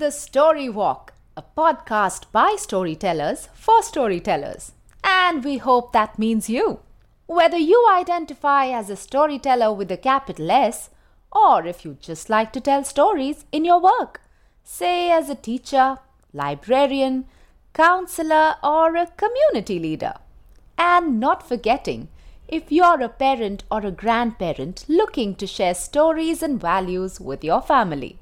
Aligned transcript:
The 0.00 0.10
Story 0.10 0.70
Walk, 0.70 1.12
a 1.36 1.42
podcast 1.42 2.24
by 2.32 2.56
storytellers 2.56 3.50
for 3.52 3.82
storytellers. 3.82 4.72
And 5.04 5.44
we 5.44 5.58
hope 5.58 5.92
that 5.92 6.18
means 6.18 6.48
you. 6.48 6.80
Whether 7.26 7.58
you 7.58 7.86
identify 7.92 8.68
as 8.68 8.88
a 8.88 8.96
storyteller 8.96 9.74
with 9.74 9.92
a 9.92 9.98
capital 9.98 10.50
S, 10.50 10.88
or 11.30 11.66
if 11.66 11.84
you 11.84 11.98
just 12.00 12.30
like 12.30 12.50
to 12.54 12.62
tell 12.62 12.82
stories 12.82 13.44
in 13.52 13.66
your 13.66 13.78
work, 13.78 14.22
say 14.64 15.10
as 15.10 15.28
a 15.28 15.34
teacher, 15.34 15.98
librarian, 16.32 17.26
counselor, 17.74 18.54
or 18.64 18.96
a 18.96 19.06
community 19.18 19.78
leader. 19.78 20.14
And 20.78 21.20
not 21.20 21.46
forgetting, 21.46 22.08
if 22.48 22.72
you're 22.72 23.02
a 23.02 23.10
parent 23.10 23.64
or 23.70 23.84
a 23.84 23.90
grandparent 23.90 24.86
looking 24.88 25.34
to 25.34 25.46
share 25.46 25.74
stories 25.74 26.42
and 26.42 26.58
values 26.58 27.20
with 27.20 27.44
your 27.44 27.60
family. 27.60 28.19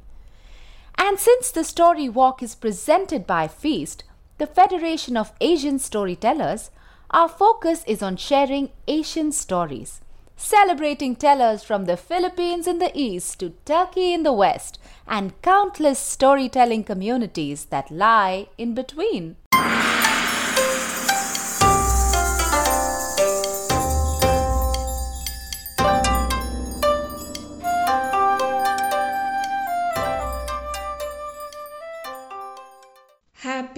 And 0.98 1.19
since 1.19 1.52
the 1.52 1.62
Story 1.62 2.09
Walk 2.09 2.43
is 2.43 2.57
presented 2.57 3.27
by 3.27 3.47
Feast, 3.47 4.02
the 4.39 4.48
Federation 4.48 5.16
of 5.16 5.33
Asian 5.41 5.79
Storytellers, 5.79 6.70
our 7.11 7.29
focus 7.29 7.84
is 7.87 8.02
on 8.02 8.16
sharing 8.16 8.70
Asian 8.87 9.33
stories, 9.33 10.01
celebrating 10.37 11.16
tellers 11.16 11.62
from 11.62 11.84
the 11.84 11.97
Philippines 11.97 12.66
in 12.66 12.79
the 12.80 12.91
east 12.95 13.39
to 13.41 13.55
Turkey 13.65 14.12
in 14.12 14.25
the 14.25 14.33
west, 14.33 14.79
and 15.06 15.41
countless 15.41 15.98
storytelling 15.98 16.84
communities 16.84 17.67
that 17.67 17.91
lie 17.91 18.48
in 18.58 18.75
between. 18.75 19.36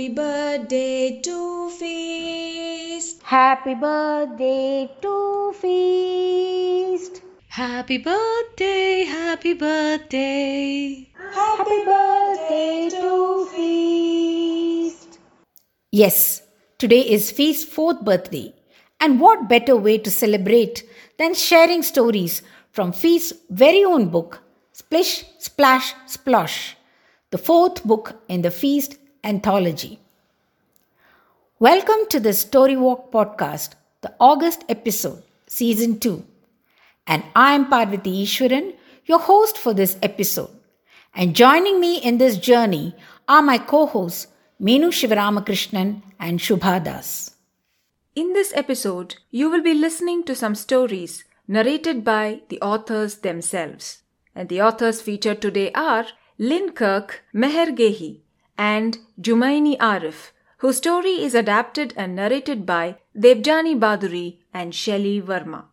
Happy 0.00 0.14
birthday 0.14 1.20
to 1.20 1.68
Feast. 1.78 3.20
Happy 3.22 3.74
birthday 3.74 4.90
to 5.02 5.52
Feast. 5.60 7.20
Happy 7.48 7.98
birthday, 7.98 9.04
happy 9.04 9.52
birthday. 9.52 11.06
Happy 11.34 11.84
birthday 11.84 12.88
to 12.88 13.46
Feast. 13.54 15.18
Yes, 15.92 16.44
today 16.78 17.00
is 17.00 17.30
Feast's 17.30 17.70
fourth 17.70 18.00
birthday. 18.02 18.54
And 19.00 19.20
what 19.20 19.50
better 19.50 19.76
way 19.76 19.98
to 19.98 20.10
celebrate 20.10 20.82
than 21.18 21.34
sharing 21.34 21.82
stories 21.82 22.40
from 22.72 22.92
Feast's 22.94 23.34
very 23.50 23.84
own 23.84 24.08
book, 24.08 24.40
Splish, 24.72 25.26
Splash, 25.38 25.92
Splosh, 26.06 26.72
the 27.30 27.36
fourth 27.36 27.84
book 27.84 28.14
in 28.28 28.40
the 28.40 28.50
Feast 28.50 28.96
anthology. 29.22 29.98
Welcome 31.58 32.06
to 32.08 32.20
the 32.20 32.32
Story 32.32 32.76
Walk 32.76 33.12
podcast, 33.12 33.74
the 34.00 34.14
August 34.18 34.64
episode, 34.68 35.22
season 35.46 35.98
2. 35.98 36.24
And 37.06 37.24
I 37.36 37.54
am 37.54 37.68
Parvati 37.68 38.24
Ishwaran, 38.24 38.74
your 39.04 39.18
host 39.18 39.58
for 39.58 39.74
this 39.74 39.98
episode. 40.02 40.50
And 41.14 41.36
joining 41.36 41.80
me 41.80 41.98
in 41.98 42.18
this 42.18 42.38
journey 42.38 42.94
are 43.28 43.42
my 43.42 43.58
co 43.58 43.86
hosts 43.86 44.28
Meenu 44.60 44.88
Shivaramakrishnan 44.88 46.02
and 46.18 46.38
Shubha 46.38 46.82
Das. 46.82 47.34
In 48.14 48.32
this 48.32 48.52
episode, 48.54 49.16
you 49.30 49.50
will 49.50 49.62
be 49.62 49.74
listening 49.74 50.24
to 50.24 50.34
some 50.34 50.54
stories 50.54 51.24
narrated 51.46 52.04
by 52.04 52.40
the 52.48 52.60
authors 52.60 53.16
themselves. 53.16 54.02
And 54.34 54.48
the 54.48 54.62
authors 54.62 55.02
featured 55.02 55.42
today 55.42 55.72
are 55.72 56.06
Lynn 56.38 56.72
Kirk, 56.72 57.22
Meher 57.34 57.76
Gehi, 57.76 58.20
and 58.60 58.98
Jumaini 59.18 59.78
Arif, 59.78 60.32
whose 60.58 60.76
story 60.76 61.12
is 61.26 61.34
adapted 61.34 61.94
and 61.96 62.14
narrated 62.14 62.66
by 62.66 62.96
Debjani 63.16 63.78
Bhaduri 63.80 64.40
and 64.52 64.74
Shelly 64.74 65.18
Verma. 65.18 65.64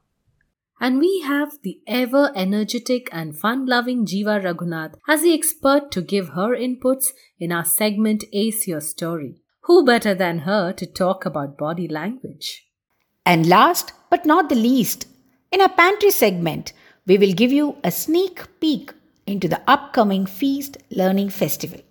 And 0.80 1.00
we 1.00 1.22
have 1.26 1.58
the 1.64 1.82
ever 1.86 2.32
energetic 2.34 3.10
and 3.12 3.38
fun 3.38 3.66
loving 3.66 4.06
Jeeva 4.06 4.42
Raghunath 4.42 4.94
as 5.06 5.24
the 5.24 5.34
expert 5.34 5.92
to 5.92 6.02
give 6.02 6.30
her 6.30 6.56
inputs 6.56 7.08
in 7.38 7.52
our 7.52 7.66
segment 7.66 8.24
Ace 8.32 8.68
Your 8.68 8.80
Story. 8.80 9.42
Who 9.64 9.84
better 9.84 10.16
than 10.16 10.40
her 10.40 10.72
to 10.72 10.86
talk 10.86 11.26
about 11.26 11.58
body 11.58 11.90
language? 11.90 12.68
And 13.26 13.50
last 13.50 13.92
but 14.10 14.26
not 14.26 14.48
the 14.48 14.56
least, 14.56 15.08
in 15.52 15.60
our 15.60 15.74
pantry 15.82 16.12
segment, 16.12 16.72
we 17.06 17.18
will 17.18 17.34
give 17.34 17.52
you 17.52 17.76
a 17.84 17.92
sneak 17.92 18.48
peek 18.62 18.94
into 19.26 19.50
the 19.50 19.62
upcoming 19.68 20.26
Feast 20.26 20.78
Learning 20.90 21.30
Festival. 21.30 21.82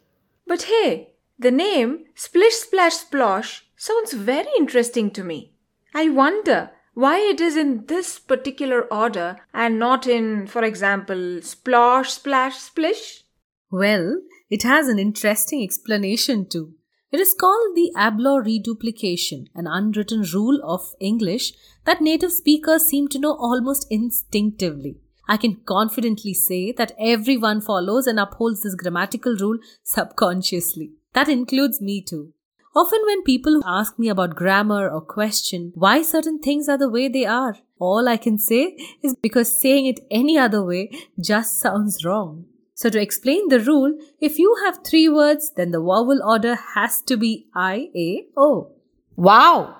But 0.46 0.62
hey, 0.62 1.14
the 1.38 1.50
name 1.50 2.04
Splish 2.14 2.54
Splash 2.54 3.04
Splosh 3.04 3.62
sounds 3.76 4.12
very 4.12 4.48
interesting 4.56 5.10
to 5.12 5.24
me. 5.24 5.52
I 5.94 6.08
wonder 6.08 6.70
why 6.94 7.18
it 7.18 7.40
is 7.40 7.56
in 7.56 7.84
this 7.86 8.18
particular 8.18 8.82
order 8.92 9.36
and 9.52 9.78
not 9.78 10.06
in, 10.06 10.46
for 10.46 10.64
example, 10.64 11.16
Splosh 11.42 12.06
Splash 12.06 12.56
Splish? 12.56 13.24
Well, 13.70 14.22
it 14.48 14.62
has 14.62 14.88
an 14.88 14.98
interesting 14.98 15.62
explanation 15.62 16.48
too. 16.48 16.74
It 17.12 17.20
is 17.20 17.34
called 17.38 17.76
the 17.76 17.92
ablaut 17.96 18.46
reduplication, 18.46 19.48
an 19.54 19.66
unwritten 19.66 20.22
rule 20.32 20.60
of 20.64 20.94
English 21.00 21.52
that 21.84 22.00
native 22.00 22.32
speakers 22.32 22.86
seem 22.86 23.08
to 23.08 23.18
know 23.18 23.34
almost 23.34 23.86
instinctively. 23.90 25.00
I 25.28 25.36
can 25.36 25.56
confidently 25.66 26.34
say 26.34 26.72
that 26.72 26.92
everyone 26.98 27.60
follows 27.60 28.06
and 28.06 28.20
upholds 28.20 28.62
this 28.62 28.74
grammatical 28.74 29.36
rule 29.36 29.58
subconsciously. 29.82 30.92
That 31.14 31.28
includes 31.28 31.80
me 31.80 32.02
too. 32.02 32.32
Often, 32.74 33.00
when 33.06 33.22
people 33.22 33.62
ask 33.64 33.98
me 33.98 34.10
about 34.10 34.36
grammar 34.36 34.90
or 34.90 35.00
question 35.00 35.72
why 35.74 36.02
certain 36.02 36.38
things 36.38 36.68
are 36.68 36.76
the 36.76 36.90
way 36.90 37.08
they 37.08 37.24
are, 37.24 37.56
all 37.78 38.06
I 38.06 38.18
can 38.18 38.38
say 38.38 38.76
is 39.02 39.16
because 39.22 39.58
saying 39.58 39.86
it 39.86 40.00
any 40.10 40.36
other 40.36 40.62
way 40.62 40.90
just 41.18 41.58
sounds 41.58 42.04
wrong. 42.04 42.44
So, 42.74 42.90
to 42.90 43.00
explain 43.00 43.48
the 43.48 43.60
rule, 43.60 43.98
if 44.20 44.38
you 44.38 44.54
have 44.66 44.84
three 44.84 45.08
words, 45.08 45.52
then 45.56 45.70
the 45.70 45.80
vowel 45.80 46.20
order 46.22 46.54
has 46.74 47.00
to 47.02 47.16
be 47.16 47.46
I, 47.54 47.88
A, 47.96 48.26
O. 48.36 48.72
Wow, 49.16 49.78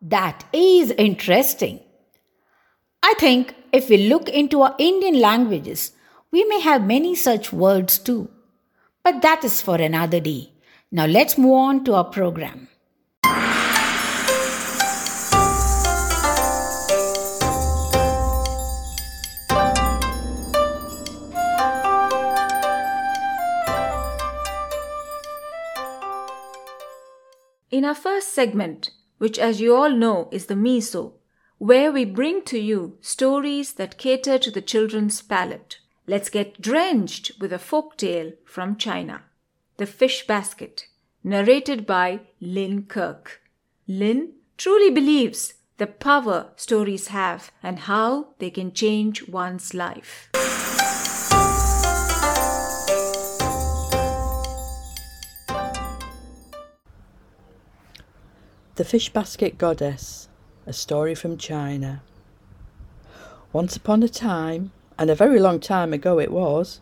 that 0.00 0.46
is 0.50 0.90
interesting. 0.92 1.80
I 3.02 3.14
think 3.14 3.54
if 3.72 3.88
we 3.88 4.08
look 4.08 4.28
into 4.28 4.62
our 4.62 4.74
Indian 4.78 5.20
languages, 5.20 5.92
we 6.30 6.44
may 6.44 6.60
have 6.60 6.84
many 6.84 7.14
such 7.14 7.52
words 7.52 7.98
too. 7.98 8.28
But 9.04 9.22
that 9.22 9.44
is 9.44 9.62
for 9.62 9.76
another 9.76 10.20
day. 10.20 10.52
Now 10.90 11.06
let's 11.06 11.38
move 11.38 11.52
on 11.52 11.84
to 11.84 11.94
our 11.94 12.04
program. 12.04 12.68
In 27.70 27.84
our 27.84 27.94
first 27.94 28.32
segment, 28.32 28.90
which 29.18 29.38
as 29.38 29.60
you 29.60 29.76
all 29.76 29.90
know 29.90 30.28
is 30.32 30.46
the 30.46 30.54
miso, 30.54 31.12
where 31.58 31.90
we 31.90 32.04
bring 32.04 32.42
to 32.42 32.58
you 32.58 32.96
stories 33.00 33.72
that 33.74 33.98
cater 33.98 34.38
to 34.38 34.50
the 34.50 34.62
children's 34.62 35.20
palate. 35.20 35.78
Let's 36.06 36.30
get 36.30 36.60
drenched 36.60 37.32
with 37.40 37.52
a 37.52 37.58
folk 37.58 37.96
tale 37.96 38.32
from 38.44 38.76
China. 38.76 39.22
The 39.76 39.86
Fish 39.86 40.26
Basket, 40.26 40.86
narrated 41.24 41.84
by 41.84 42.20
Lynn 42.40 42.84
Kirk. 42.84 43.42
Lynn 43.88 44.34
truly 44.56 44.90
believes 44.90 45.54
the 45.78 45.88
power 45.88 46.52
stories 46.56 47.08
have 47.08 47.50
and 47.62 47.80
how 47.80 48.28
they 48.38 48.50
can 48.50 48.72
change 48.72 49.28
one's 49.28 49.74
life. 49.74 50.30
The 58.76 58.84
Fish 58.84 59.12
Basket 59.12 59.58
Goddess, 59.58 60.27
a 60.68 60.72
story 60.74 61.14
from 61.14 61.38
China. 61.38 62.02
Once 63.54 63.74
upon 63.74 64.02
a 64.02 64.08
time, 64.08 64.70
and 64.98 65.08
a 65.08 65.14
very 65.14 65.40
long 65.40 65.58
time 65.58 65.94
ago 65.94 66.20
it 66.20 66.30
was, 66.30 66.80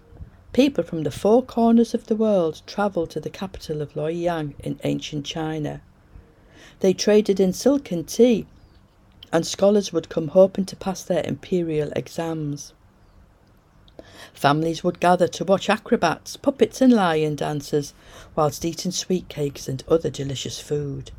people 0.52 0.82
from 0.82 1.04
the 1.04 1.10
four 1.12 1.40
corners 1.40 1.94
of 1.94 2.08
the 2.08 2.16
world 2.16 2.62
travelled 2.66 3.10
to 3.10 3.20
the 3.20 3.30
capital 3.30 3.80
of 3.80 3.94
Luoyang 3.94 4.54
in 4.58 4.80
ancient 4.82 5.24
China. 5.24 5.80
They 6.80 6.92
traded 6.92 7.38
in 7.38 7.52
silk 7.52 7.92
and 7.92 8.08
tea, 8.08 8.46
and 9.32 9.46
scholars 9.46 9.92
would 9.92 10.08
come 10.08 10.28
hoping 10.28 10.64
to 10.64 10.74
pass 10.74 11.04
their 11.04 11.24
imperial 11.24 11.92
exams. 11.94 12.72
Families 14.34 14.82
would 14.82 14.98
gather 14.98 15.28
to 15.28 15.44
watch 15.44 15.70
acrobats, 15.70 16.36
puppets, 16.36 16.80
and 16.80 16.92
lion 16.92 17.36
dancers, 17.36 17.94
whilst 18.34 18.64
eating 18.64 18.90
sweet 18.90 19.28
cakes 19.28 19.68
and 19.68 19.84
other 19.86 20.10
delicious 20.10 20.58
food. 20.58 21.12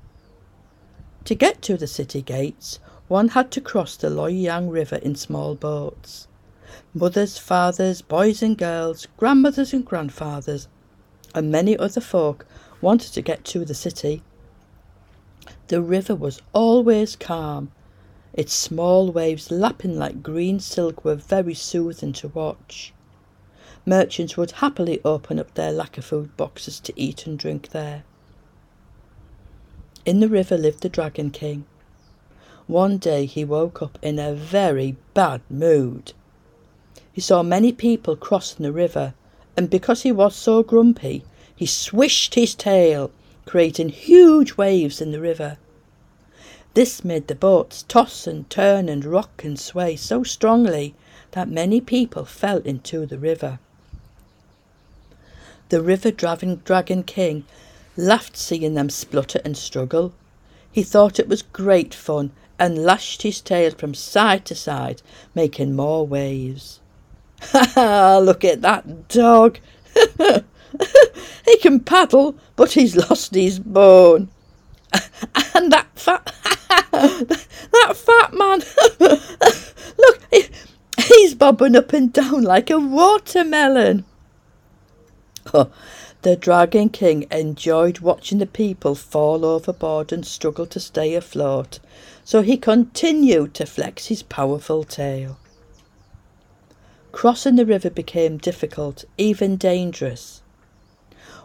To 1.27 1.35
get 1.35 1.61
to 1.63 1.75
the 1.75 1.87
city 1.87 2.21
gates, 2.21 2.79
one 3.09 3.27
had 3.27 3.51
to 3.51 3.59
cross 3.59 3.97
the 3.97 4.09
Luoyang 4.09 4.69
River 4.71 4.95
in 4.95 5.15
small 5.15 5.55
boats. 5.55 6.25
Mothers, 6.93 7.37
fathers, 7.37 8.01
boys 8.01 8.41
and 8.41 8.57
girls, 8.57 9.07
grandmothers 9.17 9.73
and 9.73 9.85
grandfathers, 9.85 10.69
and 11.35 11.51
many 11.51 11.75
other 11.77 11.99
folk 11.99 12.45
wanted 12.79 13.11
to 13.11 13.21
get 13.21 13.43
to 13.43 13.65
the 13.65 13.73
city. 13.73 14.23
The 15.67 15.81
river 15.81 16.15
was 16.15 16.41
always 16.53 17.17
calm. 17.17 17.73
Its 18.33 18.53
small 18.53 19.11
waves 19.11 19.51
lapping 19.51 19.99
like 19.99 20.23
green 20.23 20.61
silk 20.61 21.03
were 21.03 21.15
very 21.15 21.55
soothing 21.55 22.13
to 22.13 22.29
watch. 22.29 22.93
Merchants 23.85 24.37
would 24.37 24.51
happily 24.63 25.01
open 25.03 25.39
up 25.39 25.55
their 25.55 25.73
lacquer 25.73 26.01
food 26.03 26.37
boxes 26.37 26.79
to 26.79 26.93
eat 26.95 27.27
and 27.27 27.37
drink 27.37 27.71
there. 27.71 28.05
In 30.07 30.21
the 30.21 30.29
river 30.29 30.57
lived 30.57 30.83
the 30.83 30.87
Dragon 30.87 31.31
King. 31.31 31.65
One 32.65 32.97
day 32.97 33.25
he 33.25 33.43
woke 33.43 33.81
up 33.81 33.99
in 34.01 34.19
a 34.19 34.33
very 34.33 34.95
bad 35.13 35.41
mood. 35.49 36.13
He 37.11 37.19
saw 37.19 37.43
many 37.43 37.73
people 37.73 38.15
crossing 38.15 38.63
the 38.63 38.71
river, 38.71 39.15
and 39.57 39.69
because 39.69 40.03
he 40.03 40.13
was 40.13 40.33
so 40.33 40.63
grumpy, 40.63 41.25
he 41.53 41.65
swished 41.65 42.35
his 42.35 42.55
tail, 42.55 43.11
creating 43.45 43.89
huge 43.89 44.55
waves 44.55 45.01
in 45.01 45.11
the 45.11 45.19
river. 45.19 45.57
This 46.73 47.03
made 47.03 47.27
the 47.27 47.35
boats 47.35 47.83
toss 47.85 48.25
and 48.27 48.49
turn 48.49 48.87
and 48.87 49.03
rock 49.03 49.43
and 49.43 49.59
sway 49.59 49.97
so 49.97 50.23
strongly 50.23 50.95
that 51.31 51.49
many 51.49 51.81
people 51.81 52.23
fell 52.23 52.59
into 52.59 53.05
the 53.05 53.19
river. 53.19 53.59
The 55.67 55.81
river 55.81 56.11
dragon 56.11 57.03
king 57.03 57.43
laughed 57.97 58.37
seeing 58.37 58.75
them 58.75 58.89
splutter 58.89 59.41
and 59.43 59.57
struggle. 59.57 60.13
He 60.71 60.83
thought 60.83 61.19
it 61.19 61.27
was 61.27 61.41
great 61.41 61.93
fun 61.93 62.31
and 62.59 62.83
lashed 62.83 63.23
his 63.23 63.41
tail 63.41 63.71
from 63.71 63.93
side 63.93 64.45
to 64.45 64.55
side, 64.55 65.01
making 65.35 65.75
more 65.75 66.05
waves. 66.05 66.79
Ha 67.51 67.71
ha! 67.75 68.17
Look 68.17 68.43
at 68.43 68.61
that 68.61 69.07
dog! 69.09 69.59
he 71.45 71.57
can 71.59 71.79
paddle, 71.79 72.35
but 72.55 72.71
he's 72.71 72.95
lost 72.95 73.35
his 73.35 73.59
bone. 73.59 74.29
And 75.53 75.71
that 75.71 75.87
fat, 75.95 76.33
that 76.91 77.95
fat 77.95 78.33
man, 78.33 78.61
look, 79.97 80.19
he's 80.99 81.33
bobbing 81.33 81.75
up 81.75 81.93
and 81.93 82.13
down 82.13 82.43
like 82.43 82.69
a 82.69 82.79
watermelon. 82.79 84.05
Oh, 85.53 85.71
the 86.27 86.35
Dragon 86.35 86.89
King 86.89 87.25
enjoyed 87.31 87.99
watching 87.99 88.39
the 88.39 88.45
people 88.45 88.95
fall 88.95 89.45
overboard 89.45 90.11
and 90.11 90.25
struggle 90.25 90.65
to 90.65 90.77
stay 90.77 91.15
afloat, 91.15 91.79
so 92.25 92.41
he 92.41 92.57
continued 92.57 93.53
to 93.53 93.65
flex 93.65 94.07
his 94.07 94.23
powerful 94.23 94.83
tail. 94.83 95.37
Crossing 97.13 97.55
the 97.55 97.65
river 97.65 97.89
became 97.89 98.37
difficult, 98.37 99.05
even 99.17 99.55
dangerous. 99.55 100.41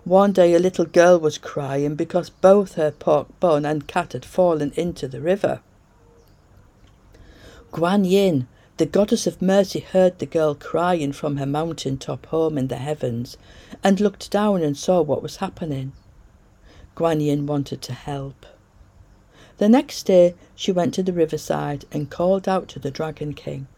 One 0.02 0.32
day 0.32 0.52
a 0.52 0.58
little 0.58 0.86
girl 0.86 1.20
was 1.20 1.38
crying 1.38 1.94
because 1.94 2.30
both 2.30 2.74
her 2.74 2.90
pork 2.90 3.28
bun 3.38 3.64
and 3.64 3.86
cat 3.86 4.14
had 4.14 4.24
fallen 4.24 4.72
into 4.74 5.06
the 5.06 5.20
river. 5.20 5.60
Guan 7.70 8.04
Yin, 8.04 8.48
the 8.82 8.86
goddess 8.86 9.28
of 9.28 9.40
mercy, 9.40 9.78
heard 9.78 10.18
the 10.18 10.26
girl 10.26 10.56
crying 10.56 11.12
from 11.12 11.36
her 11.36 11.46
mountain 11.46 11.96
top 11.96 12.26
home 12.26 12.58
in 12.58 12.66
the 12.66 12.78
heavens 12.78 13.36
and 13.84 14.00
looked 14.00 14.28
down 14.28 14.60
and 14.60 14.76
saw 14.76 15.00
what 15.00 15.22
was 15.22 15.36
happening. 15.36 15.92
Guan 16.96 17.24
Yin 17.24 17.46
wanted 17.46 17.80
to 17.80 17.92
help. 17.92 18.44
The 19.58 19.68
next 19.68 20.02
day 20.02 20.34
she 20.56 20.72
went 20.72 20.94
to 20.94 21.02
the 21.04 21.12
riverside 21.12 21.84
and 21.92 22.10
called 22.10 22.48
out 22.48 22.66
to 22.70 22.80
the 22.80 22.90
Dragon 22.90 23.34
King. 23.34 23.68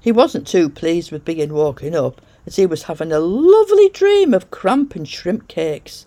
He 0.00 0.10
wasn't 0.10 0.48
too 0.48 0.68
pleased 0.68 1.12
with 1.12 1.24
being 1.24 1.52
woken 1.52 1.94
up, 1.94 2.20
as 2.44 2.56
he 2.56 2.66
was 2.66 2.82
having 2.82 3.12
a 3.12 3.20
lovely 3.20 3.88
dream 3.88 4.34
of 4.34 4.50
cramp 4.50 4.96
and 4.96 5.08
shrimp 5.08 5.46
cakes. 5.46 6.06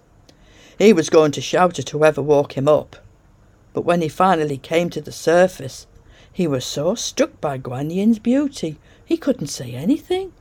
He 0.78 0.92
was 0.92 1.10
going 1.10 1.32
to 1.32 1.40
shout 1.40 1.80
at 1.80 1.92
whoever 1.92 2.22
woke 2.22 2.58
him 2.58 2.68
up. 2.68 2.98
But 3.72 3.86
when 3.86 4.02
he 4.02 4.10
finally 4.10 4.58
came 4.58 4.90
to 4.90 5.00
the 5.00 5.14
surface, 5.14 5.88
he 6.34 6.48
was 6.48 6.66
so 6.66 6.96
struck 6.96 7.40
by 7.42 7.58
Guan 7.58 7.94
Yin's 7.94 8.20
beauty 8.20 8.78
he 9.12 9.18
couldn't 9.18 9.48
say 9.48 9.74
anything. 9.74 10.32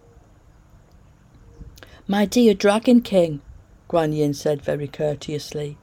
My 2.07 2.25
dear 2.25 2.55
Dragon 2.55 3.01
King, 3.01 3.41
Guan 3.89 4.15
Yin 4.15 4.35
said 4.35 4.63
very 4.63 4.87
courteously, 4.87 5.77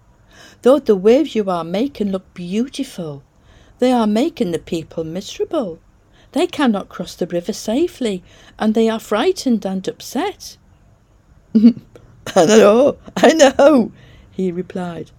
though 0.62 0.80
the 0.80 0.96
waves 0.96 1.36
you 1.36 1.50
are 1.50 1.64
making 1.64 2.12
look 2.12 2.34
beautiful, 2.34 3.24
they 3.80 3.92
are 3.92 4.08
making 4.08 4.52
the 4.52 4.60
people 4.60 5.04
miserable. 5.04 5.80
They 6.32 6.48
cannot 6.48 6.90
cross 6.90 7.16
the 7.16 7.28
river 7.28 7.54
safely, 7.54 8.24
and 8.58 8.74
they 8.74 8.90
are 8.90 9.00
frightened 9.00 9.66
and 9.66 9.88
upset. 9.88 10.58
I 11.56 12.46
know, 12.46 12.98
I 13.18 13.34
know, 13.34 13.92
he 14.32 14.52
replied. 14.52 15.12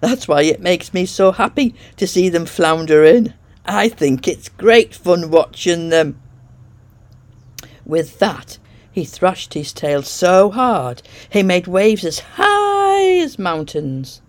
That's 0.00 0.26
why 0.26 0.42
it 0.42 0.60
makes 0.60 0.92
me 0.92 1.06
so 1.06 1.32
happy 1.32 1.74
to 1.96 2.06
see 2.06 2.28
them 2.28 2.46
flounder 2.46 3.04
in. 3.04 3.34
I 3.64 3.88
think 3.88 4.26
it's 4.26 4.48
great 4.48 4.94
fun 4.94 5.30
watching 5.30 5.90
them. 5.90 6.20
With 7.84 8.18
that, 8.18 8.58
he 8.90 9.04
thrashed 9.04 9.54
his 9.54 9.72
tail 9.72 10.02
so 10.02 10.50
hard 10.50 11.02
he 11.30 11.42
made 11.42 11.66
waves 11.66 12.04
as 12.04 12.18
high 12.20 13.18
as 13.18 13.38
mountains. 13.38 14.20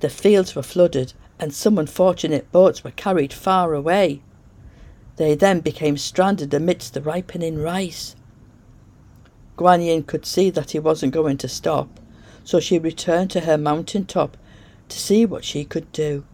The 0.00 0.08
fields 0.08 0.56
were 0.56 0.62
flooded, 0.62 1.12
and 1.38 1.54
some 1.54 1.78
unfortunate 1.78 2.50
boats 2.50 2.82
were 2.82 2.90
carried 2.90 3.32
far 3.32 3.74
away. 3.74 4.22
They 5.16 5.34
then 5.34 5.60
became 5.60 5.96
stranded 5.96 6.52
amidst 6.54 6.94
the 6.94 7.02
ripening 7.02 7.58
rice. 7.58 8.16
Guan 9.56 9.84
Yin 9.84 10.02
could 10.02 10.26
see 10.26 10.50
that 10.50 10.70
he 10.70 10.78
wasn't 10.78 11.12
going 11.12 11.36
to 11.38 11.48
stop, 11.48 12.00
so 12.42 12.58
she 12.58 12.78
returned 12.78 13.30
to 13.30 13.40
her 13.40 13.58
mountain 13.58 14.06
top 14.06 14.36
to 14.88 14.98
see 14.98 15.26
what 15.26 15.44
she 15.44 15.64
could 15.64 15.92
do. 15.92 16.24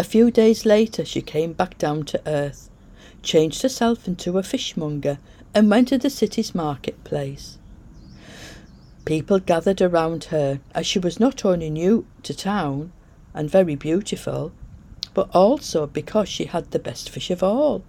A 0.00 0.02
few 0.02 0.30
days 0.30 0.64
later 0.64 1.04
she 1.04 1.20
came 1.20 1.52
back 1.52 1.76
down 1.76 2.06
to 2.06 2.22
earth, 2.26 2.70
changed 3.22 3.60
herself 3.60 4.08
into 4.08 4.38
a 4.38 4.42
fishmonger, 4.42 5.18
and 5.54 5.68
went 5.68 5.88
to 5.88 5.98
the 5.98 6.08
city's 6.08 6.54
marketplace. 6.54 7.58
People 9.04 9.40
gathered 9.40 9.82
around 9.82 10.24
her 10.32 10.60
as 10.74 10.86
she 10.86 10.98
was 10.98 11.20
not 11.20 11.44
only 11.44 11.68
new 11.68 12.06
to 12.22 12.32
town 12.32 12.92
and 13.34 13.50
very 13.50 13.74
beautiful, 13.74 14.52
but 15.12 15.28
also 15.34 15.86
because 15.86 16.30
she 16.30 16.46
had 16.46 16.70
the 16.70 16.78
best 16.78 17.10
fish 17.10 17.30
of 17.30 17.42
all. 17.42 17.84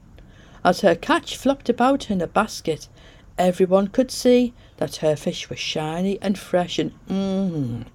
As 0.65 0.81
her 0.81 0.95
catch 0.95 1.37
flopped 1.37 1.69
about 1.69 2.11
in 2.11 2.19
a 2.19 2.27
basket, 2.27 2.89
everyone 3.37 3.87
could 3.87 4.11
see 4.11 4.53
that 4.75 4.97
her 4.97 5.15
fish 5.15 5.49
was 5.49 5.59
shiny 5.59 6.19
and 6.21 6.37
fresh 6.37 6.77
and 6.77 6.91
mmm, 7.07 7.85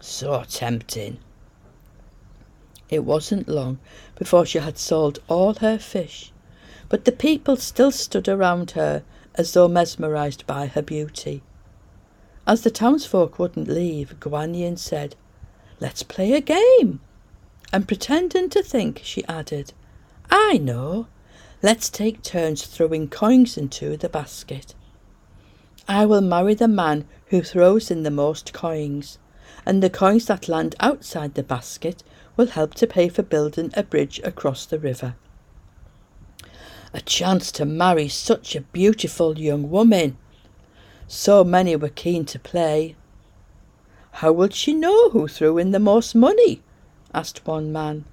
so 0.00 0.42
tempting. 0.48 1.18
It 2.92 3.06
wasn't 3.06 3.48
long 3.48 3.78
before 4.16 4.44
she 4.44 4.58
had 4.58 4.76
sold 4.76 5.18
all 5.26 5.54
her 5.54 5.78
fish, 5.78 6.30
but 6.90 7.06
the 7.06 7.10
people 7.10 7.56
still 7.56 7.90
stood 7.90 8.28
around 8.28 8.72
her 8.72 9.02
as 9.34 9.54
though 9.54 9.66
mesmerized 9.66 10.46
by 10.46 10.66
her 10.66 10.82
beauty. 10.82 11.42
As 12.46 12.60
the 12.60 12.70
townsfolk 12.70 13.38
wouldn't 13.38 13.66
leave, 13.66 14.20
Guan 14.20 14.54
Yin 14.54 14.76
said, 14.76 15.16
Let's 15.80 16.02
play 16.02 16.34
a 16.34 16.42
game 16.42 17.00
and 17.72 17.88
pretending 17.88 18.50
to 18.50 18.62
think, 18.62 19.00
she 19.02 19.24
added, 19.24 19.72
I 20.30 20.58
know. 20.58 21.06
Let's 21.62 21.88
take 21.88 22.20
turns 22.20 22.66
throwing 22.66 23.08
coins 23.08 23.56
into 23.56 23.96
the 23.96 24.10
basket. 24.10 24.74
I 25.88 26.04
will 26.04 26.20
marry 26.20 26.52
the 26.52 26.68
man 26.68 27.06
who 27.28 27.40
throws 27.40 27.90
in 27.90 28.02
the 28.02 28.10
most 28.10 28.52
coins, 28.52 29.18
and 29.64 29.82
the 29.82 29.88
coins 29.88 30.26
that 30.26 30.46
land 30.46 30.74
outside 30.78 31.34
the 31.34 31.42
basket 31.42 32.02
will 32.36 32.46
help 32.46 32.74
to 32.74 32.86
pay 32.86 33.08
for 33.08 33.22
building 33.22 33.72
a 33.74 33.82
bridge 33.82 34.20
across 34.24 34.66
the 34.66 34.78
river. 34.78 35.14
A 36.94 37.00
chance 37.00 37.50
to 37.52 37.64
marry 37.64 38.08
such 38.08 38.54
a 38.54 38.60
beautiful 38.60 39.38
young 39.38 39.70
woman. 39.70 40.16
So 41.08 41.44
many 41.44 41.76
were 41.76 41.88
keen 41.88 42.24
to 42.26 42.38
play. 42.38 42.96
How 44.16 44.32
will 44.32 44.50
she 44.50 44.74
know 44.74 45.10
who 45.10 45.26
threw 45.26 45.58
in 45.58 45.70
the 45.70 45.78
most 45.78 46.14
money? 46.14 46.62
asked 47.14 47.46
one 47.46 47.72
man. 47.72 48.04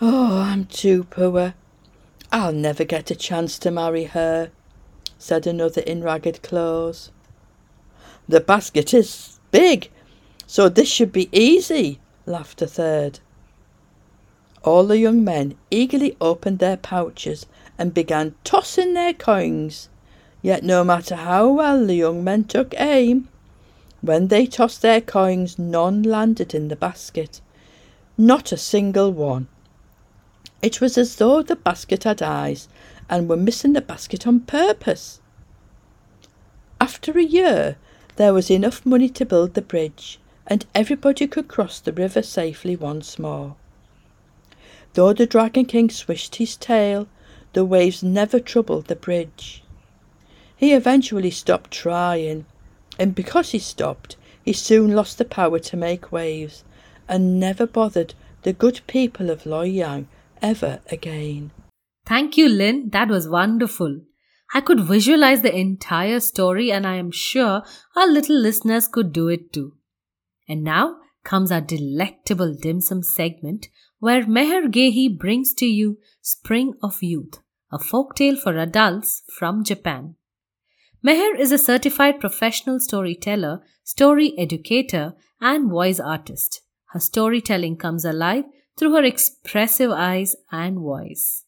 Oh, 0.00 0.40
I'm 0.40 0.64
too 0.64 1.04
poor. 1.04 1.54
I'll 2.32 2.52
never 2.52 2.84
get 2.84 3.10
a 3.10 3.14
chance 3.14 3.58
to 3.58 3.70
marry 3.70 4.04
her, 4.04 4.50
said 5.18 5.46
another 5.46 5.82
in 5.82 6.02
ragged 6.02 6.42
clothes. 6.42 7.10
The 8.26 8.40
basket 8.40 8.94
is 8.94 9.38
big, 9.50 9.90
so 10.46 10.68
this 10.68 10.88
should 10.88 11.12
be 11.12 11.28
easy, 11.30 12.00
laughed 12.26 12.62
a 12.62 12.66
third. 12.66 13.20
All 14.64 14.84
the 14.84 14.98
young 14.98 15.24
men 15.24 15.56
eagerly 15.70 16.16
opened 16.20 16.58
their 16.58 16.76
pouches 16.76 17.46
and 17.78 17.92
began 17.92 18.34
tossing 18.44 18.94
their 18.94 19.12
coins. 19.12 19.88
Yet 20.40 20.62
no 20.62 20.84
matter 20.84 21.16
how 21.16 21.48
well 21.52 21.86
the 21.86 21.94
young 21.94 22.22
men 22.22 22.44
took 22.44 22.74
aim, 22.78 23.28
when 24.02 24.28
they 24.28 24.46
tossed 24.46 24.82
their 24.82 25.00
coins, 25.00 25.58
none 25.58 26.02
landed 26.02 26.54
in 26.54 26.66
the 26.68 26.76
basket. 26.76 27.40
Not 28.18 28.50
a 28.50 28.56
single 28.56 29.12
one. 29.12 29.46
It 30.60 30.80
was 30.80 30.98
as 30.98 31.16
though 31.16 31.42
the 31.42 31.56
basket 31.56 32.04
had 32.04 32.20
eyes 32.20 32.68
and 33.08 33.28
were 33.28 33.36
missing 33.36 33.72
the 33.72 33.80
basket 33.80 34.26
on 34.26 34.40
purpose. 34.40 35.20
After 36.80 37.16
a 37.16 37.22
year, 37.22 37.76
there 38.16 38.34
was 38.34 38.50
enough 38.50 38.84
money 38.84 39.08
to 39.08 39.24
build 39.24 39.54
the 39.54 39.62
bridge, 39.62 40.18
and 40.46 40.66
everybody 40.74 41.26
could 41.26 41.48
cross 41.48 41.80
the 41.80 41.92
river 41.92 42.22
safely 42.22 42.76
once 42.76 43.18
more. 43.18 43.56
Though 44.94 45.12
the 45.12 45.26
Dragon 45.26 45.64
King 45.64 45.90
swished 45.90 46.36
his 46.36 46.56
tail, 46.56 47.08
the 47.52 47.64
waves 47.64 48.02
never 48.02 48.40
troubled 48.40 48.86
the 48.86 48.96
bridge. 48.96 49.62
He 50.56 50.72
eventually 50.72 51.30
stopped 51.30 51.70
trying, 51.70 52.46
and 52.98 53.14
because 53.14 53.50
he 53.50 53.58
stopped, 53.58 54.16
he 54.44 54.52
soon 54.52 54.94
lost 54.94 55.18
the 55.18 55.24
power 55.24 55.58
to 55.58 55.76
make 55.76 56.12
waves 56.12 56.64
and 57.08 57.38
never 57.38 57.66
bothered 57.66 58.14
the 58.42 58.52
good 58.52 58.80
people 58.86 59.30
of 59.30 59.44
Luoyang 59.44 60.06
ever 60.40 60.80
again. 60.90 61.52
Thank 62.04 62.36
you, 62.36 62.48
Lynn. 62.48 62.90
That 62.90 63.08
was 63.08 63.28
wonderful. 63.28 64.00
I 64.54 64.60
could 64.60 64.80
visualize 64.80 65.42
the 65.42 65.56
entire 65.56 66.20
story, 66.20 66.70
and 66.70 66.86
I 66.86 66.96
am 66.96 67.10
sure 67.10 67.62
our 67.96 68.06
little 68.06 68.36
listeners 68.36 68.88
could 68.88 69.12
do 69.12 69.28
it 69.28 69.52
too. 69.52 69.74
And 70.52 70.64
now 70.64 70.98
comes 71.24 71.50
our 71.50 71.62
delectable 71.62 72.54
dim 72.54 72.82
sum 72.82 73.02
segment 73.02 73.68
where 74.00 74.24
Meher 74.24 74.70
Gehi 74.70 75.08
brings 75.18 75.54
to 75.54 75.64
you 75.64 75.96
Spring 76.20 76.74
of 76.82 77.02
Youth, 77.02 77.38
a 77.70 77.78
folk 77.78 78.14
tale 78.16 78.36
for 78.36 78.58
adults 78.58 79.22
from 79.32 79.64
Japan. 79.64 80.16
Meher 81.02 81.34
is 81.38 81.52
a 81.52 81.56
certified 81.56 82.20
professional 82.20 82.80
storyteller, 82.80 83.62
story 83.82 84.34
educator, 84.36 85.14
and 85.40 85.70
voice 85.70 85.98
artist. 85.98 86.60
Her 86.88 87.00
storytelling 87.00 87.78
comes 87.78 88.04
alive 88.04 88.44
through 88.76 88.92
her 88.92 89.04
expressive 89.04 89.90
eyes 89.90 90.36
and 90.50 90.80
voice. 90.80 91.46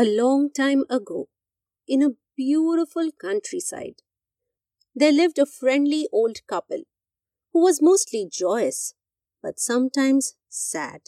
A 0.00 0.04
long 0.04 0.48
time 0.52 0.84
ago, 0.88 1.28
in 1.88 2.04
a 2.04 2.14
beautiful 2.36 3.10
countryside, 3.20 4.02
there 4.94 5.10
lived 5.10 5.40
a 5.40 5.44
friendly 5.44 6.08
old 6.12 6.46
couple 6.46 6.84
who 7.52 7.64
was 7.64 7.82
mostly 7.82 8.24
joyous 8.30 8.94
but 9.42 9.58
sometimes 9.58 10.36
sad 10.48 11.00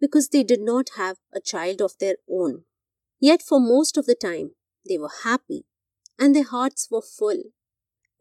because 0.00 0.28
they 0.28 0.44
did 0.44 0.60
not 0.60 0.90
have 0.96 1.16
a 1.34 1.40
child 1.40 1.82
of 1.82 1.98
their 1.98 2.14
own. 2.30 2.66
Yet 3.18 3.42
for 3.42 3.58
most 3.58 3.96
of 3.96 4.06
the 4.06 4.14
time, 4.14 4.52
they 4.88 4.96
were 4.96 5.24
happy 5.24 5.64
and 6.16 6.36
their 6.36 6.44
hearts 6.44 6.86
were 6.92 7.02
full. 7.02 7.42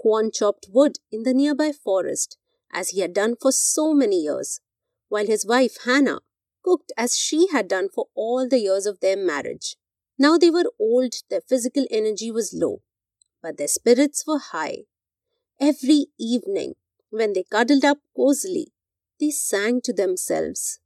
Kwon 0.04 0.34
chopped 0.34 0.70
wood 0.72 0.98
in 1.12 1.22
the 1.22 1.36
nearby 1.36 1.72
forest 1.72 2.40
as 2.72 2.90
he 2.90 3.02
had 3.02 3.14
done 3.14 3.36
for 3.40 3.52
so 3.52 3.94
many 3.94 4.22
years, 4.24 4.60
while 5.10 5.28
his 5.28 5.46
wife 5.46 5.78
Hannah 5.86 6.22
cooked 6.64 6.92
as 6.98 7.16
she 7.16 7.48
had 7.52 7.68
done 7.68 7.90
for 7.90 8.08
all 8.16 8.50
the 8.50 8.58
years 8.58 8.88
of 8.88 9.00
their 9.00 9.16
marriage. 9.18 9.76
Now 10.18 10.38
they 10.38 10.52
were 10.52 10.72
old, 10.80 11.14
their 11.30 11.42
physical 11.42 11.86
energy 11.90 12.32
was 12.32 12.54
low, 12.54 12.82
but 13.42 13.58
their 13.58 13.68
spirits 13.68 14.26
were 14.28 14.38
high. 14.40 14.84
Every 15.60 16.08
evening, 16.20 16.76
when 17.10 17.34
they 17.34 17.44
cuddled 17.44 17.84
up 17.84 17.98
cozily, 18.16 18.68
they 19.20 19.32
sang 19.32 19.82
to 19.82 19.94
themselves. 19.94 20.80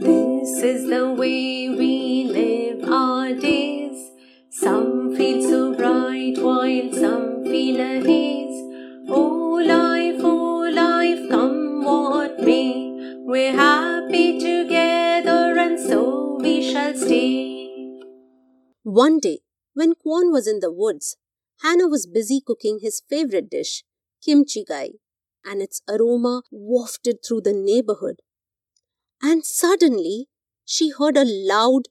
This 0.00 0.62
is 0.62 0.88
the 0.88 1.14
way 1.16 1.68
we 1.68 2.24
live 2.24 2.88
our 2.90 3.34
days. 3.34 4.10
Some 4.50 5.14
feel 5.16 5.42
so 5.42 5.74
bright 5.74 6.38
while 6.38 6.92
some 6.92 7.44
feel 7.44 7.80
a 7.80 8.00
haze. 8.00 8.62
Oh 9.08 9.37
life, 9.60 10.20
oh 10.22 10.70
life, 10.72 11.28
come 11.28 11.84
what 11.84 12.40
may. 12.40 12.94
We're 13.24 13.52
happy 13.52 14.38
together 14.38 15.58
and 15.58 15.78
so 15.78 16.38
we 16.40 16.72
shall 16.72 16.94
stay. 16.96 18.00
One 18.82 19.18
day, 19.18 19.40
when 19.74 19.92
Kwon 19.94 20.32
was 20.32 20.46
in 20.46 20.60
the 20.60 20.72
woods, 20.72 21.16
Hannah 21.62 21.88
was 21.88 22.06
busy 22.06 22.40
cooking 22.40 22.78
his 22.80 23.02
favorite 23.08 23.50
dish, 23.50 23.84
kimchi 24.24 24.64
jjigae, 24.64 24.94
and 25.44 25.60
its 25.60 25.82
aroma 25.88 26.42
wafted 26.50 27.18
through 27.24 27.42
the 27.42 27.52
neighborhood. 27.52 28.22
And 29.22 29.44
suddenly, 29.44 30.28
she 30.64 30.90
heard 30.90 31.16
a 31.16 31.24
loud 31.24 31.88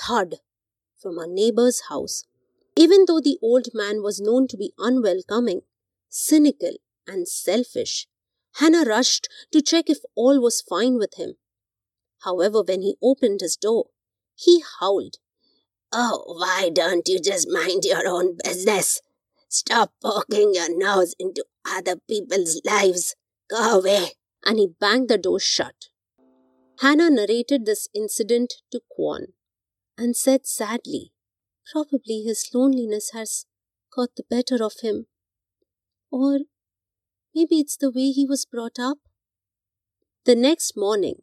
thud 0.00 0.36
from 1.00 1.18
her 1.18 1.26
neighbor's 1.26 1.82
house. 1.88 2.24
Even 2.76 3.04
though 3.06 3.20
the 3.20 3.38
old 3.42 3.68
man 3.72 4.02
was 4.02 4.20
known 4.20 4.48
to 4.48 4.56
be 4.56 4.72
unwelcoming, 4.78 5.60
cynical, 6.08 6.72
and 7.06 7.28
selfish, 7.28 8.06
Hannah 8.56 8.84
rushed 8.84 9.28
to 9.52 9.60
check 9.60 9.90
if 9.90 9.98
all 10.14 10.40
was 10.40 10.60
fine 10.60 10.96
with 10.96 11.14
him. 11.14 11.34
However, 12.22 12.62
when 12.62 12.82
he 12.82 12.96
opened 13.02 13.40
his 13.40 13.56
door, 13.56 13.86
he 14.34 14.62
howled, 14.80 15.16
Oh, 15.92 16.24
why 16.38 16.70
don't 16.70 17.08
you 17.08 17.20
just 17.20 17.48
mind 17.48 17.84
your 17.84 18.06
own 18.08 18.36
business? 18.42 19.00
Stop 19.48 19.92
poking 20.02 20.52
your 20.54 20.76
nose 20.76 21.14
into 21.18 21.44
other 21.64 21.96
people's 22.08 22.60
lives. 22.64 23.14
Go 23.48 23.78
away. 23.78 24.12
And 24.44 24.58
he 24.58 24.66
banged 24.66 25.08
the 25.08 25.18
door 25.18 25.38
shut. 25.38 25.88
Hannah 26.80 27.10
narrated 27.10 27.64
this 27.64 27.88
incident 27.94 28.54
to 28.72 28.80
Kwon 28.90 29.26
and 29.96 30.16
said 30.16 30.46
sadly, 30.46 31.12
Probably 31.72 32.22
his 32.22 32.50
loneliness 32.52 33.10
has 33.12 33.46
got 33.94 34.10
the 34.16 34.24
better 34.28 34.62
of 34.62 34.80
him. 34.82 35.06
Or 36.10 36.40
maybe 37.34 37.56
it's 37.56 37.76
the 37.76 37.90
way 37.90 38.10
he 38.10 38.26
was 38.26 38.44
brought 38.44 38.78
up. 38.78 38.98
The 40.24 40.34
next 40.34 40.76
morning, 40.76 41.22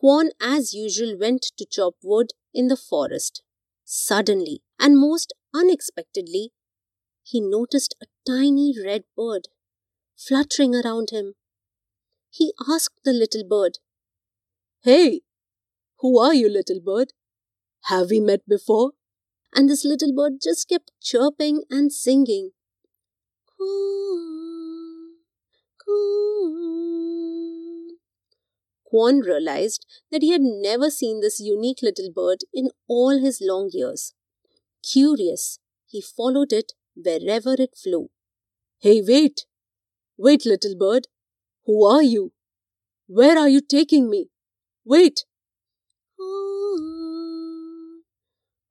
Kwon, 0.00 0.30
as 0.40 0.74
usual, 0.74 1.16
went 1.18 1.42
to 1.56 1.66
chop 1.66 1.94
wood 2.02 2.30
in 2.54 2.68
the 2.68 2.76
forest. 2.76 3.42
Suddenly, 3.84 4.62
and 4.78 4.98
most 4.98 5.32
unexpectedly, 5.54 6.52
he 7.22 7.40
noticed 7.40 7.94
a 8.00 8.06
tiny 8.26 8.74
red 8.84 9.04
bird 9.16 9.48
fluttering 10.16 10.74
around 10.74 11.10
him. 11.10 11.34
He 12.30 12.52
asked 12.68 13.00
the 13.04 13.12
little 13.12 13.44
bird, 13.48 13.78
Hey, 14.82 15.22
who 16.00 16.18
are 16.18 16.34
you, 16.34 16.48
little 16.48 16.80
bird? 16.80 17.12
Have 17.84 18.10
we 18.10 18.20
met 18.20 18.46
before? 18.48 18.92
And 19.54 19.68
this 19.68 19.84
little 19.84 20.14
bird 20.14 20.34
just 20.42 20.68
kept 20.68 20.92
chirping 21.02 21.64
and 21.70 21.92
singing. 21.92 22.50
Kwon, 23.58 24.57
Kwon. 25.88 27.88
Kwon 28.90 29.24
realized 29.24 29.86
that 30.10 30.22
he 30.22 30.30
had 30.30 30.42
never 30.42 30.90
seen 30.90 31.20
this 31.20 31.40
unique 31.40 31.82
little 31.82 32.10
bird 32.12 32.40
in 32.52 32.70
all 32.86 33.18
his 33.18 33.40
long 33.40 33.70
years. 33.72 34.14
Curious, 34.82 35.58
he 35.86 36.00
followed 36.00 36.52
it 36.52 36.72
wherever 36.94 37.54
it 37.58 37.76
flew. 37.76 38.10
Hey, 38.80 39.02
wait! 39.06 39.44
Wait, 40.16 40.46
little 40.46 40.76
bird! 40.76 41.08
Who 41.66 41.84
are 41.84 42.02
you? 42.02 42.32
Where 43.06 43.38
are 43.38 43.48
you 43.48 43.60
taking 43.60 44.10
me? 44.10 44.30
Wait! 44.84 45.24
Ah! 46.20 46.24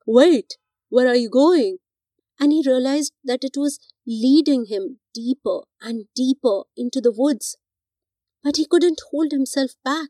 Wait! 0.05 0.57
Where 0.89 1.07
are 1.07 1.15
you 1.15 1.29
going? 1.29 1.77
And 2.39 2.51
he 2.51 2.63
realized 2.65 3.13
that 3.23 3.43
it 3.43 3.57
was 3.57 3.79
leading 4.05 4.65
him 4.65 4.99
deeper 5.13 5.61
and 5.81 6.05
deeper 6.15 6.63
into 6.75 7.01
the 7.01 7.11
woods. 7.11 7.57
But 8.43 8.57
he 8.57 8.65
couldn't 8.65 9.01
hold 9.11 9.31
himself 9.31 9.71
back. 9.83 10.09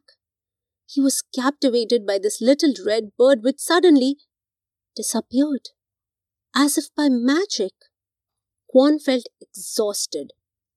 He 0.86 1.02
was 1.02 1.24
captivated 1.34 2.06
by 2.06 2.20
this 2.20 2.42
little 2.42 2.74
red 2.86 3.12
bird 3.18 3.44
which 3.44 3.60
suddenly 3.60 4.18
disappeared, 4.96 5.70
as 6.56 6.78
if 6.78 6.94
by 6.96 7.10
magic. 7.10 7.74
Kwon 8.74 9.02
felt 9.02 9.28
exhausted 9.42 10.34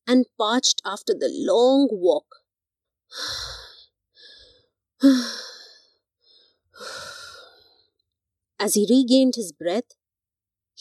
and 0.06 0.26
parched 0.38 0.80
after 0.84 1.12
the 1.12 1.30
long 1.30 1.88
walk. 1.90 2.26
As 8.60 8.74
he 8.74 8.86
regained 8.90 9.36
his 9.36 9.52
breath, 9.52 9.94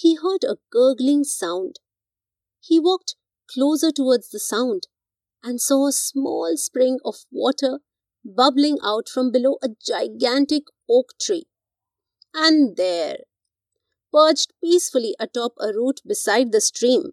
he 0.02 0.16
heard 0.16 0.46
a 0.46 0.58
gurgling 0.72 1.26
sound. 1.26 1.82
He 2.62 2.80
walked 2.80 3.18
closer 3.54 3.92
towards 3.92 4.30
the 4.30 4.40
sound 4.40 4.88
and 5.44 5.60
saw 5.60 5.88
a 5.88 5.92
small 5.92 6.56
spring 6.56 7.00
of 7.04 7.26
water 7.30 7.80
bubbling 8.24 8.78
out 8.82 9.10
from 9.10 9.30
below 9.30 9.58
a 9.62 9.68
gigantic 9.86 10.64
oak 10.90 11.10
tree. 11.20 11.48
And 12.34 12.78
there, 12.78 13.18
perched 14.14 14.54
peacefully 14.64 15.16
atop 15.20 15.56
a 15.60 15.74
root 15.74 16.00
beside 16.08 16.54
the 16.54 16.62
stream, 16.62 17.12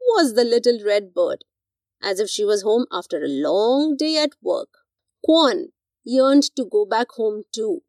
was 0.00 0.34
the 0.34 0.44
little 0.44 0.78
red 0.84 1.12
bird, 1.12 1.44
as 2.00 2.20
if 2.20 2.28
she 2.28 2.44
was 2.44 2.62
home 2.62 2.86
after 2.92 3.20
a 3.20 3.28
long 3.28 3.96
day 3.96 4.16
at 4.16 4.34
work. 4.40 4.68
Kwon 5.26 5.72
yearned 6.04 6.54
to 6.54 6.64
go 6.64 6.86
back 6.86 7.08
home 7.16 7.42
too. 7.52 7.82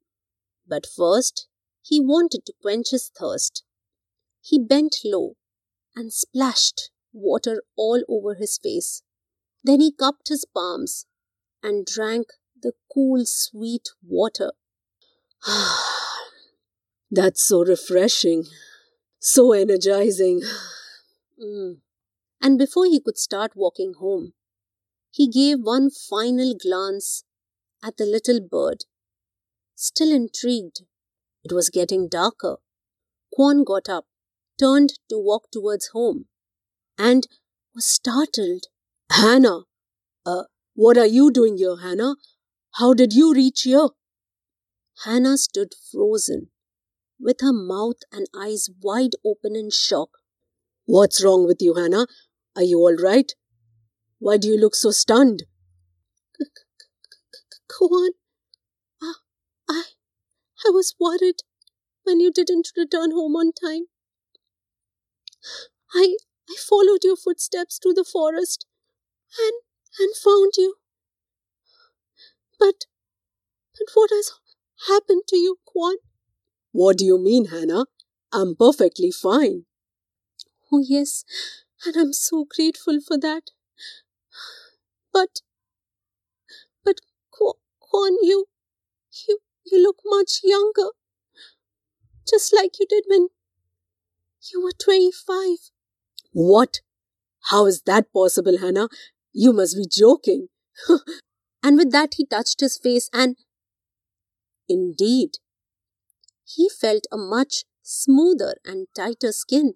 But 0.66 0.88
first, 0.88 1.48
he 1.84 2.00
wanted 2.00 2.48
to 2.48 2.54
quench 2.62 2.90
his 2.90 3.12
thirst. 3.16 3.64
He 4.42 4.60
bent 4.60 4.98
low 5.04 5.36
and 5.96 6.14
splashed 6.14 6.92
water 7.14 7.64
all 7.76 8.04
over 8.08 8.36
his 8.36 8.58
face. 8.58 9.04
Then 9.64 9.82
he 9.82 9.92
cupped 9.92 10.30
his 10.30 10.46
palms 10.46 11.06
and 11.62 11.86
drank 11.86 12.28
the 12.62 12.74
cool, 12.94 13.26
sweet 13.26 13.90
water. 14.02 14.52
That's 17.12 17.44
so 17.44 17.64
refreshing, 17.64 18.46
so 19.20 19.54
energizing. 19.54 20.42
Mm. 21.42 21.78
And 22.42 22.58
before 22.58 22.84
he 22.84 23.00
could 23.00 23.18
start 23.18 23.54
walking 23.56 23.94
home, 23.98 24.34
he 25.10 25.26
gave 25.26 25.60
one 25.62 25.90
final 25.90 26.54
glance 26.54 27.24
at 27.82 27.96
the 27.96 28.06
little 28.06 28.42
bird. 28.42 28.84
Still 29.74 30.12
intrigued, 30.12 30.82
it 31.46 31.54
was 31.54 31.70
getting 31.70 32.10
darker. 32.10 32.58
Kwon 33.34 33.64
got 33.66 33.88
up, 33.88 34.06
turned 34.60 34.94
to 35.10 35.18
walk 35.18 35.50
towards 35.52 35.90
home, 35.94 36.26
and 36.98 37.28
was 37.74 37.86
startled. 37.86 38.66
Hannah! 39.12 39.62
Uh, 40.26 40.44
what 40.76 40.98
are 40.98 41.08
you 41.08 41.32
doing 41.32 41.58
here, 41.58 41.78
Hannah? 41.78 42.16
How 42.74 42.94
did 42.94 43.14
you 43.14 43.34
reach 43.34 43.64
here? 43.64 43.90
Hannah 45.06 45.38
stood 45.38 45.74
frozen, 45.92 46.50
with 47.20 47.38
her 47.42 47.54
mouth 47.54 48.02
and 48.12 48.28
eyes 48.36 48.70
wide 48.82 49.14
open 49.26 49.56
in 49.56 49.70
shock. 49.72 50.10
What's 50.86 51.24
wrong 51.24 51.46
with 51.46 51.62
you, 51.62 51.76
Hannah? 51.76 52.08
Are 52.56 52.64
you 52.64 52.80
all 52.80 52.96
right? 52.96 53.32
Why 54.20 54.38
do 54.38 54.48
you 54.48 54.60
look 54.60 54.76
so 54.76 54.92
stunned? 54.92 55.44
Kwon, 57.72 58.10
I, 59.02 59.14
I, 59.70 59.84
I 60.66 60.72
was 60.72 60.96
worried 61.00 61.44
when 62.04 62.20
you 62.20 62.32
didn't 62.32 62.72
return 62.76 63.12
home 63.12 63.36
on 63.36 63.52
time. 63.54 63.86
I, 65.94 66.18
I 66.50 66.56
followed 66.60 67.04
your 67.04 67.16
footsteps 67.18 67.80
through 67.82 67.94
the 67.94 68.04
forest 68.06 68.66
and, 69.40 69.54
and 70.00 70.16
found 70.16 70.54
you. 70.58 70.76
But, 72.60 72.86
but 73.74 73.88
what 73.94 74.10
has 74.12 74.32
happened 74.88 75.24
to 75.28 75.38
you, 75.38 75.58
Kwon? 75.68 75.96
What 76.72 76.98
do 76.98 77.06
you 77.06 77.18
mean, 77.18 77.46
Hannah? 77.46 77.86
I'm 78.32 78.56
perfectly 78.56 79.12
fine. 79.12 79.66
Oh, 80.72 80.84
yes, 80.88 81.26
and 81.86 81.96
I'm 81.96 82.14
so 82.14 82.46
grateful 82.46 83.00
for 83.02 83.18
that. 83.18 83.52
But, 85.14 85.42
but, 86.84 87.02
Kwon, 87.34 88.18
you, 88.22 88.46
you, 89.28 89.40
you 89.66 89.82
look 89.82 89.98
much 90.06 90.42
younger. 90.44 90.90
Just 92.28 92.54
like 92.54 92.80
you 92.80 92.86
did 92.88 93.06
when 93.08 93.30
you 94.52 94.62
were 94.64 94.72
25. 94.72 95.72
What? 96.32 96.80
How 97.50 97.66
is 97.66 97.82
that 97.86 98.12
possible, 98.14 98.58
Hannah? 98.58 98.90
You 99.34 99.54
must 99.54 99.76
be 99.76 99.86
joking. 99.90 100.48
and 101.64 101.78
with 101.78 101.92
that, 101.92 102.16
he 102.16 102.26
touched 102.26 102.60
his 102.60 102.78
face 102.78 103.10
and. 103.14 103.38
Indeed, 104.68 105.38
he 106.46 106.70
felt 106.70 107.06
a 107.12 107.18
much 107.18 107.66
smoother 107.82 108.56
and 108.66 108.88
tighter 108.96 109.32
skin. 109.32 109.76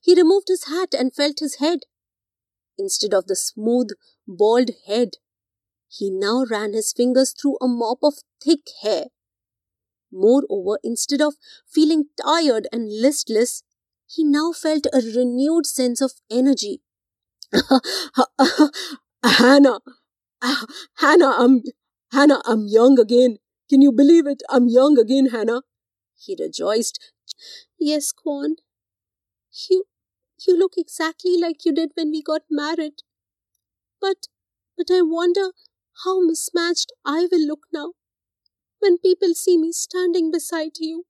He 0.00 0.14
removed 0.14 0.48
his 0.48 0.64
hat 0.64 0.94
and 0.96 1.14
felt 1.14 1.40
his 1.40 1.56
head. 1.56 1.80
Instead 2.78 3.12
of 3.14 3.26
the 3.26 3.36
smooth, 3.36 3.90
bald 4.26 4.70
head, 4.86 5.16
he 5.88 6.10
now 6.10 6.44
ran 6.48 6.72
his 6.72 6.92
fingers 6.92 7.32
through 7.32 7.56
a 7.60 7.68
mop 7.68 7.98
of 8.02 8.14
thick 8.42 8.66
hair. 8.82 9.06
Moreover, 10.12 10.78
instead 10.82 11.20
of 11.20 11.34
feeling 11.68 12.06
tired 12.20 12.68
and 12.72 12.88
listless, 12.88 13.62
he 14.14 14.24
now 14.24 14.52
felt 14.52 14.86
a 14.92 15.00
renewed 15.16 15.66
sense 15.66 16.00
of 16.00 16.12
energy. 16.30 16.82
Hannah, 19.24 19.80
Hannah, 20.96 21.34
I'm, 21.38 21.62
Hannah, 22.12 22.42
I'm 22.44 22.66
young 22.66 22.98
again. 22.98 23.38
Can 23.68 23.82
you 23.82 23.92
believe 23.92 24.26
it? 24.26 24.42
I'm 24.48 24.68
young 24.68 24.98
again, 24.98 25.26
Hannah. 25.26 25.62
He 26.18 26.36
rejoiced. 26.38 26.98
Yes, 27.78 28.12
Kwon. 28.12 28.56
You, 29.70 29.84
you 30.46 30.56
look 30.58 30.74
exactly 30.76 31.38
like 31.38 31.64
you 31.64 31.72
did 31.72 31.92
when 31.94 32.10
we 32.10 32.22
got 32.22 32.42
married. 32.50 33.02
But, 34.00 34.28
but 34.76 34.88
I 34.90 35.02
wonder 35.02 35.52
how 36.04 36.20
mismatched 36.20 36.92
I 37.04 37.26
will 37.32 37.44
look 37.44 37.66
now 37.72 37.94
when 38.80 38.98
people 38.98 39.34
see 39.34 39.58
me 39.58 39.72
standing 39.72 40.30
beside 40.30 40.78
you. 40.78 41.06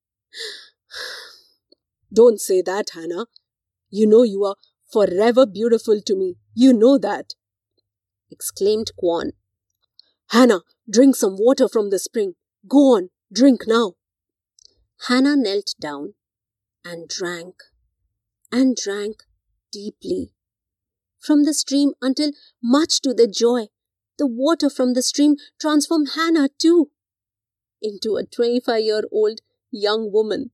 Don't 2.14 2.40
say 2.40 2.62
that, 2.62 2.90
Hannah. 2.90 3.27
You 3.90 4.07
know 4.07 4.22
you 4.22 4.44
are 4.44 4.57
forever 4.92 5.46
beautiful 5.46 6.00
to 6.00 6.14
me. 6.16 6.37
You 6.55 6.72
know 6.72 6.98
that. 6.98 7.35
exclaimed 8.31 8.90
Kwon. 9.00 9.33
Hannah, 10.29 10.62
drink 10.90 11.16
some 11.16 11.37
water 11.38 11.68
from 11.68 11.90
the 11.90 11.98
spring. 11.98 12.35
Go 12.68 12.79
on, 12.96 13.11
drink 13.33 13.62
now. 13.66 13.94
Hannah 15.09 15.37
knelt 15.37 15.74
down 15.81 16.14
and 16.85 17.09
drank 17.09 17.55
and 18.50 18.77
drank 18.77 19.22
deeply 19.72 20.33
from 21.20 21.44
the 21.44 21.55
stream 21.55 21.92
until, 22.00 22.31
much 22.62 23.00
to 23.00 23.14
their 23.14 23.27
joy, 23.27 23.66
the 24.18 24.27
water 24.27 24.70
from 24.70 24.92
the 24.94 25.03
stream 25.03 25.37
transformed 25.61 26.11
Hannah 26.14 26.48
too 26.59 26.90
into 27.83 28.16
a 28.16 28.24
25 28.24 28.81
year 28.83 29.03
old 29.11 29.40
young 29.70 30.12
woman. 30.12 30.50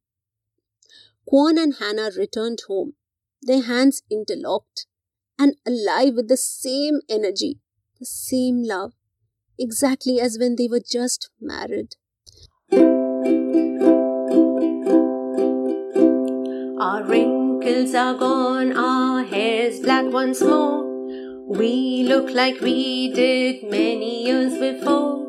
Kwon 1.30 1.62
and 1.62 1.74
Hannah 1.78 2.10
returned 2.16 2.62
home, 2.66 2.94
their 3.40 3.62
hands 3.62 4.02
interlocked 4.10 4.86
and 5.38 5.54
alive 5.64 6.14
with 6.14 6.26
the 6.26 6.36
same 6.36 7.02
energy, 7.08 7.60
the 8.00 8.04
same 8.04 8.64
love, 8.64 8.94
exactly 9.56 10.18
as 10.18 10.38
when 10.40 10.56
they 10.56 10.66
were 10.66 10.80
just 10.80 11.30
married. 11.40 11.94
Our 16.80 17.04
wrinkles 17.04 17.94
are 17.94 18.14
gone, 18.14 18.76
our 18.76 19.22
hair's 19.22 19.78
black 19.78 20.06
once 20.12 20.40
more. 20.42 20.84
We 21.46 22.02
look 22.08 22.30
like 22.30 22.60
we 22.60 23.12
did 23.12 23.62
many 23.70 24.24
years 24.24 24.58
before. 24.58 25.24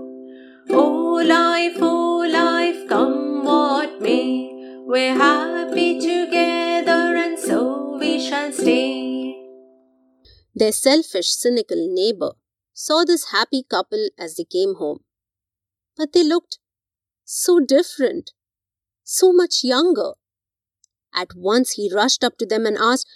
Oh, 0.72 1.24
life, 1.24 1.78
oh, 1.80 2.28
life, 2.28 2.90
come 2.90 3.46
what 3.46 4.02
may. 4.02 4.48
We're 4.88 5.14
happy 5.14 5.51
together, 5.76 7.16
and 7.16 7.40
so 7.40 7.98
we 7.98 8.20
shall 8.20 8.52
stay. 8.52 9.36
Their 10.54 10.72
selfish, 10.72 11.30
cynical 11.30 11.88
neighbor 11.94 12.34
saw 12.74 13.04
this 13.04 13.32
happy 13.32 13.64
couple 13.64 14.10
as 14.18 14.36
they 14.36 14.44
came 14.44 14.76
home. 14.76 15.00
But 15.98 16.14
they 16.14 16.24
looked 16.24 16.60
so 17.26 17.60
different, 17.60 18.32
so 19.04 19.32
much 19.32 19.64
younger. 19.64 20.14
At 21.14 21.36
once 21.36 21.72
he 21.72 21.92
rushed 21.94 22.24
up 22.24 22.38
to 22.38 22.46
them 22.46 22.66
and 22.66 22.78
asked, 22.78 23.08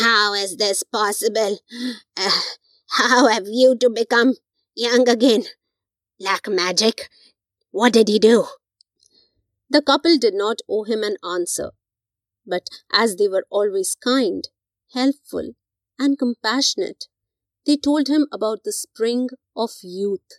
How 0.00 0.34
is 0.34 0.56
this 0.56 0.82
possible? 0.82 1.58
Uh, 2.16 2.40
how 2.88 3.28
have 3.28 3.46
you 3.46 3.76
to 3.78 3.90
become 3.90 4.34
young 4.74 5.08
again? 5.08 5.44
Like 6.18 6.48
magic? 6.48 7.08
What 7.70 7.92
did 7.92 8.08
he 8.08 8.18
do? 8.18 8.46
The 9.74 9.82
couple 9.82 10.18
did 10.18 10.34
not 10.34 10.60
owe 10.68 10.84
him 10.84 11.02
an 11.02 11.16
answer, 11.24 11.72
but 12.46 12.68
as 12.92 13.16
they 13.16 13.26
were 13.26 13.44
always 13.50 13.96
kind, 13.96 14.48
helpful, 14.92 15.54
and 15.98 16.16
compassionate, 16.16 17.08
they 17.66 17.76
told 17.76 18.06
him 18.06 18.28
about 18.30 18.62
the 18.62 18.70
spring 18.70 19.30
of 19.56 19.72
youth. 19.82 20.38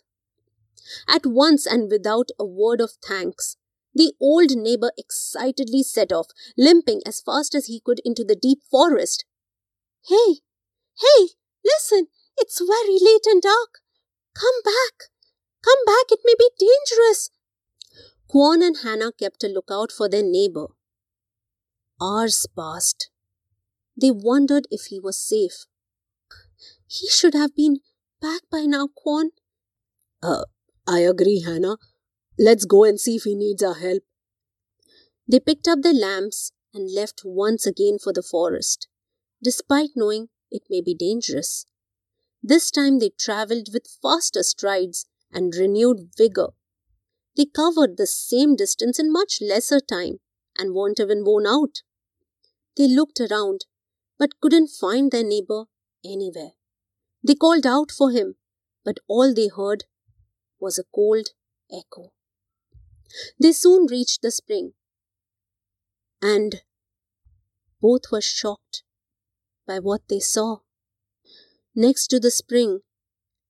At 1.06 1.26
once 1.26 1.66
and 1.66 1.90
without 1.90 2.30
a 2.38 2.46
word 2.46 2.80
of 2.80 2.92
thanks, 3.06 3.58
the 3.94 4.14
old 4.18 4.56
neighbor 4.56 4.92
excitedly 4.96 5.82
set 5.82 6.12
off, 6.12 6.28
limping 6.56 7.02
as 7.04 7.20
fast 7.20 7.54
as 7.54 7.66
he 7.66 7.80
could 7.80 8.00
into 8.06 8.24
the 8.24 8.36
deep 8.36 8.62
forest. 8.70 9.26
Hey, 10.08 10.40
hey, 10.98 11.28
listen, 11.62 12.06
it's 12.38 12.58
very 12.58 12.98
late 13.02 13.26
and 13.26 13.42
dark. 13.42 13.80
Come 14.34 14.62
back, 14.64 15.10
come 15.62 15.84
back, 15.84 16.06
it 16.10 16.20
may 16.24 16.36
be 16.38 16.48
dangerous. 16.58 17.28
Kwon 18.28 18.66
and 18.66 18.76
Hannah 18.82 19.12
kept 19.12 19.44
a 19.44 19.48
lookout 19.48 19.92
for 19.92 20.08
their 20.08 20.22
neighbor. 20.22 20.66
Hours 22.00 22.46
passed. 22.56 23.10
They 24.00 24.10
wondered 24.10 24.66
if 24.70 24.86
he 24.86 24.98
was 24.98 25.16
safe. 25.16 25.66
He 26.86 27.08
should 27.08 27.34
have 27.34 27.54
been 27.54 27.78
back 28.20 28.42
by 28.50 28.64
now, 28.66 28.88
Kwon. 28.88 29.30
Uh, 30.22 30.44
I 30.86 31.00
agree, 31.00 31.42
Hannah. 31.42 31.78
Let's 32.38 32.64
go 32.64 32.84
and 32.84 33.00
see 33.00 33.16
if 33.16 33.22
he 33.22 33.34
needs 33.34 33.62
our 33.62 33.74
help. 33.74 34.02
They 35.28 35.40
picked 35.40 35.66
up 35.68 35.82
their 35.82 35.94
lamps 35.94 36.52
and 36.74 36.92
left 36.92 37.22
once 37.24 37.66
again 37.66 37.98
for 38.02 38.12
the 38.12 38.22
forest, 38.22 38.88
despite 39.42 39.90
knowing 39.96 40.28
it 40.50 40.62
may 40.68 40.80
be 40.80 40.94
dangerous. 40.94 41.64
This 42.42 42.70
time 42.70 42.98
they 42.98 43.10
travelled 43.10 43.68
with 43.72 43.88
faster 44.02 44.42
strides 44.42 45.06
and 45.32 45.54
renewed 45.54 46.10
vigour. 46.16 46.52
They 47.36 47.44
covered 47.44 47.96
the 47.96 48.06
same 48.06 48.56
distance 48.56 48.98
in 48.98 49.12
much 49.12 49.40
lesser 49.40 49.80
time 49.80 50.20
and 50.58 50.74
weren't 50.74 51.00
even 51.00 51.24
worn 51.24 51.46
out. 51.46 51.82
They 52.76 52.88
looked 52.88 53.20
around 53.20 53.66
but 54.18 54.40
couldn't 54.40 54.68
find 54.68 55.10
their 55.10 55.24
neighbor 55.24 55.64
anywhere. 56.04 56.52
They 57.22 57.34
called 57.34 57.66
out 57.66 57.90
for 57.90 58.10
him, 58.10 58.36
but 58.84 58.98
all 59.08 59.34
they 59.34 59.48
heard 59.48 59.84
was 60.58 60.78
a 60.78 60.84
cold 60.94 61.30
echo. 61.70 62.12
They 63.40 63.52
soon 63.52 63.86
reached 63.86 64.22
the 64.22 64.30
spring, 64.30 64.72
and 66.22 66.62
both 67.80 68.10
were 68.10 68.20
shocked 68.20 68.82
by 69.66 69.78
what 69.78 70.02
they 70.08 70.20
saw. 70.20 70.58
Next 71.74 72.08
to 72.08 72.20
the 72.20 72.30
spring 72.30 72.80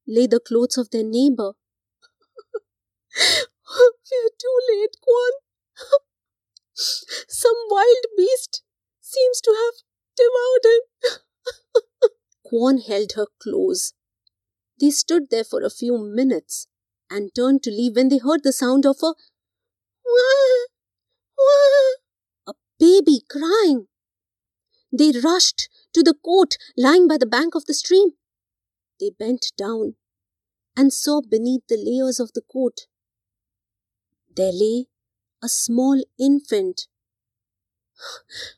lay 0.07 0.27
the 0.27 0.41
clothes 0.41 0.77
of 0.77 0.91
their 0.91 1.05
neighbor. 1.05 1.53
We're 3.69 4.31
too 4.39 4.59
late, 4.71 4.97
Kwon. 5.03 5.33
Some 6.75 7.57
wild 7.71 8.07
beast 8.17 8.63
seems 9.01 9.41
to 9.43 9.51
have 9.53 9.75
devoured 10.17 10.65
him. 10.75 12.11
Kwon 12.47 12.87
held 12.87 13.13
her 13.13 13.27
close. 13.41 13.93
They 14.81 14.91
stood 14.91 15.31
there 15.31 15.45
for 15.45 15.63
a 15.63 15.71
few 15.71 15.99
minutes 15.99 16.67
and 17.11 17.35
turned 17.35 17.63
to 17.65 17.71
leave 17.71 17.97
when 17.97 18.09
they 18.09 18.19
heard 18.19 18.43
the 18.43 18.53
sound 18.53 18.85
of 18.85 18.97
a 19.03 19.15
wah, 20.05 20.67
wah, 21.39 21.93
a 22.47 22.55
baby 22.79 23.23
crying. 23.29 23.87
They 24.93 25.13
rushed 25.13 25.69
to 25.93 26.03
the 26.03 26.15
coat 26.25 26.57
lying 26.77 27.09
by 27.09 27.19
the 27.19 27.27
bank 27.27 27.55
of 27.55 27.67
the 27.67 27.75
stream. 27.75 28.11
They 29.01 29.11
bent 29.11 29.53
down 29.57 29.97
and 30.77 30.93
saw 30.93 31.21
beneath 31.21 31.67
the 31.69 31.77
layers 31.77 32.21
of 32.21 32.33
the 32.35 32.43
coat. 32.43 32.87
There 34.37 34.53
lay 34.53 34.87
a 35.43 35.49
small 35.49 36.03
infant, 36.19 36.89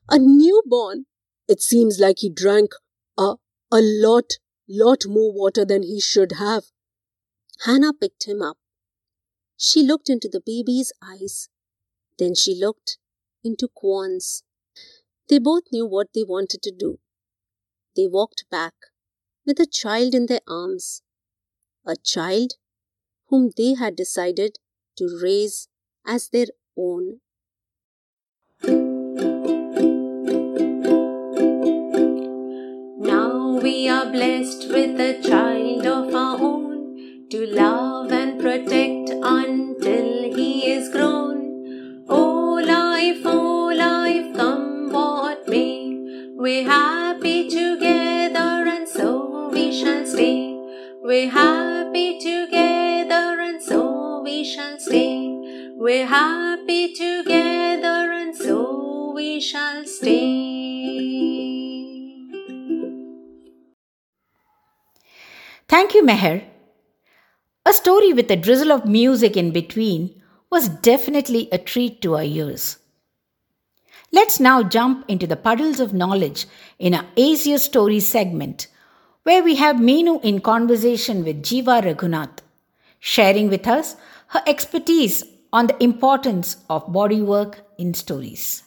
a 0.09 0.19
newborn. 0.19 1.07
It 1.47 1.62
seems 1.62 2.01
like 2.01 2.19
he 2.19 2.29
drank 2.29 2.73
a, 3.17 3.37
a 3.71 3.81
lot, 3.81 4.38
lot 4.69 5.07
more 5.07 5.33
water 5.33 5.64
than 5.64 5.85
he 5.85 6.01
should 6.01 6.33
have. 6.33 6.64
Hannah 7.64 7.93
picked 7.95 8.27
him 8.27 8.43
up. 8.43 8.59
She 9.57 9.83
looked 9.83 10.11
into 10.11 10.29
the 10.29 10.43
baby's 10.45 10.93
eyes. 11.03 11.49
Then 12.19 12.35
she 12.35 12.55
looked 12.55 12.99
into 13.45 13.69
Kwon's. 13.69 14.43
They 15.29 15.38
both 15.38 15.64
knew 15.73 15.87
what 15.87 16.09
they 16.12 16.25
wanted 16.25 16.62
to 16.62 16.73
do. 16.73 16.99
They 17.95 18.07
walked 18.09 18.45
back 18.51 18.75
with 19.47 19.61
a 19.61 19.67
child 19.67 20.14
in 20.14 20.27
their 20.27 20.41
arms, 20.49 21.03
a 21.87 21.97
child 21.97 22.55
whom 23.29 23.53
they 23.57 23.75
had 23.75 23.95
decided 23.95 24.59
to 24.98 25.08
raise 25.22 25.68
as 26.06 26.28
their 26.28 26.46
own. 26.76 27.20
Now 33.00 33.58
we 33.62 33.88
are 33.88 34.11
blessed 34.11 34.68
with 34.68 35.00
a 35.00 35.20
child 35.22 35.87
of 35.87 36.14
our 36.14 36.38
own 36.40 37.28
to 37.30 37.46
love 37.46 38.12
and 38.12 38.40
protect 38.40 39.11
until 39.11 40.34
he 40.37 40.70
is 40.72 40.88
grown. 40.90 41.28
Meher. 66.09 66.42
A 67.66 67.73
story 67.75 68.14
with 68.14 68.31
a 68.31 68.37
drizzle 68.37 68.73
of 68.73 68.87
music 68.87 69.37
in 69.37 69.51
between 69.51 70.23
was 70.51 70.71
definitely 70.71 71.49
a 71.53 71.59
treat 71.59 72.01
to 72.01 72.16
our 72.16 72.23
ears. 72.23 72.79
Let's 74.11 74.40
now 74.40 74.62
jump 74.62 75.05
into 75.07 75.27
the 75.27 75.37
puddles 75.37 75.81
of 75.81 75.92
knowledge 75.92 76.47
in 76.79 76.94
our 76.94 77.05
Ace 77.18 77.47
Your 77.47 77.59
Story 77.59 78.01
segment, 78.01 78.68
where 79.25 79.42
we 79.42 79.57
have 79.57 79.77
Meenu 79.77 80.25
in 80.25 80.40
conversation 80.40 81.25
with 81.25 81.42
Jeeva 81.42 81.83
Raghunath, 81.83 82.38
sharing 82.99 83.51
with 83.51 83.68
us 83.68 83.97
her 84.29 84.42
expertise 84.47 85.25
on 85.53 85.66
the 85.66 85.83
importance 85.83 86.57
of 86.71 86.87
bodywork 86.87 87.57
in 87.77 87.92
stories. 87.92 88.62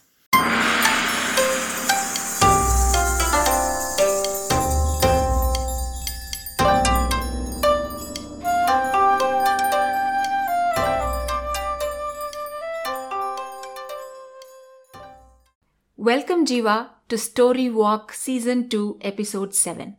welcome 16.12 16.46
Jeeva 16.46 16.90
to 17.08 17.18
Story 17.18 17.70
Walk 17.70 18.12
Season 18.12 18.68
2, 18.68 18.98
Episode 19.00 19.56
7. 19.56 19.96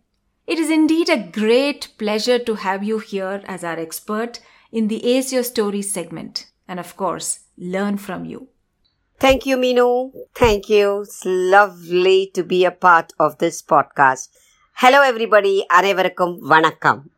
It 0.46 0.58
is 0.58 0.68
indeed 0.68 1.08
a 1.08 1.16
great 1.16 1.88
pleasure 1.96 2.38
to 2.38 2.56
have 2.56 2.84
you 2.84 2.98
here 2.98 3.40
as 3.46 3.64
our 3.64 3.78
expert 3.78 4.40
in 4.70 4.88
the 4.88 4.98
Ace 5.06 5.32
Your 5.32 5.42
Story 5.42 5.80
segment 5.80 6.50
and, 6.68 6.78
of 6.78 6.98
course, 6.98 7.44
learn 7.56 7.96
from 7.96 8.26
you. 8.26 8.48
Thank 9.18 9.46
you, 9.46 9.56
Meenu. 9.56 10.12
Thank 10.34 10.68
you. 10.68 11.00
It's 11.00 11.22
lovely 11.24 12.30
to 12.34 12.44
be 12.44 12.66
a 12.66 12.72
part 12.72 13.14
of 13.18 13.38
this 13.38 13.62
podcast. 13.62 14.28
Hello, 14.74 15.00
everybody. 15.00 15.64
Anaivarukkum 15.70 16.40
Vanakkam. 16.42 17.08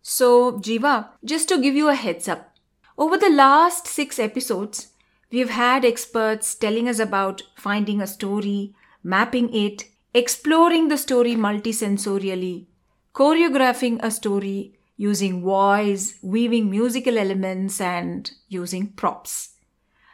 So, 0.00 0.52
Jeeva, 0.60 1.08
just 1.22 1.46
to 1.50 1.60
give 1.60 1.74
you 1.74 1.90
a 1.90 1.94
heads 1.94 2.26
up, 2.26 2.56
over 2.96 3.18
the 3.18 3.28
last 3.28 3.86
six 3.86 4.18
episodes, 4.18 4.93
we've 5.34 5.50
had 5.50 5.84
experts 5.84 6.54
telling 6.54 6.88
us 6.88 7.00
about 7.00 7.42
finding 7.56 8.00
a 8.00 8.06
story, 8.06 8.72
mapping 9.02 9.52
it, 9.52 9.84
exploring 10.14 10.86
the 10.88 10.96
story 10.96 11.34
multisensorially, 11.34 12.66
choreographing 13.12 13.98
a 14.00 14.10
story 14.12 14.78
using 14.96 15.42
voice, 15.42 16.16
weaving 16.22 16.70
musical 16.70 17.18
elements, 17.18 17.80
and 17.80 18.30
using 18.48 18.86
props. 18.92 19.56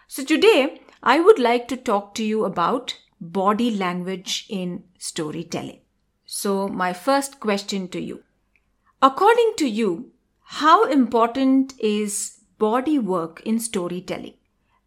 So, 0.09 0.25
today 0.25 0.81
I 1.03 1.21
would 1.21 1.39
like 1.39 1.69
to 1.69 1.77
talk 1.77 2.15
to 2.15 2.25
you 2.25 2.47
about 2.47 2.97
body 3.21 3.71
language 3.71 4.47
in 4.49 4.85
storytelling. 4.99 5.81
So, 6.25 6.67
my 6.67 6.95
first 6.95 7.41
question 7.41 7.89
to 7.89 8.01
you 8.01 8.23
According 9.03 9.53
to 9.59 9.69
you, 9.69 10.13
how 10.63 10.85
important 10.85 11.75
is 11.79 12.39
body 12.59 12.99
work 12.99 13.43
in 13.45 13.59
storytelling, 13.59 14.35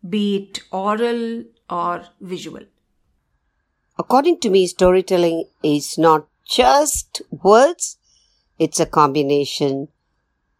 be 0.07 0.35
it 0.37 0.61
oral 0.71 1.43
or 1.69 2.05
visual? 2.19 2.63
According 3.97 4.39
to 4.41 4.49
me, 4.49 4.67
storytelling 4.67 5.45
is 5.63 5.97
not 5.97 6.27
just 6.47 7.21
words, 7.31 7.97
it's 8.59 8.79
a 8.79 8.85
combination 8.85 9.87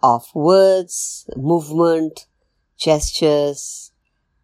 of 0.01 0.27
words, 0.35 1.29
movement, 1.35 2.27
gestures, 2.77 3.91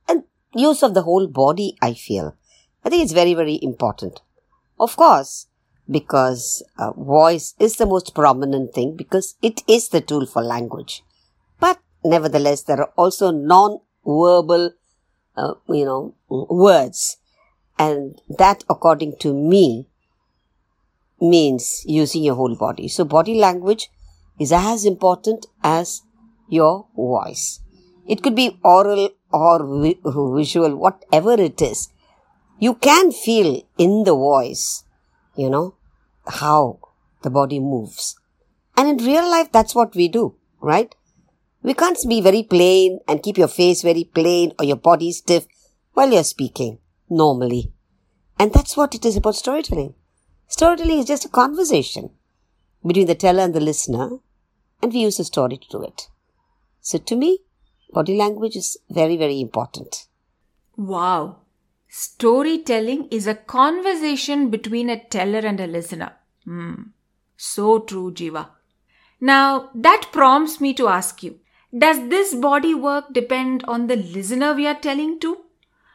and 0.08 0.24
use 0.56 0.82
of 0.82 0.94
the 0.94 1.04
whole 1.04 1.28
body, 1.28 1.78
I 1.82 1.94
feel. 1.94 2.36
I 2.84 2.90
think 2.90 3.04
it's 3.04 3.14
very, 3.14 3.34
very 3.34 3.60
important. 3.62 4.22
Of 4.80 4.96
course, 4.96 5.48
because 5.90 6.64
uh, 6.78 6.92
voice 6.94 7.56
is 7.60 7.76
the 7.76 7.86
most 7.86 8.16
prominent 8.16 8.74
thing 8.74 8.96
because 8.96 9.36
it 9.42 9.62
is 9.68 9.90
the 9.90 10.02
tool 10.02 10.26
for 10.26 10.42
language. 10.42 11.04
But 11.60 11.80
nevertheless, 12.04 12.64
there 12.64 12.80
are 12.80 12.94
also 12.96 13.32
non-verbal, 13.32 14.72
uh, 15.39 15.54
you 15.67 15.86
know, 15.86 16.13
words. 16.30 17.17
And 17.78 18.21
that, 18.38 18.63
according 18.69 19.17
to 19.19 19.34
me, 19.34 19.88
means 21.21 21.84
using 21.86 22.23
your 22.23 22.36
whole 22.36 22.56
body. 22.56 22.88
So 22.88 23.06
body 23.06 23.36
language 23.36 23.89
is 24.39 24.52
as 24.52 24.86
important 24.86 25.47
as 25.63 26.02
your 26.47 26.88
voice. 26.95 27.62
It 28.08 28.23
could 28.23 28.36
be 28.36 28.60
oral 28.63 29.10
or 29.32 29.65
vi- 29.82 29.99
visual, 30.36 30.75
whatever 30.75 31.34
it 31.34 31.62
is. 31.62 31.89
You 32.60 32.73
can 32.73 33.12
feel 33.12 33.62
in 33.78 34.04
the 34.04 34.15
voice, 34.15 34.84
you 35.36 35.49
know, 35.49 35.75
how 36.28 36.80
the 37.21 37.30
body 37.30 37.60
moves. 37.60 38.15
And 38.75 38.88
in 38.88 39.06
real 39.06 39.30
life, 39.30 39.52
that's 39.52 39.75
what 39.75 39.95
we 39.95 40.08
do, 40.08 40.36
right? 40.60 40.93
We 41.62 41.74
can't 41.74 41.98
be 42.08 42.22
very 42.22 42.43
plain 42.43 43.00
and 43.08 43.22
keep 43.22 43.38
your 43.38 43.48
face 43.48 43.82
very 43.82 44.04
plain 44.04 44.54
or 44.58 44.65
your 44.65 44.78
body 44.78 45.12
stiff 45.12 45.45
while 45.93 46.12
you're 46.12 46.24
speaking 46.24 46.80
normally. 47.10 47.72
And 48.38 48.54
that's 48.54 48.78
what 48.78 48.95
it 48.95 49.06
is 49.06 49.17
about 49.17 49.36
storytelling. 49.36 49.93
Storytelling 50.48 51.00
is 51.00 51.06
just 51.06 51.26
a 51.26 51.30
conversation 51.30 52.12
between 52.86 53.08
the 53.08 53.15
teller 53.15 53.43
and 53.43 53.54
the 53.54 53.60
listener, 53.60 54.10
and 54.82 54.93
we 54.93 55.00
use 55.00 55.19
a 55.19 55.26
story 55.26 55.58
to 55.58 55.67
do 55.69 55.84
it. 55.84 56.08
So 56.82 56.98
to 56.98 57.15
me, 57.15 57.39
Body 57.91 58.15
language 58.15 58.56
is 58.56 58.78
very, 58.89 59.17
very 59.17 59.41
important. 59.41 60.06
Wow. 60.78 61.38
Storytelling 61.88 63.08
is 63.10 63.26
a 63.26 63.34
conversation 63.34 64.50
between 64.50 64.89
a 64.89 65.04
teller 65.04 65.39
and 65.39 65.60
a 65.60 65.65
listener. 65.65 66.13
Hmm. 66.45 66.84
So 67.36 67.80
true, 67.80 68.12
Jeeva. 68.12 68.50
Now, 69.19 69.72
that 69.74 70.10
prompts 70.12 70.62
me 70.62 70.74
to 70.76 70.88
ask 70.88 71.24
you 71.24 71.39
Does 71.78 72.10
this 72.10 72.34
body 72.34 72.74
work 72.74 73.14
depend 73.14 73.64
on 73.66 73.88
the 73.88 73.96
listener 73.96 74.54
we 74.54 74.66
are 74.66 74.80
telling 74.80 75.20
to? 75.20 75.38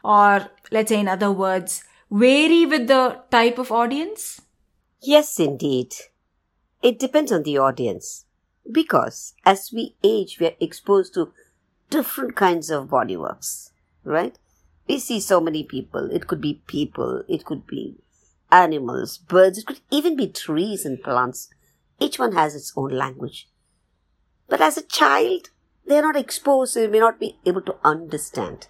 Or, 0.03 0.47
let's 0.71 0.89
say, 0.89 0.99
in 0.99 1.07
other 1.07 1.31
words, 1.31 1.83
vary 2.09 2.65
with 2.65 2.87
the 2.87 3.21
type 3.29 3.57
of 3.57 3.71
audience? 3.71 4.41
Yes, 5.01 5.39
indeed. 5.39 5.93
It 6.81 6.97
depends 6.97 7.31
on 7.31 7.43
the 7.43 7.57
audience. 7.57 8.25
Because 8.71 9.33
as 9.45 9.71
we 9.73 9.95
age, 10.03 10.39
we 10.39 10.47
are 10.47 10.55
exposed 10.59 11.13
to 11.15 11.33
different 11.89 12.35
kinds 12.35 12.69
of 12.69 12.89
body 12.89 13.17
works, 13.17 13.71
right? 14.03 14.37
We 14.87 14.99
see 14.99 15.19
so 15.19 15.41
many 15.41 15.63
people. 15.63 16.09
It 16.11 16.27
could 16.27 16.41
be 16.41 16.61
people, 16.67 17.23
it 17.27 17.45
could 17.45 17.67
be 17.67 17.97
animals, 18.51 19.17
birds, 19.17 19.57
it 19.57 19.65
could 19.65 19.81
even 19.91 20.15
be 20.15 20.27
trees 20.27 20.85
and 20.85 21.01
plants. 21.03 21.49
Each 21.99 22.17
one 22.17 22.31
has 22.33 22.55
its 22.55 22.73
own 22.75 22.91
language. 22.91 23.49
But 24.47 24.61
as 24.61 24.77
a 24.77 24.83
child, 24.83 25.49
they're 25.85 26.01
not 26.01 26.15
exposed, 26.15 26.73
so 26.73 26.81
they 26.81 26.87
may 26.87 26.99
not 26.99 27.19
be 27.19 27.37
able 27.45 27.61
to 27.61 27.75
understand. 27.83 28.67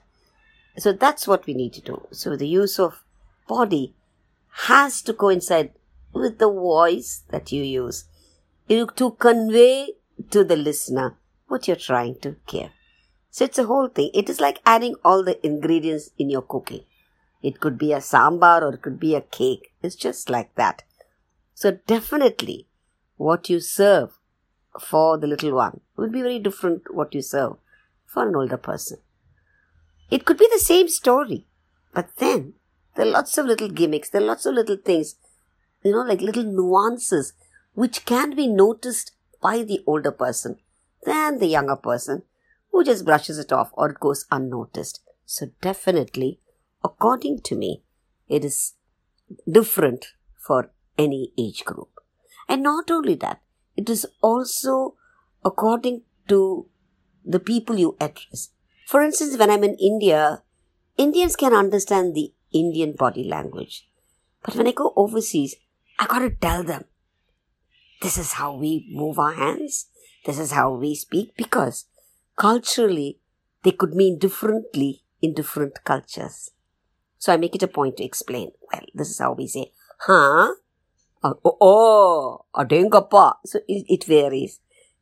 So 0.78 0.92
that's 0.92 1.28
what 1.28 1.46
we 1.46 1.54
need 1.54 1.74
to 1.74 1.82
do. 1.82 2.08
So 2.12 2.36
the 2.36 2.48
use 2.48 2.80
of 2.80 3.04
body 3.48 3.96
has 4.68 5.02
to 5.04 5.14
coincide 5.14 5.72
with 6.14 6.40
the 6.40 6.50
voice 6.50 7.24
that 7.30 7.52
you 7.52 7.64
use 7.64 8.06
to 8.68 9.12
convey 9.20 9.94
to 10.32 10.44
the 10.44 10.56
listener 10.56 11.18
what 11.48 11.68
you're 11.68 11.78
trying 11.78 12.20
to 12.20 12.36
give. 12.48 12.70
So 13.30 13.46
it's 13.46 13.60
a 13.60 13.66
whole 13.66 13.90
thing. 13.90 14.12
It 14.14 14.30
is 14.30 14.40
like 14.40 14.60
adding 14.66 14.96
all 15.04 15.24
the 15.24 15.46
ingredients 15.46 16.10
in 16.18 16.30
your 16.30 16.42
cooking. 16.42 16.86
It 17.44 17.60
could 17.60 17.78
be 17.78 17.92
a 17.94 17.98
sambar 17.98 18.62
or 18.62 18.74
it 18.74 18.82
could 18.82 19.00
be 19.00 19.14
a 19.14 19.22
cake. 19.22 19.74
It's 19.84 19.96
just 19.96 20.30
like 20.30 20.56
that. 20.56 20.84
So 21.54 21.72
definitely 21.86 22.68
what 23.18 23.50
you 23.50 23.60
serve 23.60 24.18
for 24.80 25.18
the 25.18 25.28
little 25.28 25.54
one 25.54 25.82
will 25.96 26.10
be 26.10 26.22
very 26.22 26.40
different 26.40 26.94
what 26.94 27.14
you 27.14 27.22
serve 27.22 27.58
for 28.06 28.28
an 28.28 28.36
older 28.36 28.58
person. 28.58 28.98
It 30.10 30.26
could 30.26 30.38
be 30.38 30.48
the 30.52 30.60
same 30.60 30.88
story, 30.88 31.48
but 31.94 32.10
then 32.18 32.54
there 32.96 33.06
are 33.06 33.12
lots 33.12 33.38
of 33.38 33.46
little 33.46 33.70
gimmicks, 33.70 34.10
there 34.10 34.22
are 34.22 34.26
lots 34.26 34.46
of 34.46 34.54
little 34.54 34.78
things, 34.78 35.16
you 35.84 35.92
know, 35.92 36.04
like 36.04 36.22
little 36.22 36.44
nuances 36.44 37.34
which 37.74 38.06
can 38.06 38.36
be 38.36 38.48
noticed 38.48 39.12
by 39.42 39.64
the 39.64 39.84
older 39.86 40.12
person 40.12 40.58
than 41.04 41.40
the 41.40 41.48
younger 41.48 41.76
person 41.76 42.24
who 42.72 42.84
just 42.84 43.06
brushes 43.06 43.38
it 43.38 43.52
off 43.52 43.70
or 43.74 43.92
it 43.92 44.00
goes 44.00 44.26
unnoticed. 44.32 45.02
So, 45.26 45.48
definitely, 45.62 46.40
according 46.84 47.42
to 47.42 47.56
me, 47.56 47.84
it 48.28 48.46
is 48.46 48.74
different 49.50 50.08
for 50.38 50.72
any 50.98 51.32
age 51.38 51.66
group. 51.66 51.90
And 52.48 52.62
not 52.64 52.92
only 52.92 53.16
that, 53.16 53.42
it 53.76 53.90
is 53.90 54.06
also 54.22 54.96
according 55.44 56.02
to 56.28 56.68
the 57.24 57.40
people 57.40 57.78
you 57.78 57.96
address. 58.00 58.50
For 58.88 59.02
instance, 59.02 59.38
when 59.38 59.50
I'm 59.50 59.64
in 59.64 59.76
India, 59.76 60.44
Indians 60.98 61.36
can 61.36 61.54
understand 61.54 62.16
the 62.16 62.34
Indian 62.54 62.94
body 62.94 63.24
language. 63.24 63.88
But 64.44 64.56
when 64.56 64.68
I 64.68 64.72
go 64.72 64.94
overseas, 64.96 65.56
I 66.00 66.06
gotta 66.06 66.30
tell 66.30 66.64
them 66.64 66.86
this 68.02 68.18
is 68.18 68.34
how 68.34 68.56
we 68.56 68.88
move 68.92 69.18
our 69.18 69.34
hands, 69.34 69.88
this 70.26 70.38
is 70.38 70.52
how 70.52 70.74
we 70.74 70.96
speak, 70.96 71.36
because 71.36 71.86
culturally 72.36 73.20
they 73.64 73.72
could 73.72 73.94
mean 73.94 74.20
differently 74.20 75.04
in 75.22 75.34
different 75.34 75.84
cultures. 75.84 76.52
So 77.18 77.34
I 77.34 77.38
make 77.38 77.56
it 77.56 77.64
a 77.64 77.68
point 77.68 77.98
to 77.98 78.04
explain. 78.04 78.52
Well, 78.72 78.84
this 78.94 79.10
is 79.10 79.20
how 79.20 79.34
we 79.34 79.48
say, 79.48 79.72
huh? 80.02 80.54
Or, 81.24 81.38
oh, 81.44 81.58
oh 81.62 82.46
adengappa. 82.56 83.36
So 83.46 83.60
it, 83.68 83.86
it 83.88 84.04
varies, 84.06 84.60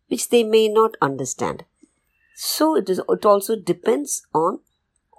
which 0.07 0.29
they 0.29 0.43
may 0.43 0.67
not 0.67 0.95
understand. 1.01 1.65
So 2.35 2.75
it 2.75 2.89
is. 2.89 3.01
It 3.07 3.25
also 3.25 3.55
depends 3.55 4.25
on 4.33 4.59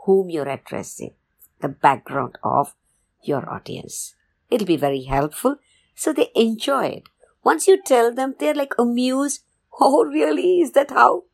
whom 0.04 0.30
you're 0.30 0.48
addressing, 0.48 1.14
the 1.60 1.68
background 1.68 2.38
of 2.42 2.74
your 3.22 3.48
audience. 3.48 4.14
It'll 4.50 4.66
be 4.66 4.76
very 4.76 5.02
helpful, 5.04 5.56
so 5.94 6.12
they 6.12 6.30
enjoy 6.34 6.86
it. 6.86 7.02
Once 7.42 7.66
you 7.66 7.80
tell 7.80 8.12
them, 8.12 8.34
they're 8.38 8.54
like 8.54 8.74
amused. 8.78 9.42
Oh, 9.80 10.04
really? 10.04 10.60
Is 10.60 10.70
that 10.72 10.90
how? 10.90 11.24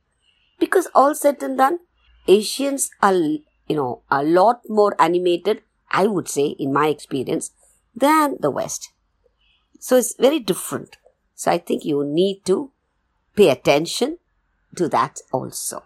Because 0.58 0.88
all 0.94 1.14
said 1.14 1.42
and 1.42 1.58
done, 1.58 1.80
Asians 2.26 2.90
are, 3.02 3.12
you 3.12 3.76
know, 3.76 4.02
a 4.10 4.22
lot 4.22 4.62
more 4.66 4.94
animated, 4.98 5.60
I 5.90 6.06
would 6.06 6.26
say, 6.26 6.56
in 6.58 6.72
my 6.72 6.86
experience, 6.86 7.50
than 7.94 8.38
the 8.40 8.50
West. 8.50 8.92
So 9.80 9.96
it's 9.96 10.14
very 10.14 10.38
different. 10.38 10.98
So 11.34 11.50
I 11.50 11.58
think 11.58 11.84
you 11.84 12.04
need 12.04 12.44
to 12.44 12.70
pay 13.34 13.48
attention 13.48 14.18
to 14.76 14.88
that 14.88 15.20
also. 15.32 15.82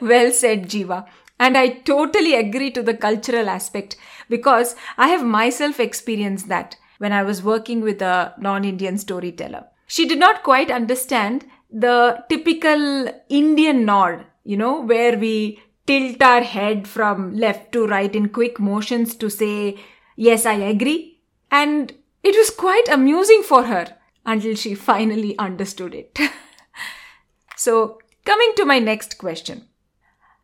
Well 0.00 0.30
said, 0.32 0.68
Jeeva. 0.68 1.06
And 1.40 1.56
I 1.56 1.68
totally 1.68 2.34
agree 2.34 2.70
to 2.72 2.82
the 2.82 2.94
cultural 2.94 3.48
aspect 3.48 3.96
because 4.28 4.76
I 4.96 5.08
have 5.08 5.24
myself 5.24 5.80
experienced 5.80 6.48
that 6.48 6.76
when 6.98 7.12
I 7.12 7.22
was 7.22 7.42
working 7.42 7.80
with 7.80 8.02
a 8.02 8.34
non 8.38 8.64
Indian 8.64 8.98
storyteller. 8.98 9.64
She 9.86 10.06
did 10.06 10.18
not 10.18 10.42
quite 10.42 10.70
understand 10.70 11.46
the 11.70 12.24
typical 12.28 13.08
Indian 13.28 13.84
nod, 13.84 14.26
you 14.44 14.56
know, 14.56 14.82
where 14.82 15.16
we 15.16 15.60
tilt 15.86 16.20
our 16.20 16.42
head 16.42 16.86
from 16.86 17.34
left 17.34 17.72
to 17.72 17.86
right 17.86 18.14
in 18.14 18.28
quick 18.28 18.60
motions 18.60 19.14
to 19.16 19.30
say, 19.30 19.78
Yes, 20.16 20.44
I 20.44 20.54
agree. 20.54 21.20
And 21.50 21.94
it 22.22 22.36
was 22.36 22.50
quite 22.50 22.88
amusing 22.88 23.42
for 23.42 23.64
her 23.64 23.96
until 24.26 24.54
she 24.54 24.74
finally 24.74 25.38
understood 25.38 25.94
it. 25.94 26.18
so, 27.56 27.98
coming 28.24 28.52
to 28.56 28.64
my 28.64 28.78
next 28.78 29.18
question. 29.18 29.66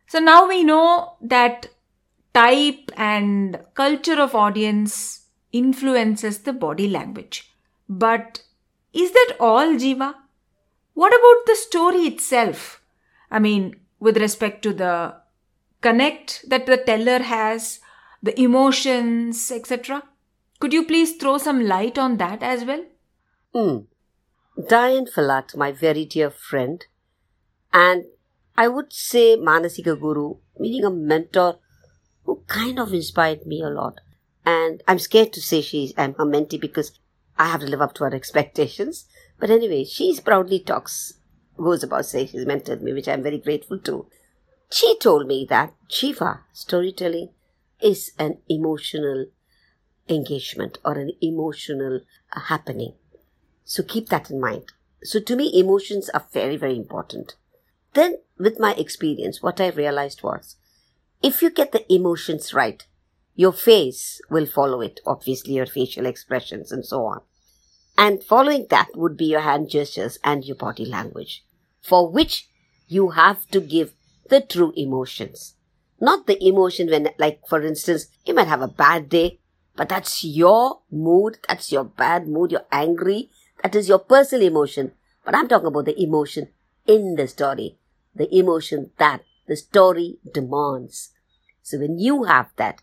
So, 0.07 0.19
now 0.19 0.47
we 0.47 0.63
know 0.63 1.17
that 1.21 1.67
type 2.33 2.91
and 2.97 3.59
culture 3.73 4.21
of 4.21 4.35
audience 4.35 5.27
influences 5.51 6.39
the 6.39 6.53
body 6.53 6.87
language. 6.87 7.51
But 7.87 8.43
is 8.93 9.11
that 9.11 9.35
all, 9.39 9.67
Jeeva? 9.75 10.15
What 10.93 11.13
about 11.13 11.45
the 11.45 11.55
story 11.55 12.01
itself? 12.07 12.81
I 13.31 13.39
mean, 13.39 13.75
with 13.99 14.17
respect 14.17 14.61
to 14.63 14.73
the 14.73 15.15
connect 15.81 16.45
that 16.49 16.65
the 16.65 16.77
teller 16.77 17.19
has, 17.19 17.79
the 18.23 18.39
emotions, 18.39 19.51
etc. 19.51 20.03
Could 20.59 20.73
you 20.73 20.85
please 20.85 21.15
throw 21.17 21.37
some 21.37 21.65
light 21.65 21.97
on 21.97 22.17
that 22.17 22.41
as 22.41 22.63
well? 22.65 22.85
Hmm. 23.53 23.77
Diane 24.69 25.05
Ferlatte, 25.05 25.57
my 25.57 25.71
very 25.71 26.05
dear 26.05 26.29
friend, 26.29 26.85
and 27.73 28.05
I 28.57 28.69
would 28.69 28.93
say 28.93 29.35
Manasika 29.35 29.99
Guru, 29.99 30.35
meaning 30.57 30.85
a 30.85 30.89
mentor 30.89 31.59
who 32.23 32.41
kind 32.47 32.79
of 32.79 32.93
inspired 32.93 33.45
me 33.45 33.61
a 33.61 33.69
lot. 33.69 33.99
And 34.45 34.81
I'm 34.87 34.99
scared 34.99 35.33
to 35.33 35.41
say 35.41 35.61
she's 35.61 35.93
I'm 35.97 36.13
her 36.13 36.25
mentee 36.25 36.59
because 36.59 36.97
I 37.37 37.47
have 37.47 37.61
to 37.61 37.67
live 37.67 37.81
up 37.81 37.93
to 37.95 38.05
her 38.05 38.13
expectations. 38.13 39.07
But 39.39 39.49
anyway, 39.49 39.83
she 39.83 40.17
proudly 40.23 40.59
talks, 40.59 41.15
goes 41.57 41.83
about 41.83 42.05
saying 42.05 42.27
she's 42.27 42.45
mentored 42.45 42.81
me, 42.81 42.93
which 42.93 43.09
I'm 43.09 43.23
very 43.23 43.39
grateful 43.39 43.79
to. 43.79 44.07
She 44.71 44.97
told 44.99 45.27
me 45.27 45.45
that 45.49 45.73
Jeeva 45.89 46.41
storytelling 46.53 47.29
is 47.81 48.11
an 48.17 48.37
emotional 48.47 49.27
engagement 50.09 50.77
or 50.85 50.93
an 50.93 51.11
emotional 51.21 52.01
uh, 52.35 52.39
happening. 52.41 52.93
So 53.63 53.83
keep 53.83 54.09
that 54.09 54.29
in 54.29 54.39
mind. 54.39 54.65
So 55.03 55.19
to 55.19 55.35
me, 55.35 55.51
emotions 55.59 56.09
are 56.09 56.25
very, 56.31 56.57
very 56.57 56.75
important. 56.75 57.35
Then, 57.93 58.17
with 58.37 58.59
my 58.59 58.73
experience, 58.73 59.41
what 59.41 59.61
I 59.61 59.69
realized 59.69 60.23
was 60.23 60.57
if 61.21 61.41
you 61.41 61.49
get 61.49 61.71
the 61.71 61.91
emotions 61.93 62.53
right, 62.53 62.85
your 63.35 63.53
face 63.53 64.21
will 64.29 64.45
follow 64.45 64.81
it, 64.81 64.99
obviously, 65.05 65.53
your 65.53 65.65
facial 65.65 66.05
expressions 66.05 66.71
and 66.71 66.85
so 66.85 67.05
on. 67.05 67.21
And 67.97 68.23
following 68.23 68.67
that 68.69 68.89
would 68.95 69.17
be 69.17 69.25
your 69.25 69.41
hand 69.41 69.69
gestures 69.69 70.19
and 70.23 70.43
your 70.43 70.55
body 70.55 70.85
language, 70.85 71.43
for 71.81 72.09
which 72.09 72.47
you 72.87 73.11
have 73.11 73.47
to 73.47 73.59
give 73.61 73.93
the 74.29 74.41
true 74.41 74.73
emotions. 74.75 75.55
Not 75.99 76.27
the 76.27 76.43
emotion 76.45 76.89
when, 76.89 77.09
like, 77.17 77.41
for 77.47 77.61
instance, 77.61 78.07
you 78.25 78.33
might 78.33 78.47
have 78.47 78.61
a 78.61 78.67
bad 78.67 79.09
day 79.09 79.39
but 79.75 79.89
that's 79.89 80.23
your 80.23 80.81
mood, 80.91 81.37
that's 81.47 81.71
your 81.71 81.83
bad 81.83 82.27
mood, 82.27 82.51
you're 82.51 82.65
angry, 82.71 83.29
that 83.61 83.75
is 83.75 83.89
your 83.89 83.99
personal 83.99 84.47
emotion. 84.47 84.91
But 85.23 85.35
I'm 85.35 85.47
talking 85.47 85.67
about 85.67 85.85
the 85.85 86.01
emotion 86.01 86.49
in 86.85 87.15
the 87.15 87.27
story, 87.27 87.77
the 88.15 88.33
emotion 88.35 88.91
that 88.97 89.23
the 89.47 89.55
story 89.55 90.19
demands. 90.33 91.11
So 91.61 91.79
when 91.79 91.99
you 91.99 92.23
have 92.23 92.51
that, 92.57 92.81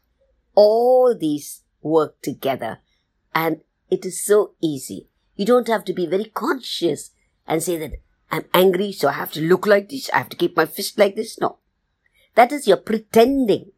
all 0.55 1.17
these 1.17 1.63
work 1.83 2.21
together 2.21 2.79
and 3.35 3.61
it 3.91 4.05
is 4.05 4.25
so 4.25 4.53
easy. 4.61 5.09
You 5.37 5.47
don't 5.47 5.69
have 5.69 5.85
to 5.87 5.93
be 5.93 6.07
very 6.07 6.27
conscious 6.27 7.11
and 7.47 7.63
say 7.63 7.77
that 7.79 8.01
I'm 8.31 8.45
angry, 8.55 8.93
so 8.93 9.09
I 9.09 9.13
have 9.13 9.33
to 9.33 9.41
look 9.41 9.67
like 9.67 9.89
this, 9.89 10.11
I 10.13 10.19
have 10.19 10.31
to 10.31 10.37
keep 10.37 10.57
my 10.57 10.67
fist 10.67 10.99
like 10.99 11.17
this. 11.17 11.41
No. 11.41 11.59
That 12.35 12.51
is, 12.51 12.67
you're 12.67 12.79
pretending 12.79 13.73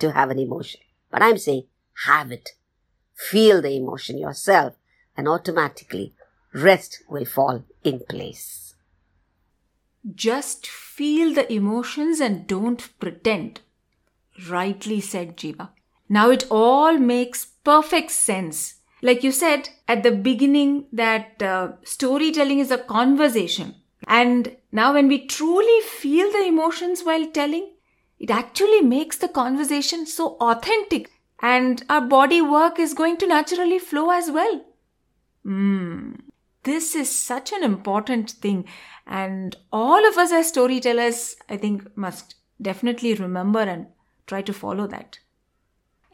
to 0.00 0.12
have 0.12 0.30
an 0.30 0.38
emotion. 0.38 0.80
But 1.10 1.22
I'm 1.22 1.38
saying, 1.38 1.64
have 2.06 2.32
it. 2.32 2.50
Feel 3.14 3.62
the 3.62 3.76
emotion 3.76 4.18
yourself, 4.18 4.74
and 5.16 5.28
automatically 5.28 6.14
rest 6.54 7.02
will 7.08 7.24
fall 7.24 7.64
in 7.84 8.00
place. 8.08 8.74
Just 10.14 10.66
feel 10.66 11.32
the 11.32 11.50
emotions 11.52 12.20
and 12.20 12.46
don't 12.46 12.88
pretend. 12.98 13.60
Rightly 14.48 15.00
said, 15.00 15.36
Jeeva. 15.36 15.70
Now 16.08 16.30
it 16.30 16.46
all 16.50 16.98
makes 16.98 17.46
perfect 17.64 18.10
sense. 18.10 18.74
Like 19.00 19.22
you 19.22 19.32
said 19.32 19.68
at 19.86 20.02
the 20.02 20.10
beginning, 20.10 20.86
that 20.92 21.42
uh, 21.42 21.72
storytelling 21.84 22.58
is 22.58 22.70
a 22.70 22.78
conversation. 22.78 23.76
And 24.06 24.56
now, 24.72 24.94
when 24.94 25.06
we 25.06 25.26
truly 25.26 25.80
feel 25.82 26.30
the 26.32 26.44
emotions 26.46 27.02
while 27.02 27.26
telling, 27.30 27.72
it 28.18 28.30
actually 28.30 28.80
makes 28.80 29.18
the 29.18 29.28
conversation 29.28 30.06
so 30.06 30.36
authentic 30.40 31.10
and 31.42 31.84
our 31.88 32.00
body 32.00 32.40
work 32.40 32.78
is 32.78 32.94
going 32.94 33.16
to 33.18 33.26
naturally 33.26 33.78
flow 33.78 34.10
as 34.10 34.30
well. 34.30 34.64
Hmm. 35.42 36.12
This 36.62 36.94
is 36.94 37.10
such 37.10 37.50
an 37.52 37.64
important 37.64 38.30
thing, 38.30 38.64
and 39.04 39.56
all 39.72 40.06
of 40.08 40.16
us 40.16 40.30
as 40.30 40.48
storytellers, 40.48 41.34
I 41.48 41.56
think, 41.56 41.96
must 41.96 42.36
definitely 42.60 43.14
remember 43.14 43.58
and 43.58 43.88
try 44.28 44.42
to 44.42 44.52
follow 44.52 44.86
that. 44.86 45.18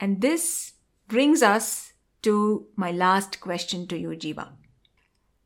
And 0.00 0.22
this 0.22 0.72
brings 1.06 1.42
us 1.42 1.92
to 2.22 2.66
my 2.76 2.90
last 2.90 3.40
question 3.40 3.86
to 3.88 3.98
you, 3.98 4.08
Jeeva. 4.10 4.48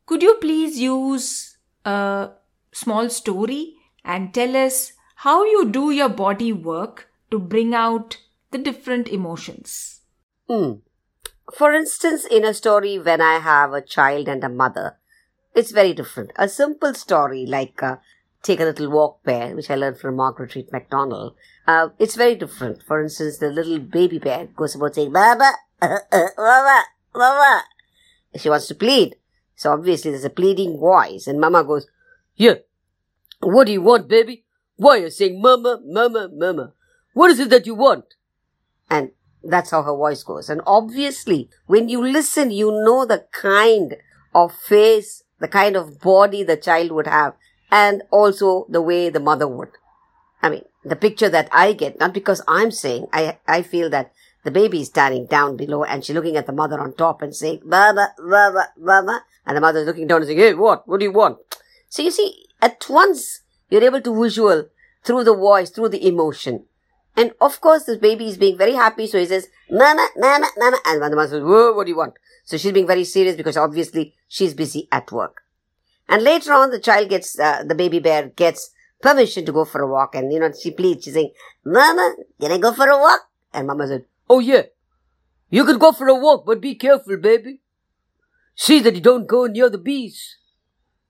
Could 0.05 0.23
you 0.23 0.35
please 0.35 0.79
use 0.79 1.57
a 1.83 2.29
small 2.71 3.09
story 3.09 3.75
and 4.05 4.33
tell 4.33 4.55
us 4.55 4.93
how 5.15 5.43
you 5.43 5.69
do 5.69 5.91
your 5.91 6.09
body 6.09 6.53
work 6.53 7.09
to 7.31 7.39
bring 7.39 7.73
out 7.73 8.17
the 8.53 8.57
different 8.57 9.09
emotions? 9.09 10.01
Hmm. 10.47 10.73
For 11.53 11.73
instance, 11.73 12.25
in 12.25 12.45
a 12.45 12.53
story 12.53 12.97
when 12.97 13.19
I 13.19 13.39
have 13.39 13.73
a 13.73 13.81
child 13.81 14.29
and 14.29 14.43
a 14.43 14.49
mother, 14.49 14.97
it's 15.53 15.71
very 15.71 15.93
different. 15.93 16.31
A 16.37 16.47
simple 16.47 16.93
story 16.93 17.45
like 17.45 17.83
uh, 17.83 17.97
Take 18.43 18.59
a 18.59 18.65
Little 18.65 18.89
Walk 18.89 19.23
Bear, 19.23 19.55
which 19.55 19.69
I 19.69 19.75
learned 19.75 19.97
from 19.97 20.15
Margaret 20.15 20.55
Read 20.55 20.71
MacDonald, 20.71 21.35
uh, 21.67 21.89
it's 21.97 22.15
very 22.15 22.35
different. 22.35 22.83
For 22.83 23.01
instance, 23.01 23.37
the 23.37 23.49
little 23.49 23.79
baby 23.79 24.19
bear 24.19 24.47
goes 24.47 24.75
about 24.75 24.95
saying, 24.95 25.11
Mama, 25.11 25.53
uh, 25.81 25.97
uh, 26.11 26.27
Mama, 26.37 26.83
Mama. 27.15 27.63
She 28.35 28.49
wants 28.49 28.67
to 28.67 28.75
plead. 28.75 29.15
So 29.55 29.71
obviously 29.71 30.11
there's 30.11 30.25
a 30.25 30.29
pleading 30.29 30.77
voice 30.77 31.27
and 31.27 31.39
Mama 31.39 31.63
goes, 31.63 31.87
Yeah, 32.35 32.55
what 33.39 33.67
do 33.67 33.73
you 33.73 33.81
want, 33.81 34.09
baby? 34.09 34.45
Why 34.75 34.97
are 34.97 35.01
you 35.03 35.09
saying 35.09 35.41
Mama, 35.41 35.79
Mama, 35.85 36.29
Mama? 36.33 36.73
What 37.13 37.31
is 37.31 37.39
it 37.39 37.49
that 37.51 37.65
you 37.65 37.75
want? 37.75 38.15
And 38.93 39.09
that's 39.43 39.71
how 39.71 39.81
her 39.81 39.95
voice 39.95 40.21
goes. 40.21 40.51
And 40.51 40.61
obviously, 40.67 41.49
when 41.65 41.89
you 41.89 41.99
listen, 41.99 42.51
you 42.51 42.71
know 42.71 43.07
the 43.07 43.25
kind 43.31 43.97
of 44.35 44.53
face, 44.53 45.23
the 45.39 45.47
kind 45.47 45.75
of 45.75 45.99
body 45.99 46.43
the 46.43 46.57
child 46.57 46.91
would 46.91 47.07
have, 47.07 47.33
and 47.71 48.03
also 48.11 48.67
the 48.69 48.83
way 48.83 49.09
the 49.09 49.19
mother 49.19 49.47
would. 49.47 49.69
I 50.43 50.51
mean, 50.51 50.65
the 50.85 50.95
picture 50.95 51.29
that 51.29 51.49
I 51.51 51.73
get, 51.73 51.99
not 51.99 52.13
because 52.13 52.43
I'm 52.47 52.69
saying, 52.69 53.07
I, 53.11 53.39
I 53.47 53.63
feel 53.63 53.89
that 53.89 54.13
the 54.43 54.51
baby 54.51 54.81
is 54.81 54.89
standing 54.89 55.25
down 55.25 55.57
below 55.57 55.83
and 55.83 56.05
she's 56.05 56.15
looking 56.15 56.37
at 56.37 56.45
the 56.45 56.53
mother 56.53 56.79
on 56.79 56.93
top 56.93 57.23
and 57.23 57.35
saying, 57.35 57.61
Mama, 57.65 58.13
Mama, 58.19 58.67
Mama. 58.77 59.23
And 59.45 59.57
the 59.57 59.61
mother's 59.61 59.87
looking 59.87 60.05
down 60.05 60.17
and 60.17 60.27
saying, 60.27 60.39
Hey, 60.39 60.53
what? 60.53 60.87
What 60.87 60.99
do 60.99 61.05
you 61.05 61.11
want? 61.11 61.39
So 61.89 62.03
you 62.03 62.11
see, 62.11 62.45
at 62.61 62.85
once, 62.87 63.41
you're 63.69 63.83
able 63.83 64.01
to 64.01 64.21
visual 64.21 64.65
through 65.03 65.23
the 65.23 65.35
voice, 65.35 65.71
through 65.71 65.89
the 65.89 66.05
emotion. 66.07 66.65
And 67.15 67.31
of 67.39 67.61
course, 67.61 67.83
this 67.83 67.97
baby 67.97 68.27
is 68.27 68.37
being 68.37 68.57
very 68.57 68.73
happy, 68.73 69.05
so 69.07 69.19
he 69.19 69.25
says, 69.25 69.47
Mama, 69.69 70.07
Mama, 70.17 70.47
Mama. 70.57 70.77
And 70.85 70.99
mother 70.99 71.27
says, 71.27 71.43
Whoa, 71.43 71.73
what 71.73 71.85
do 71.85 71.91
you 71.91 71.97
want? 71.97 72.15
So 72.43 72.57
she's 72.57 72.71
being 72.71 72.87
very 72.87 73.03
serious 73.03 73.35
because 73.35 73.55
obviously 73.55 74.15
she's 74.27 74.53
busy 74.53 74.87
at 74.91 75.11
work. 75.11 75.43
And 76.09 76.23
later 76.23 76.53
on, 76.53 76.71
the 76.71 76.79
child 76.79 77.09
gets, 77.09 77.39
uh, 77.39 77.63
the 77.63 77.75
baby 77.75 77.99
bear 77.99 78.29
gets 78.29 78.71
permission 79.01 79.45
to 79.45 79.51
go 79.51 79.63
for 79.63 79.81
a 79.81 79.87
walk. 79.87 80.15
And, 80.15 80.33
you 80.33 80.39
know, 80.39 80.51
she 80.51 80.71
pleads, 80.71 81.05
she's 81.05 81.13
saying, 81.13 81.31
Mama, 81.63 82.15
can 82.41 82.51
I 82.51 82.57
go 82.57 82.73
for 82.73 82.87
a 82.87 82.97
walk? 82.97 83.21
And 83.53 83.67
Mama 83.67 83.87
said, 83.87 84.05
Oh 84.29 84.39
yeah, 84.39 84.63
you 85.49 85.65
can 85.65 85.77
go 85.77 85.91
for 85.91 86.07
a 86.07 86.15
walk, 86.15 86.45
but 86.45 86.61
be 86.61 86.75
careful, 86.75 87.17
baby. 87.17 87.61
See 88.55 88.79
that 88.79 88.95
you 88.95 89.01
don't 89.01 89.27
go 89.27 89.45
near 89.45 89.69
the 89.69 89.77
bees. 89.77 90.37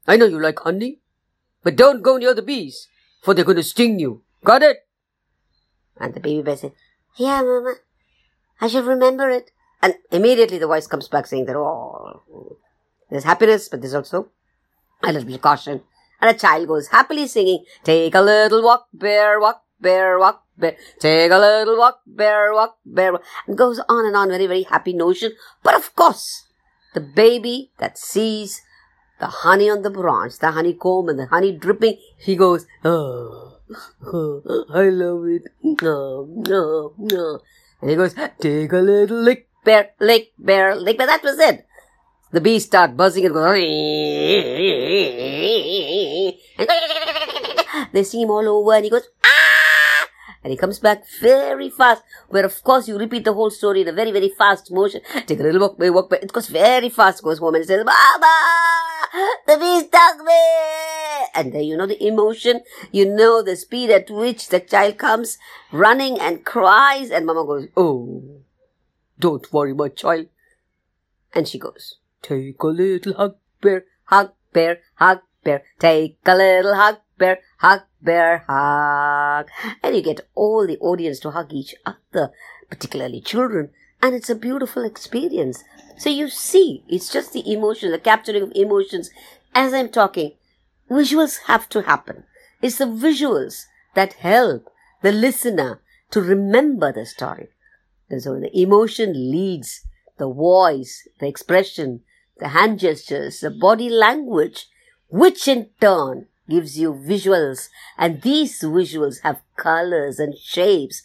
I 0.07 0.17
know 0.17 0.25
you 0.25 0.39
like 0.39 0.59
honey, 0.59 0.99
but 1.63 1.77
don't 1.77 2.01
go 2.01 2.17
near 2.17 2.33
the 2.33 2.41
bees, 2.41 2.87
for 3.21 3.33
they're 3.33 3.45
going 3.45 3.57
to 3.57 3.63
sting 3.63 3.99
you. 3.99 4.23
Got 4.43 4.63
it? 4.63 4.82
And 5.99 6.13
the 6.13 6.19
baby 6.19 6.41
bear 6.41 6.57
said, 6.57 6.73
Yeah, 7.17 7.41
Mama, 7.41 7.75
I 8.61 8.67
shall 8.67 8.83
remember 8.83 9.29
it. 9.29 9.51
And 9.81 9.95
immediately 10.11 10.57
the 10.57 10.67
voice 10.67 10.87
comes 10.87 11.07
back 11.07 11.27
saying 11.27 11.45
that, 11.45 11.57
oh, 11.57 12.57
there's 13.09 13.25
happiness, 13.25 13.67
but 13.67 13.81
there's 13.81 13.93
also 13.93 14.29
a 15.03 15.07
little 15.11 15.25
bit 15.25 15.35
of 15.35 15.41
caution. 15.41 15.81
And 16.21 16.35
a 16.35 16.39
child 16.39 16.67
goes 16.67 16.87
happily 16.87 17.27
singing, 17.27 17.65
Take 17.83 18.15
a 18.15 18.21
little 18.21 18.63
walk, 18.63 18.87
bear, 18.93 19.39
walk, 19.39 19.63
bear, 19.81 20.17
walk, 20.17 20.45
bear. 20.57 20.77
Take 20.99 21.31
a 21.31 21.37
little 21.37 21.77
walk, 21.77 21.99
bear, 22.07 22.53
walk, 22.53 22.77
bear. 22.85 23.11
walk, 23.11 23.23
And 23.45 23.57
goes 23.57 23.79
on 23.89 24.05
and 24.05 24.15
on, 24.15 24.29
very, 24.29 24.47
very 24.47 24.63
happy 24.63 24.93
notion. 24.93 25.33
But 25.61 25.75
of 25.75 25.93
course, 25.95 26.47
the 26.93 27.01
baby 27.01 27.71
that 27.79 27.97
sees 27.97 28.61
the 29.19 29.27
honey 29.27 29.69
on 29.69 29.81
the 29.81 29.89
branch, 29.89 30.39
the 30.39 30.51
honeycomb 30.51 31.09
and 31.09 31.19
the 31.19 31.25
honey 31.25 31.51
dripping, 31.51 31.97
he 32.17 32.37
goes, 32.37 32.65
oh 32.85 33.52
I 33.71 34.89
love 34.89 35.25
it. 35.27 35.43
No, 35.61 36.27
no, 36.27 36.93
no. 36.97 37.39
And 37.81 37.89
he 37.89 37.95
goes, 37.95 38.13
take 38.39 38.71
a 38.71 38.77
little 38.77 39.21
lick, 39.21 39.47
bear, 39.63 39.91
lick, 39.99 40.33
bear, 40.37 40.75
lick 40.75 40.97
bear. 40.97 41.07
That 41.07 41.23
was 41.23 41.39
it. 41.39 41.65
The 42.31 42.41
bees 42.41 42.65
start 42.65 42.97
buzzing 42.97 43.25
and 43.25 43.33
go, 43.33 43.43
they 47.93 48.03
see 48.03 48.21
him 48.23 48.31
all 48.31 48.47
over 48.47 48.73
and 48.73 48.85
he 48.85 48.89
goes, 48.89 49.07
ah! 49.23 49.32
And 50.43 50.51
he 50.51 50.57
comes 50.57 50.79
back 50.79 51.05
very 51.21 51.69
fast, 51.69 52.03
where 52.27 52.45
of 52.45 52.61
course 52.63 52.87
you 52.87 52.97
repeat 52.97 53.23
the 53.23 53.33
whole 53.33 53.49
story 53.49 53.81
in 53.81 53.87
a 53.87 53.93
very, 53.93 54.11
very 54.11 54.29
fast 54.29 54.71
motion. 54.71 55.01
Take 55.25 55.39
a 55.39 55.43
little 55.43 55.61
walk, 55.61 55.79
way, 55.79 55.89
walk, 55.89 56.11
it 56.11 56.33
goes 56.33 56.49
very 56.49 56.89
fast, 56.89 57.23
goes 57.23 57.39
home 57.39 57.55
and 57.55 57.65
says, 57.65 57.85
Mama! 57.85 58.35
The 59.47 59.57
bee 59.57 59.87
stung 59.87 60.25
me! 60.25 61.25
And 61.35 61.53
then 61.53 61.63
you 61.63 61.77
know 61.77 61.85
the 61.85 62.03
emotion, 62.05 62.61
you 62.91 63.07
know 63.09 63.41
the 63.41 63.55
speed 63.55 63.89
at 63.89 64.09
which 64.09 64.49
the 64.49 64.59
child 64.59 64.97
comes 64.97 65.37
running 65.71 66.19
and 66.19 66.43
cries, 66.43 67.09
and 67.09 67.25
Mama 67.25 67.45
goes, 67.45 67.67
Oh, 67.77 68.21
don't 69.17 69.51
worry, 69.53 69.73
my 69.73 69.87
child. 69.87 70.27
And 71.33 71.47
she 71.47 71.57
goes, 71.57 71.95
Take 72.21 72.61
a 72.61 72.67
little 72.67 73.13
hug, 73.13 73.35
bear, 73.61 73.85
hug, 74.05 74.33
bear, 74.51 74.79
hug, 74.95 75.21
bear. 75.43 75.63
Take 75.79 76.17
a 76.25 76.35
little 76.35 76.75
hug, 76.75 76.97
bear, 77.17 77.39
hug, 77.59 77.81
bear, 78.01 78.45
hug. 78.47 79.49
And 79.81 79.95
you 79.95 80.01
get 80.01 80.27
all 80.35 80.65
the 80.65 80.77
audience 80.79 81.19
to 81.21 81.31
hug 81.31 81.53
each 81.53 81.75
other, 81.85 82.31
particularly 82.69 83.21
children. 83.21 83.71
And 84.01 84.15
it's 84.15 84.29
a 84.29 84.35
beautiful 84.35 84.83
experience. 84.83 85.63
So 85.97 86.09
you 86.09 86.29
see, 86.29 86.83
it's 86.87 87.11
just 87.11 87.33
the 87.33 87.51
emotion, 87.51 87.91
the 87.91 87.99
capturing 87.99 88.43
of 88.43 88.51
emotions. 88.55 89.09
As 89.55 89.73
I'm 89.73 89.89
talking, 89.89 90.33
visuals 90.89 91.39
have 91.45 91.69
to 91.69 91.83
happen. 91.83 92.23
It's 92.61 92.77
the 92.77 92.85
visuals 92.85 93.63
that 93.93 94.13
help 94.13 94.69
the 95.01 95.11
listener 95.11 95.81
to 96.11 96.21
remember 96.21 96.91
the 96.91 97.05
story. 97.05 97.49
And 98.09 98.21
so 98.21 98.39
the 98.39 98.55
emotion 98.57 99.13
leads 99.13 99.85
the 100.17 100.31
voice, 100.31 101.07
the 101.19 101.27
expression, 101.27 102.01
the 102.37 102.49
hand 102.49 102.79
gestures, 102.79 103.39
the 103.39 103.49
body 103.49 103.89
language, 103.89 104.67
which 105.13 105.47
in 105.47 105.69
turn 105.79 106.25
gives 106.49 106.79
you 106.79 106.91
visuals. 106.91 107.69
And 107.99 108.23
these 108.23 108.59
visuals 108.63 109.21
have 109.21 109.43
colors 109.55 110.17
and 110.17 110.35
shapes 110.35 111.03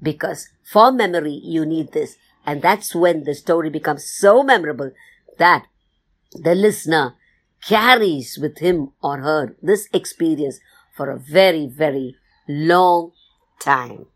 because 0.00 0.48
for 0.62 0.92
memory 0.92 1.40
you 1.42 1.66
need 1.66 1.92
this. 1.92 2.14
And 2.46 2.62
that's 2.62 2.94
when 2.94 3.24
the 3.24 3.34
story 3.34 3.68
becomes 3.68 4.08
so 4.08 4.44
memorable 4.44 4.92
that 5.38 5.66
the 6.32 6.54
listener 6.54 7.16
carries 7.66 8.38
with 8.40 8.58
him 8.58 8.92
or 9.02 9.18
her 9.18 9.56
this 9.60 9.88
experience 9.92 10.60
for 10.94 11.10
a 11.10 11.18
very, 11.18 11.66
very 11.66 12.14
long 12.48 13.10
time. 13.58 14.06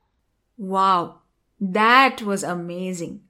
Wow, 0.57 1.23
that 1.61 2.23
was 2.23 2.45
amazing. 2.45 3.23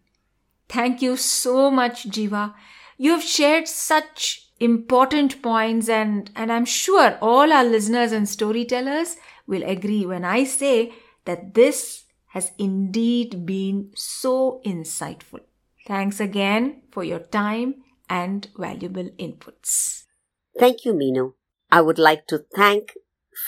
Thank 0.68 1.00
you 1.00 1.16
so 1.16 1.70
much, 1.70 2.10
Jeeva. 2.10 2.52
You 2.98 3.12
have 3.12 3.22
shared 3.22 3.66
such 3.66 4.41
important 4.62 5.42
points 5.42 5.88
and, 5.88 6.30
and 6.36 6.52
I'm 6.52 6.64
sure 6.64 7.18
all 7.20 7.52
our 7.52 7.64
listeners 7.64 8.12
and 8.12 8.28
storytellers 8.28 9.16
will 9.46 9.62
agree 9.64 10.06
when 10.06 10.24
I 10.24 10.44
say 10.44 10.92
that 11.24 11.54
this 11.54 12.04
has 12.28 12.52
indeed 12.58 13.44
been 13.44 13.90
so 13.94 14.60
insightful. 14.64 15.40
Thanks 15.86 16.20
again 16.20 16.82
for 16.90 17.04
your 17.04 17.18
time 17.18 17.82
and 18.08 18.48
valuable 18.56 19.10
inputs. 19.18 20.04
Thank 20.58 20.84
you, 20.84 20.92
Meenu. 20.92 21.34
I 21.70 21.80
would 21.80 21.98
like 21.98 22.26
to 22.28 22.44
thank 22.54 22.92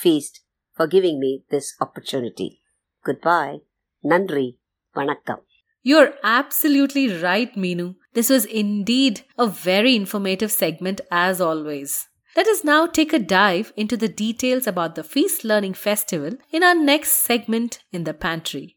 Feast 0.01 0.41
for 0.75 0.87
giving 0.87 1.19
me 1.19 1.43
this 1.49 1.75
opportunity. 1.79 2.61
Goodbye. 3.03 3.59
Nandri. 4.03 4.57
Vanakkam. 4.95 5.41
You're 5.83 6.13
absolutely 6.23 7.13
right, 7.21 7.53
Meenu. 7.55 7.95
This 8.15 8.29
was 8.29 8.45
indeed 8.45 9.21
a 9.37 9.45
very 9.45 9.93
informative 9.93 10.51
segment 10.51 11.01
as 11.11 11.41
always. 11.41 12.07
Let 12.35 12.47
us 12.47 12.63
now 12.63 12.87
take 12.87 13.11
a 13.11 13.19
dive 13.19 13.73
into 13.75 13.97
the 13.97 14.07
details 14.07 14.65
about 14.65 14.95
the 14.95 15.03
Feast 15.03 15.43
Learning 15.43 15.73
Festival 15.73 16.31
in 16.49 16.63
our 16.63 16.75
next 16.75 17.11
segment 17.11 17.83
in 17.91 18.05
the 18.05 18.13
pantry. 18.13 18.74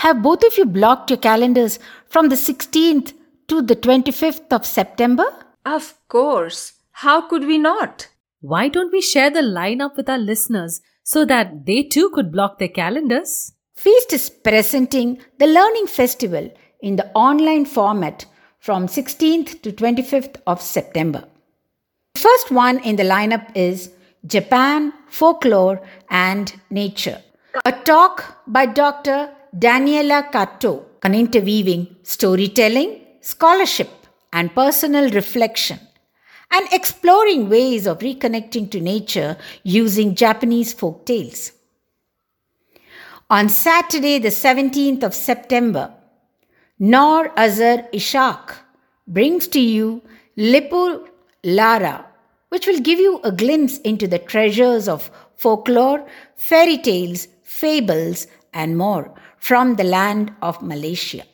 Have 0.00 0.22
both 0.22 0.42
of 0.42 0.56
you 0.56 0.64
blocked 0.64 1.10
your 1.10 1.18
calendars 1.18 1.78
from 2.08 2.30
the 2.30 2.36
16th 2.36 3.12
to 3.48 3.60
the 3.60 3.76
25th 3.76 4.50
of 4.50 4.64
September? 4.64 5.26
Of 5.66 5.92
course. 6.08 6.72
How 6.92 7.20
could 7.28 7.44
we 7.46 7.58
not? 7.58 8.08
Why 8.40 8.68
don't 8.68 8.92
we 8.92 9.02
share 9.02 9.28
the 9.30 9.42
lineup 9.42 9.96
with 9.96 10.08
our 10.08 10.18
listeners 10.18 10.80
so 11.02 11.26
that 11.26 11.66
they 11.66 11.82
too 11.82 12.08
could 12.14 12.32
block 12.32 12.58
their 12.58 12.68
calendars? 12.68 13.52
Feast 13.74 14.14
is 14.14 14.30
presenting 14.30 15.20
the 15.38 15.46
Learning 15.46 15.86
Festival 15.86 16.50
in 16.80 16.96
the 16.96 17.08
online 17.12 17.66
format 17.66 18.24
from 18.58 18.86
16th 18.86 19.60
to 19.60 19.70
25th 19.70 20.36
of 20.46 20.62
September. 20.62 21.24
The 22.14 22.20
first 22.20 22.50
one 22.50 22.78
in 22.78 22.96
the 22.96 23.02
lineup 23.02 23.54
is 23.54 23.90
Japan, 24.26 24.94
Folklore 25.10 25.82
and 26.08 26.54
Nature. 26.70 27.20
A 27.66 27.72
talk 27.72 28.38
by 28.46 28.64
Dr. 28.64 29.30
Daniela 29.56 30.30
Kato 30.30 30.86
on 31.02 31.14
interweaving 31.14 31.96
storytelling, 32.04 33.00
scholarship, 33.20 33.90
and 34.32 34.54
personal 34.54 35.10
reflection, 35.10 35.80
and 36.52 36.68
exploring 36.72 37.48
ways 37.48 37.86
of 37.86 37.98
reconnecting 37.98 38.70
to 38.70 38.80
nature 38.80 39.36
using 39.64 40.14
Japanese 40.14 40.72
folk 40.72 41.04
tales. 41.04 41.52
On 43.28 43.48
Saturday, 43.48 44.18
the 44.18 44.28
17th 44.28 45.02
of 45.02 45.14
September, 45.14 45.94
Nor 46.78 47.28
Azhar 47.36 47.88
Ishak 47.92 48.54
brings 49.06 49.48
to 49.48 49.60
you 49.60 50.00
Lipu 50.36 51.08
Lara, 51.44 52.06
which 52.50 52.66
will 52.66 52.80
give 52.80 52.98
you 52.98 53.20
a 53.24 53.32
glimpse 53.32 53.78
into 53.78 54.06
the 54.06 54.18
treasures 54.18 54.88
of 54.88 55.10
folklore, 55.36 56.06
fairy 56.36 56.78
tales, 56.78 57.26
fables, 57.42 58.26
and 58.52 58.76
more 58.76 59.14
from 59.40 59.74
the 59.76 59.84
land 59.84 60.32
of 60.40 60.62
Malaysia. 60.62 61.24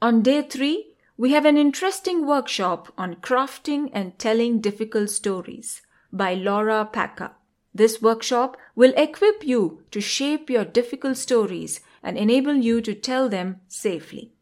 On 0.00 0.22
day 0.22 0.40
three, 0.40 0.94
we 1.16 1.32
have 1.32 1.44
an 1.44 1.58
interesting 1.58 2.26
workshop 2.26 2.92
on 2.96 3.16
crafting 3.16 3.90
and 3.92 4.16
telling 4.18 4.60
difficult 4.60 5.10
stories 5.10 5.82
by 6.12 6.32
Laura 6.34 6.88
Packer. 6.90 7.32
This 7.74 8.00
workshop 8.00 8.56
will 8.76 8.94
equip 8.96 9.44
you 9.44 9.82
to 9.90 10.00
shape 10.00 10.48
your 10.48 10.64
difficult 10.64 11.16
stories 11.16 11.80
and 12.04 12.16
enable 12.16 12.54
you 12.54 12.80
to 12.80 12.94
tell 12.94 13.28
them 13.28 13.60
safely. 13.66 14.32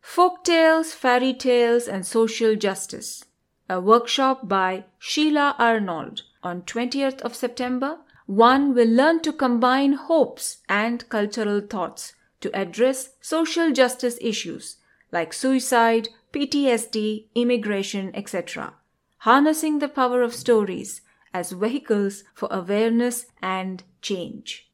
Folk 0.00 0.42
tales, 0.42 0.94
fairy 0.94 1.34
tales, 1.34 1.86
and 1.86 2.04
social 2.04 2.56
justice. 2.56 3.24
A 3.68 3.78
workshop 3.78 4.48
by 4.48 4.84
Sheila 4.98 5.54
Arnold 5.58 6.22
on 6.42 6.62
20th 6.62 7.20
of 7.20 7.36
September 7.36 7.98
one 8.26 8.74
will 8.74 8.88
learn 8.88 9.20
to 9.20 9.32
combine 9.32 9.92
hopes 9.92 10.58
and 10.68 11.06
cultural 11.10 11.60
thoughts 11.60 12.14
to 12.42 12.54
address 12.54 13.10
social 13.20 13.72
justice 13.72 14.18
issues 14.20 14.76
like 15.12 15.32
suicide, 15.32 16.08
PTSD, 16.32 17.26
immigration, 17.34 18.10
etc., 18.14 18.74
harnessing 19.18 19.78
the 19.78 19.88
power 19.88 20.22
of 20.22 20.34
stories 20.34 21.02
as 21.34 21.52
vehicles 21.52 22.24
for 22.34 22.48
awareness 22.50 23.26
and 23.40 23.84
change. 24.00 24.70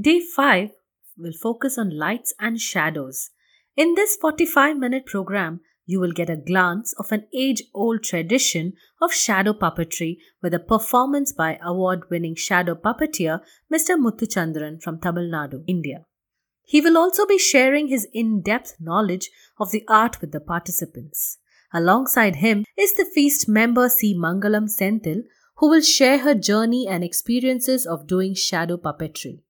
Day 0.00 0.20
5 0.20 0.70
will 1.16 1.32
focus 1.32 1.76
on 1.76 1.96
lights 1.96 2.32
and 2.40 2.60
shadows. 2.60 3.30
In 3.76 3.94
this 3.94 4.16
45 4.16 4.76
minute 4.76 5.06
program, 5.06 5.60
you 5.86 5.98
will 5.98 6.12
get 6.12 6.30
a 6.30 6.36
glance 6.36 6.92
of 6.98 7.10
an 7.12 7.26
age 7.34 7.62
old 7.74 8.02
tradition 8.04 8.74
of 9.00 9.12
shadow 9.12 9.52
puppetry 9.52 10.18
with 10.42 10.52
a 10.52 10.58
performance 10.58 11.32
by 11.32 11.58
award 11.62 12.02
winning 12.10 12.34
shadow 12.34 12.74
puppeteer 12.74 13.40
Mr. 13.72 13.96
Muthuchandran 13.96 14.82
from 14.82 15.00
Tamil 15.00 15.30
Nadu, 15.30 15.64
India. 15.66 16.04
He 16.68 16.82
will 16.82 16.98
also 16.98 17.24
be 17.24 17.38
sharing 17.38 17.88
his 17.88 18.06
in 18.12 18.42
depth 18.42 18.74
knowledge 18.78 19.30
of 19.58 19.70
the 19.70 19.84
art 19.88 20.20
with 20.20 20.32
the 20.32 20.40
participants. 20.40 21.38
Alongside 21.72 22.36
him 22.36 22.66
is 22.76 22.94
the 22.94 23.06
feast 23.06 23.48
member 23.48 23.88
C. 23.88 24.14
Mangalam 24.14 24.68
Senthil, 24.68 25.22
who 25.56 25.70
will 25.70 25.80
share 25.80 26.18
her 26.18 26.34
journey 26.34 26.86
and 26.86 27.02
experiences 27.02 27.86
of 27.86 28.06
doing 28.06 28.34
shadow 28.34 28.76
puppetry. 28.76 29.40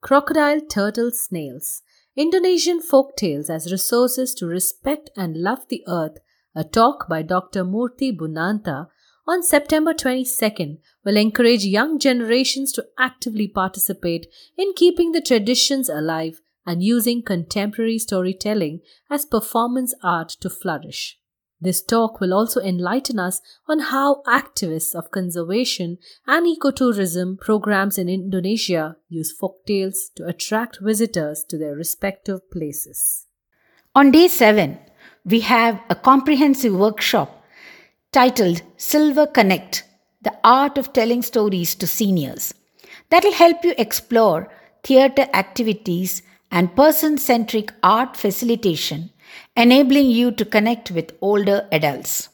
Crocodile, 0.00 0.60
turtle, 0.60 1.10
snails. 1.10 1.82
Indonesian 2.14 2.80
folk 2.80 3.16
tales 3.16 3.50
as 3.50 3.72
resources 3.72 4.34
to 4.34 4.46
respect 4.46 5.10
and 5.16 5.36
love 5.36 5.66
the 5.68 5.82
earth, 5.88 6.18
a 6.54 6.62
talk 6.62 7.08
by 7.08 7.22
Dr. 7.22 7.64
Murti 7.64 8.16
Bunanta 8.16 8.86
on 9.26 9.42
September 9.42 9.94
22nd 9.94 10.78
will 11.04 11.16
encourage 11.16 11.64
young 11.64 11.98
generations 11.98 12.72
to 12.72 12.84
actively 12.98 13.48
participate 13.48 14.26
in 14.56 14.72
keeping 14.74 15.12
the 15.12 15.20
traditions 15.20 15.88
alive 15.88 16.40
and 16.66 16.82
using 16.82 17.22
contemporary 17.22 17.98
storytelling 17.98 18.80
as 19.10 19.24
performance 19.24 19.94
art 20.02 20.28
to 20.28 20.50
flourish. 20.50 21.18
This 21.60 21.80
talk 21.80 22.20
will 22.20 22.34
also 22.34 22.60
enlighten 22.60 23.20
us 23.20 23.40
on 23.68 23.78
how 23.78 24.22
activists 24.26 24.96
of 24.96 25.12
conservation 25.12 25.98
and 26.26 26.44
ecotourism 26.44 27.38
programs 27.38 27.98
in 27.98 28.08
Indonesia 28.08 28.96
use 29.08 29.32
folktales 29.32 30.12
to 30.16 30.26
attract 30.26 30.80
visitors 30.80 31.44
to 31.48 31.56
their 31.56 31.76
respective 31.76 32.50
places. 32.50 33.26
On 33.94 34.10
day 34.10 34.26
7, 34.26 34.76
we 35.24 35.40
have 35.40 35.80
a 35.88 35.94
comprehensive 35.94 36.74
workshop 36.74 37.41
titled 38.12 38.60
Silver 38.76 39.26
Connect 39.26 39.84
The 40.20 40.34
Art 40.44 40.76
of 40.76 40.92
Telling 40.92 41.22
Stories 41.22 41.74
to 41.76 41.86
Seniors 41.86 42.52
that 43.08 43.24
will 43.24 43.32
help 43.32 43.64
you 43.64 43.72
explore 43.78 44.50
theatre 44.84 45.28
activities 45.32 46.20
and 46.50 46.76
person 46.76 47.16
centric 47.16 47.72
art 47.82 48.14
facilitation 48.14 49.08
enabling 49.56 50.10
you 50.10 50.30
to 50.32 50.44
connect 50.44 50.90
with 50.90 51.16
older 51.22 51.66
adults. 51.72 52.28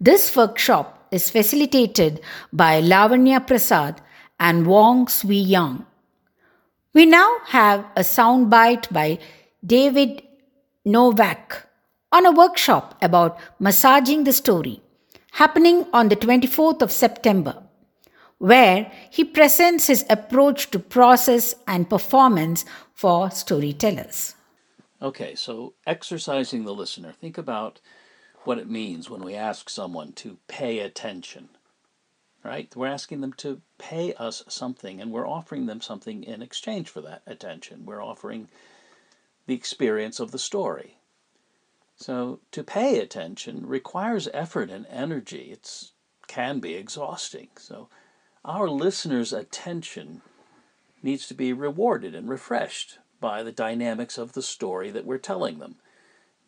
This 0.00 0.34
workshop 0.34 1.06
is 1.12 1.30
facilitated 1.30 2.20
by 2.52 2.82
Lavanya 2.82 3.46
Prasad 3.46 4.00
and 4.40 4.66
Wong 4.66 5.06
Sui 5.06 5.36
Yang. 5.36 5.86
We 6.94 7.06
now 7.06 7.32
have 7.46 7.84
a 7.94 8.00
soundbite 8.00 8.92
by 8.92 9.20
David 9.64 10.22
Novak 10.84 11.68
on 12.10 12.26
a 12.26 12.32
workshop 12.32 12.98
about 13.00 13.38
massaging 13.60 14.24
the 14.24 14.32
story 14.32 14.82
happening 15.36 15.86
on 15.92 16.08
the 16.08 16.16
24th 16.16 16.80
of 16.80 16.90
September, 16.90 17.62
where 18.38 18.90
he 19.10 19.22
presents 19.22 19.86
his 19.86 20.02
approach 20.08 20.70
to 20.70 20.78
process 20.78 21.54
and 21.66 21.90
performance 21.90 22.64
for 22.94 23.30
storytellers. 23.30 24.34
Okay, 25.02 25.34
so 25.34 25.74
exercising 25.86 26.64
the 26.64 26.72
listener. 26.72 27.12
Think 27.12 27.36
about 27.36 27.80
what 28.44 28.58
it 28.58 28.70
means 28.70 29.10
when 29.10 29.22
we 29.22 29.34
ask 29.34 29.68
someone 29.68 30.12
to 30.14 30.38
pay 30.48 30.78
attention. 30.78 31.50
Right? 32.42 32.74
We're 32.74 32.86
asking 32.86 33.20
them 33.20 33.34
to 33.34 33.60
pay 33.76 34.14
us 34.14 34.42
something, 34.48 35.02
and 35.02 35.10
we're 35.10 35.28
offering 35.28 35.66
them 35.66 35.82
something 35.82 36.24
in 36.24 36.40
exchange 36.40 36.88
for 36.88 37.02
that 37.02 37.22
attention. 37.26 37.84
We're 37.84 38.02
offering 38.02 38.48
the 39.46 39.54
experience 39.54 40.18
of 40.18 40.30
the 40.30 40.38
story. 40.38 40.95
So 41.96 42.40
to 42.52 42.62
pay 42.62 42.98
attention 42.98 43.66
requires 43.66 44.28
effort 44.32 44.70
and 44.70 44.86
energy. 44.90 45.50
It 45.50 45.90
can 46.26 46.60
be 46.60 46.74
exhausting. 46.74 47.48
So 47.58 47.88
our 48.44 48.68
listeners' 48.68 49.32
attention 49.32 50.22
needs 51.02 51.26
to 51.28 51.34
be 51.34 51.52
rewarded 51.52 52.14
and 52.14 52.28
refreshed 52.28 52.98
by 53.20 53.42
the 53.42 53.52
dynamics 53.52 54.18
of 54.18 54.32
the 54.32 54.42
story 54.42 54.90
that 54.90 55.06
we're 55.06 55.18
telling 55.18 55.58
them. 55.58 55.76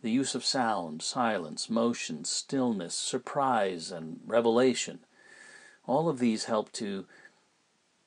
The 0.03 0.11
use 0.11 0.35
of 0.35 0.45
sound, 0.45 1.03
silence, 1.03 1.69
motion, 1.69 2.25
stillness, 2.25 2.95
surprise, 2.95 3.91
and 3.91 4.21
revelation. 4.27 5.01
All 5.87 6.09
of 6.09 6.19
these 6.19 6.45
help 6.45 6.71
to 6.73 7.07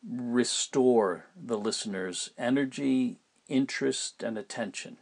restore 0.08 1.26
the 1.36 1.58
listener's 1.58 2.32
energy, 2.38 3.20
interest, 3.50 4.24
and 4.24 4.38
attention. 4.38 4.98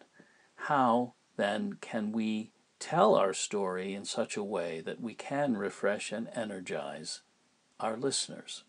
How, 0.55 1.13
then, 1.39 1.77
can 1.79 2.11
we 2.11 2.51
tell 2.79 3.15
our 3.15 3.33
story 3.33 3.93
in 3.93 4.03
such 4.03 4.35
a 4.35 4.43
way 4.43 4.81
that 4.81 4.99
we 4.99 5.13
can 5.13 5.55
refresh 5.55 6.11
and 6.11 6.29
energize 6.35 7.21
our 7.79 7.95
listeners? 7.95 8.63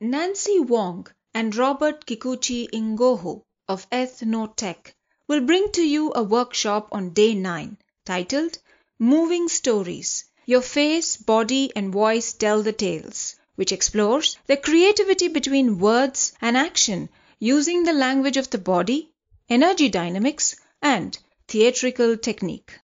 Nancy 0.00 0.60
Wang 0.60 1.08
and 1.34 1.56
Robert 1.56 2.06
Kikuchi 2.06 2.68
Yngojo 2.70 3.42
of 3.66 3.88
Eth-Noh-Tec 3.90 4.94
will 5.26 5.40
bring 5.40 5.72
to 5.72 5.82
you 5.82 6.12
a 6.14 6.22
workshop 6.22 6.88
on 6.92 7.10
day 7.10 7.34
9 7.34 7.76
titled 8.04 8.58
Moving 9.00 9.48
Stories 9.48 10.26
Your 10.46 10.62
Face, 10.62 11.16
Body 11.16 11.72
and 11.74 11.92
Voice 11.92 12.32
Tell 12.32 12.62
the 12.62 12.72
Tales, 12.72 13.34
which 13.56 13.72
explores 13.72 14.38
the 14.46 14.56
creativity 14.56 15.26
between 15.26 15.80
words 15.80 16.32
and 16.40 16.56
action 16.56 17.08
using 17.40 17.82
the 17.82 17.92
language 17.92 18.36
of 18.36 18.50
the 18.50 18.58
body, 18.58 19.12
energy 19.48 19.88
dynamics, 19.88 20.54
and 20.82 21.16
theatrical 21.46 22.16
technique. 22.16 22.80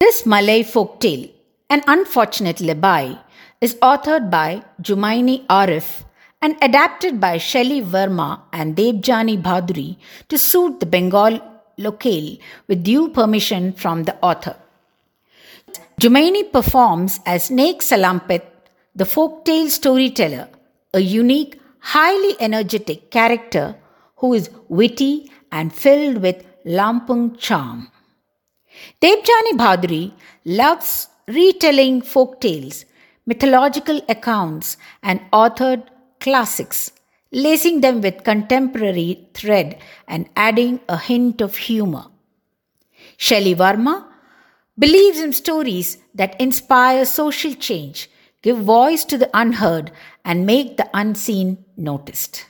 This 0.00 0.24
Malay 0.24 0.62
folk 0.62 0.98
tale, 0.98 1.28
An 1.68 1.82
Unfortunate 1.86 2.56
Labai, 2.56 3.18
is 3.60 3.74
authored 3.82 4.30
by 4.30 4.62
Jumaini 4.80 5.46
Arif 5.48 6.04
and 6.40 6.56
adapted 6.62 7.20
by 7.20 7.36
Shelly 7.36 7.82
Verma 7.82 8.40
and 8.50 8.74
Debjani 8.74 9.42
Bhaduri 9.42 9.98
to 10.30 10.38
suit 10.38 10.80
the 10.80 10.86
Bengal 10.86 11.38
locale 11.76 12.38
with 12.66 12.82
due 12.82 13.10
permission 13.10 13.74
from 13.74 14.04
the 14.04 14.16
author. 14.22 14.56
Jumaini 16.00 16.50
performs 16.50 17.20
as 17.26 17.50
Nek 17.50 17.80
Salampet, 17.80 18.46
the 18.96 19.04
folktale 19.04 19.68
storyteller, 19.68 20.48
a 20.94 21.00
unique, 21.00 21.60
highly 21.80 22.36
energetic 22.40 23.10
character 23.10 23.76
who 24.16 24.32
is 24.32 24.48
witty 24.70 25.30
and 25.52 25.74
filled 25.74 26.22
with 26.22 26.42
kampung 26.64 27.38
charm. 27.38 27.90
Debjani 29.00 29.52
Bhaduri 29.62 30.12
loves 30.44 31.08
retelling 31.26 32.02
folk 32.02 32.40
tales, 32.40 32.84
mythological 33.26 34.00
accounts, 34.08 34.76
and 35.02 35.20
authored 35.32 35.86
classics, 36.20 36.92
lacing 37.32 37.80
them 37.80 38.00
with 38.00 38.24
contemporary 38.24 39.28
thread 39.34 39.78
and 40.08 40.28
adding 40.36 40.80
a 40.88 40.98
hint 40.98 41.40
of 41.40 41.56
humor. 41.56 42.06
Shelley 43.16 43.54
Varma 43.54 44.06
believes 44.78 45.20
in 45.20 45.32
stories 45.32 45.98
that 46.14 46.40
inspire 46.40 47.04
social 47.04 47.54
change, 47.54 48.10
give 48.42 48.58
voice 48.58 49.04
to 49.04 49.18
the 49.18 49.30
unheard, 49.34 49.92
and 50.24 50.46
make 50.46 50.76
the 50.76 50.88
unseen 50.94 51.64
noticed. 51.76 52.46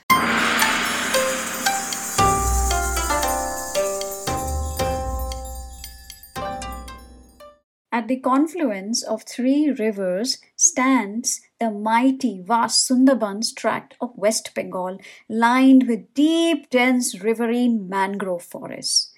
At 7.93 8.07
the 8.07 8.19
confluence 8.19 9.03
of 9.03 9.23
three 9.23 9.69
rivers 9.69 10.37
stands 10.55 11.41
the 11.59 11.69
mighty 11.69 12.41
vast 12.41 12.89
Sundarbans 12.89 13.53
tract 13.53 13.95
of 13.99 14.17
West 14.17 14.55
Bengal, 14.55 14.97
lined 15.27 15.87
with 15.89 16.13
deep, 16.13 16.69
dense 16.69 17.19
riverine 17.19 17.89
mangrove 17.89 18.43
forests. 18.43 19.11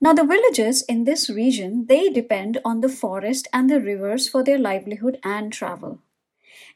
Now, 0.00 0.12
the 0.12 0.24
villagers 0.24 0.82
in 0.82 1.02
this 1.02 1.28
region 1.28 1.86
they 1.86 2.10
depend 2.10 2.58
on 2.64 2.80
the 2.80 2.88
forest 2.88 3.48
and 3.52 3.68
the 3.68 3.80
rivers 3.80 4.28
for 4.28 4.44
their 4.44 4.58
livelihood 4.58 5.18
and 5.24 5.52
travel. 5.52 6.00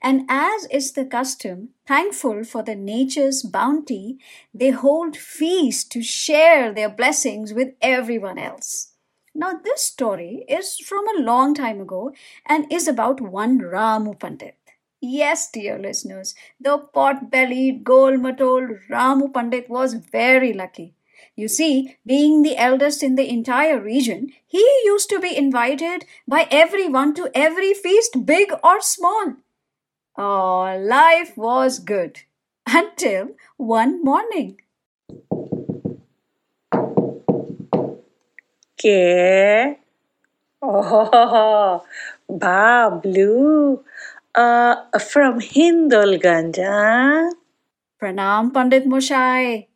And 0.03 0.27
as 0.29 0.67
is 0.67 0.93
the 0.93 1.05
custom, 1.05 1.71
thankful 1.87 2.43
for 2.43 2.65
the 2.65 2.75
nature's 2.75 3.43
bounty, 3.43 4.19
they 4.53 4.71
hold 4.71 5.17
feasts 5.17 5.85
to 5.91 6.03
share 6.03 6.73
their 6.73 6.89
blessings 6.89 7.53
with 7.53 7.75
everyone 7.81 8.39
else. 8.39 8.96
Now, 9.39 9.53
this 9.63 9.83
story 9.83 10.47
is 10.49 10.79
from 10.79 11.07
a 11.09 11.21
long 11.21 11.53
time 11.55 11.79
ago 11.79 12.13
and 12.47 12.73
is 12.73 12.89
about 12.89 13.21
one 13.21 13.59
Ramu 13.61 14.19
Pandit. 14.19 14.57
Yes, 14.99 15.51
dear 15.51 15.79
listeners, 15.79 16.35
the 16.59 16.79
pot 16.79 17.31
bellied, 17.31 17.85
gold 17.85 18.21
matol 18.21 18.79
Ramu 18.91 19.33
Pandit 19.35 19.69
was 19.69 19.93
very 19.93 20.55
lucky. 20.55 20.95
You 21.37 21.49
see, 21.49 21.99
being 22.07 22.43
the 22.43 22.57
eldest 22.57 23.03
in 23.03 23.17
the 23.17 23.29
entire 23.29 23.79
region, 23.79 24.33
he 24.47 24.65
used 24.85 25.11
to 25.11 25.21
be 25.21 25.37
invited 25.37 26.07
by 26.27 26.49
everyone 26.51 27.13
to 27.17 27.31
every 27.35 27.75
feast, 27.75 28.25
big 28.25 28.51
or 28.65 28.81
small. 28.81 29.35
Oh, 30.17 30.79
life 30.83 31.37
was 31.37 31.79
good 31.79 32.21
until 32.67 33.37
one 33.59 34.03
morning. 34.03 34.63
K 38.77 39.77
Oh, 40.63 41.85
Bablu 42.29 43.85
uh, 44.35 44.99
from 44.99 45.41
Hindulganj. 45.41 46.57
Huh? 46.57 47.31
Pranam, 48.01 48.53
Pandit 48.53 48.87
Moshai. 48.87 49.69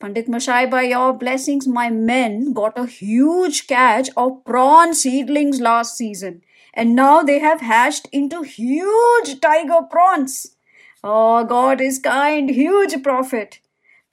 Pandit 0.00 0.28
Moshai, 0.28 0.68
by 0.68 0.82
your 0.82 1.12
blessings, 1.12 1.68
my 1.68 1.90
men 1.90 2.52
got 2.52 2.76
a 2.76 2.86
huge 2.86 3.66
catch 3.66 4.08
of 4.16 4.44
prawn 4.44 4.94
seedlings 4.94 5.60
last 5.60 5.96
season. 5.96 6.42
And 6.74 6.96
now 6.96 7.22
they 7.22 7.38
have 7.38 7.60
hatched 7.60 8.08
into 8.10 8.42
huge 8.42 9.40
tiger 9.40 9.82
prawns. 9.88 10.56
Oh, 11.04 11.44
God 11.44 11.80
is 11.80 11.98
kind, 11.98 12.50
huge 12.50 13.02
profit. 13.02 13.60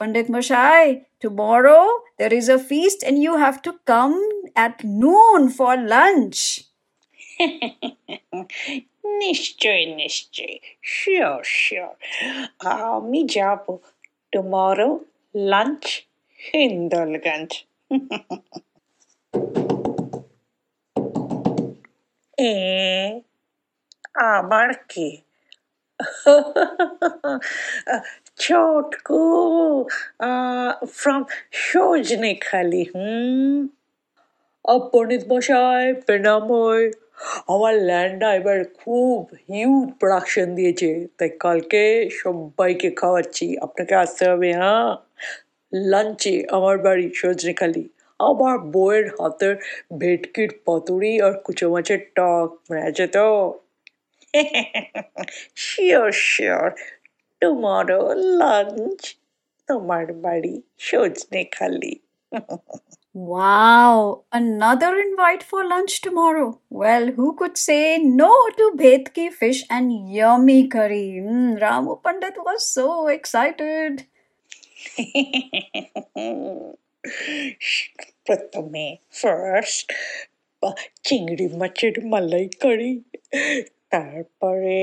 Pandit 0.00 0.28
Moshai, 0.28 1.04
tomorrow 1.20 1.82
there 2.18 2.34
is 2.34 2.48
a 2.48 2.58
feast 2.58 3.02
and 3.02 3.22
you 3.22 3.36
have 3.36 3.62
to 3.62 3.72
come 3.84 4.16
at 4.56 4.82
noon 4.84 5.48
for 5.50 5.72
lunch. 5.76 6.40
নিশ্চয় 9.24 9.82
নিশ্চয় 10.02 10.54
sure 10.94 11.40
sure 11.58 11.94
আমি 12.94 13.20
যাব 13.34 13.64
tomorrow 14.32 14.90
lunch 15.50 15.84
হিন্দলগঞ্জ 16.40 17.50
এ 22.38 22.54
আবার 24.34 24.68
কি 24.88 25.08
Chotku 28.39 29.89
uh, 30.21 30.71
from 30.91 31.21
Shojnekhali. 31.61 32.83
হুম 32.91 33.57
পণ্ডিত 34.89 35.23
মশাই 35.31 35.85
পেনাময় 36.07 36.83
আমার 37.53 37.73
lambda 37.89 38.29
এবার 38.39 38.59
খুব 38.81 39.19
হিউজ 39.45 39.87
প্রোডাকশন 39.99 40.47
দিয়েছে 40.57 40.89
তাই 41.17 41.29
কালকে 41.43 41.83
সবাইকে 42.21 42.89
খাওয়াচ্ছি 43.01 43.45
আপনাকে 43.65 43.93
আসতে 44.03 44.23
হবে 44.31 44.49
হ্যাঁ 44.59 44.89
লাঞ্চে 45.73 46.33
আমার 46.57 46.75
বাড়ি 46.85 47.05
সজনেখালি 47.19 47.83
আমার 48.19 48.55
বউয়ের 48.73 49.05
হাতের 49.17 49.53
ভেটকির 50.01 50.51
পাতুরি 50.65 51.13
আর 51.25 51.33
কুচো 51.45 51.67
মাছের 51.73 52.01
টক 52.17 52.49
মনে 52.67 52.81
আছে 52.89 53.05
তো 53.15 53.25
শিওর 55.63 56.09
শিওর 56.29 56.69
tomorrow 57.42 58.04
lunch 58.40 59.04
তোমার 59.68 60.06
বাড়ি 60.24 60.54
সজনে 60.86 61.42
খালি 61.56 61.94
Wow, 63.14 64.24
another 64.32 64.92
invite 64.98 65.44
for 65.44 65.64
lunch 65.64 66.00
tomorrow. 66.00 66.48
Well, 66.68 67.12
who 67.12 67.36
could 67.36 67.56
say 67.56 67.96
no 67.98 68.34
to 68.58 68.72
Bhetki 68.76 69.26
fish 69.32 69.60
and 69.70 69.86
yummy 70.10 70.66
curry? 70.66 71.22
Mm, 71.22 71.60
Ramu 71.60 72.02
Pandit 72.02 72.34
was 72.36 72.60
so 72.66 73.06
excited. 73.06 73.92
প্রথমে 78.26 78.86
ফার্স্ট 79.20 79.86
চিংড়ি 81.06 81.46
মাছের 81.60 81.94
মালাই 82.12 82.46
কারি 82.62 82.92
তারপরে 83.90 84.82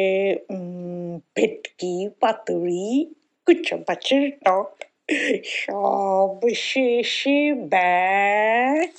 ভেটকি 1.35 1.95
পাতুরি 2.19 2.89
কুচপাচের 3.47 4.23
টক 4.45 4.71
সব 5.59 6.39
শেষে 6.69 7.39
ব্যাগ 7.71 8.89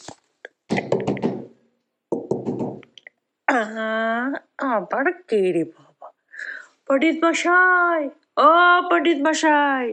আহা, 3.48 3.94
আবার 4.72 5.06
কে 5.28 5.42
রে 5.52 5.64
বাবা 5.64 6.08
পণ্ডিত 6.86 7.16
মশাই 7.24 8.02
ও 8.38 8.48
পণ্ডিত 8.90 9.18
মশাই 9.26 9.86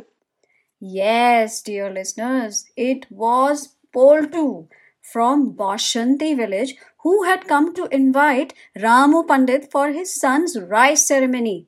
Yes, 0.82 1.62
dear 1.62 1.88
listeners, 1.92 2.56
it 2.78 3.02
was 3.12 3.58
Poltu 3.94 4.46
from 5.13 5.53
Bashanti 5.55 6.35
village 6.37 6.75
who 7.03 7.23
had 7.25 7.47
come 7.47 7.75
to 7.75 7.87
invite 7.95 8.55
Ramu 8.77 9.29
Pandit 9.29 9.71
for 9.71 9.89
his 9.93 10.19
son's 10.19 10.59
rice 10.59 11.07
ceremony. 11.07 11.67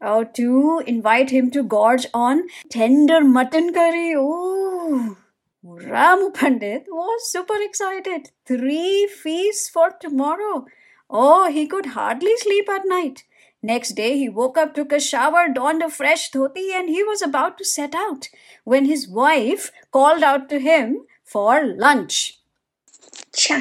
Oh, 0.00 0.24
to 0.24 0.82
invite 0.86 1.30
him 1.30 1.50
to 1.52 1.62
gorge 1.62 2.06
on 2.12 2.42
tender 2.68 3.24
mutton 3.24 3.72
curry. 3.72 4.14
Oh, 4.16 5.16
Ramu 5.64 6.34
Pandit 6.34 6.84
was 6.88 7.32
super 7.32 7.56
excited. 7.58 8.30
Three 8.44 9.06
feasts 9.06 9.70
for 9.70 9.90
tomorrow. 9.98 10.66
Oh, 11.08 11.50
he 11.50 11.66
could 11.66 11.86
hardly 11.86 12.36
sleep 12.36 12.68
at 12.68 12.86
night. 12.86 13.24
Next 13.62 13.92
day, 13.92 14.18
he 14.18 14.28
woke 14.28 14.58
up, 14.58 14.74
took 14.74 14.92
a 14.92 15.00
shower, 15.00 15.48
donned 15.48 15.82
a 15.82 15.88
fresh 15.88 16.30
dhoti, 16.30 16.70
and 16.74 16.90
he 16.90 17.02
was 17.02 17.22
about 17.22 17.56
to 17.56 17.64
set 17.64 17.94
out 17.94 18.28
when 18.64 18.84
his 18.84 19.08
wife 19.08 19.72
called 19.90 20.22
out 20.22 20.50
to 20.50 20.58
him 20.58 21.06
for 21.22 21.64
lunch. 21.64 22.40
ছ্যা, 23.33 23.57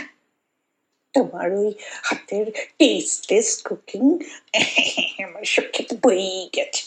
তোমার 1.14 1.48
ওই 1.52 1.70
হাতের 2.02 2.46
tasteless 2.78 3.48
cooking 3.66 4.04
আমার 5.24 5.44
সব 5.44 5.66
খেতে 5.72 5.94
বই 6.02 6.48
গেছে 6.56 6.82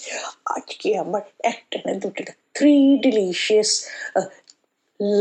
আজকে 0.46 0.88
আমার 1.04 1.24
একটা 1.44 1.78
না 1.86 1.94
দুটো 1.94 2.22
না 2.28 2.34
থ্রি 2.54 2.76
ডিলিশিয়াস 3.04 3.72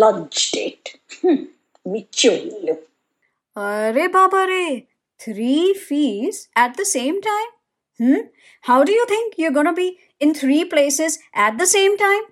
লাঞ্চ 0.01 0.35
ডেট 0.55 0.83
হুম 1.25 1.39
আমি 1.87 2.01
চললাম 2.13 2.81
Arre 3.57 4.07
Baba 4.09 4.43
Re, 4.47 4.87
three 5.21 5.75
feasts 5.87 6.49
at 6.57 6.77
the 6.77 6.85
same 6.97 7.21
time? 7.21 7.51
Hmm? 8.01 8.21
How 8.63 8.85
do 8.85 8.93
you 8.93 9.05
think 9.07 9.35
you're 9.37 9.57
gonna 9.59 9.75
be 9.75 9.99
in 10.21 10.31
three 10.35 10.65
places 10.65 11.19
at 11.35 11.59
the 11.59 11.67
same 11.67 11.95
time? 11.97 12.25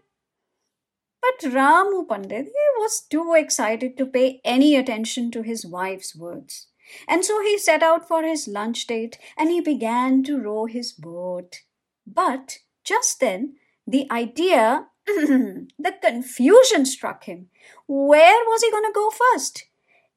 but 1.24 1.52
Ramu 1.52 2.08
Pandit, 2.08 2.48
was 2.84 3.02
too 3.02 3.34
excited 3.34 3.98
to 3.98 4.06
pay 4.06 4.42
any 4.44 4.76
attention 4.76 5.32
to 5.32 5.42
his 5.42 5.66
wife's 5.66 6.16
words. 6.16 6.68
And 7.08 7.24
so 7.24 7.42
he 7.42 7.58
set 7.58 7.82
out 7.82 8.08
for 8.08 8.24
his 8.24 8.48
lunch 8.48 8.86
date 8.88 9.18
and 9.38 9.50
he 9.50 9.62
began 9.62 10.24
to 10.24 10.38
row 10.38 10.66
his 10.66 10.92
boat. 10.92 11.62
But 12.06 12.60
just 12.84 13.22
then, 13.22 13.56
the 13.88 14.06
idea, 14.12 14.88
the 15.06 15.96
confusion 16.02 16.86
struck 16.86 17.24
him. 17.24 17.48
Where 17.88 18.44
was 18.46 18.62
he 18.62 18.72
gonna 18.72 18.92
go 18.94 19.10
first? 19.10 19.64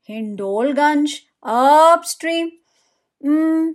Hindolganj 0.08 1.20
upstream, 1.42 2.50
mm, 3.24 3.72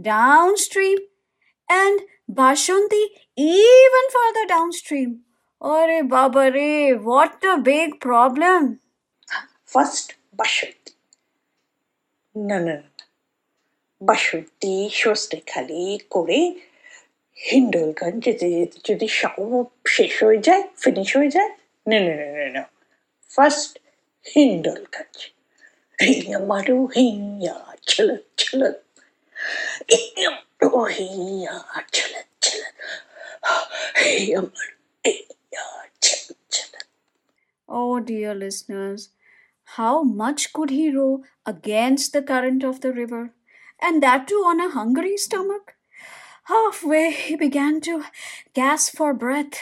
downstream, 0.00 0.98
and 1.68 2.00
Bashunti 2.30 3.04
even 3.36 4.04
further 4.12 4.46
downstream. 4.46 5.25
अरे 5.66 6.00
बाबा 6.08 6.46
रे 6.48 6.92
what 7.04 7.46
a 7.46 7.54
big 7.68 7.94
problem 8.02 8.74
first 9.68 10.12
Bashut. 10.36 10.92
No, 12.34 12.58
no, 12.58 12.74
no. 12.74 12.96
বাসুটি 14.00 14.74
স্বস্তিখালি 15.00 15.84
করে 16.14 16.40
হিন্ডলগঞ্জ 17.38 18.24
যেতে 18.26 18.46
যেতে 18.54 18.78
যদি 18.88 19.06
সব 19.20 19.36
শেষ 19.94 20.12
হয়ে 20.24 20.40
যায় 20.46 20.64
ফিনিশ 20.82 21.10
হয়ে 21.18 21.30
যায় 21.36 21.50
নে 21.86 21.98
না 22.06 22.12
নে 22.36 22.46
না 22.56 22.62
ফার্স্ট 23.30 23.72
হিন্ডলগঞ্জ 24.26 25.16
হিয়া 25.98 26.38
মারু 26.50 26.78
হিয়া 26.94 27.56
ছল 27.90 28.08
ছল 28.40 28.60
হিয়া 29.90 30.30
ছল 31.96 32.14
ছল 32.44 32.62
হিয়া 34.00 34.40
মারু 34.48 34.75
dear 38.06 38.34
listeners, 38.34 39.08
how 39.78 40.02
much 40.02 40.52
could 40.52 40.70
he 40.70 40.90
row 40.90 41.22
against 41.44 42.12
the 42.12 42.22
current 42.22 42.64
of 42.64 42.80
the 42.80 42.92
river, 42.92 43.22
and 43.80 44.02
that 44.02 44.28
too 44.28 44.42
on 44.52 44.60
a 44.60 44.70
hungry 44.70 45.16
stomach? 45.16 45.74
Halfway, 46.44 47.10
he 47.12 47.36
began 47.36 47.80
to 47.82 48.04
gasp 48.54 48.96
for 48.96 49.12
breath. 49.14 49.60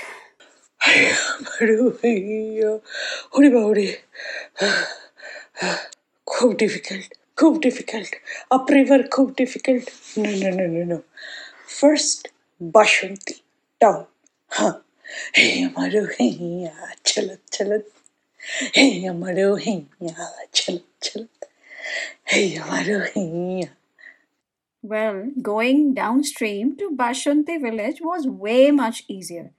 खूब 6.28 6.56
डिफिकल्ट 6.58 7.14
खूब 7.38 7.58
डिफिकल्ट 7.62 8.14
अप 8.52 8.66
रिवर 8.70 9.06
खूब 9.14 9.34
difficult 9.38 9.90
no 10.18 10.30
no 10.30 10.50
no 10.56 10.66
no 10.74 10.84
no 10.92 10.98
first 11.80 12.28
Basanti 12.76 13.40
down 13.80 14.04
हाँ 14.58 14.72
हे 15.36 15.46
मारो 15.78 16.04
हे 16.20 16.30
चलत 17.06 17.40
चलत 17.52 17.90
Hey, 18.74 19.04
Amarohinha, 19.04 19.86
chalo, 20.52 20.82
chalo. 21.00 21.28
Hey, 22.24 22.56
Amarohinha. 22.56 23.70
Well, 24.82 25.30
going 25.40 25.94
downstream 25.94 26.76
to 26.76 26.90
Bashunti 26.90 27.58
village 27.58 28.00
was 28.02 28.26
way 28.26 28.70
much 28.70 29.04
easier. 29.08 29.52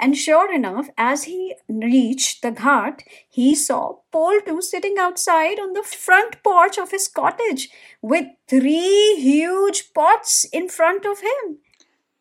And 0.00 0.16
sure 0.16 0.52
enough, 0.52 0.88
as 0.96 1.24
he 1.24 1.56
reached 1.68 2.40
the 2.40 2.52
ghat, 2.52 3.02
he 3.28 3.54
saw 3.54 3.98
Poltu 4.12 4.62
sitting 4.62 4.96
outside 4.98 5.60
on 5.60 5.74
the 5.74 5.82
front 5.82 6.42
porch 6.42 6.78
of 6.78 6.90
his 6.90 7.08
cottage 7.08 7.68
with 8.00 8.26
three 8.48 9.16
huge 9.18 9.92
pots 9.92 10.44
in 10.52 10.70
front 10.70 11.04
of 11.04 11.20
him. 11.20 11.58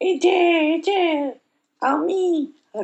Ije, 0.04 0.84
Ije, 0.84 1.36
আমি 1.82 2.24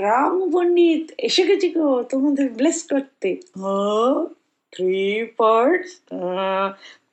রাম 0.05 0.35
পণ্ডিত 0.51 1.05
এসে 1.17 1.43
গেছি 1.47 1.67
গো 1.69 2.03
তোমাদের 2.03 2.47
bless 2.49 2.79
করতে। 2.91 3.29
Three 4.73 5.25
parts 5.37 5.91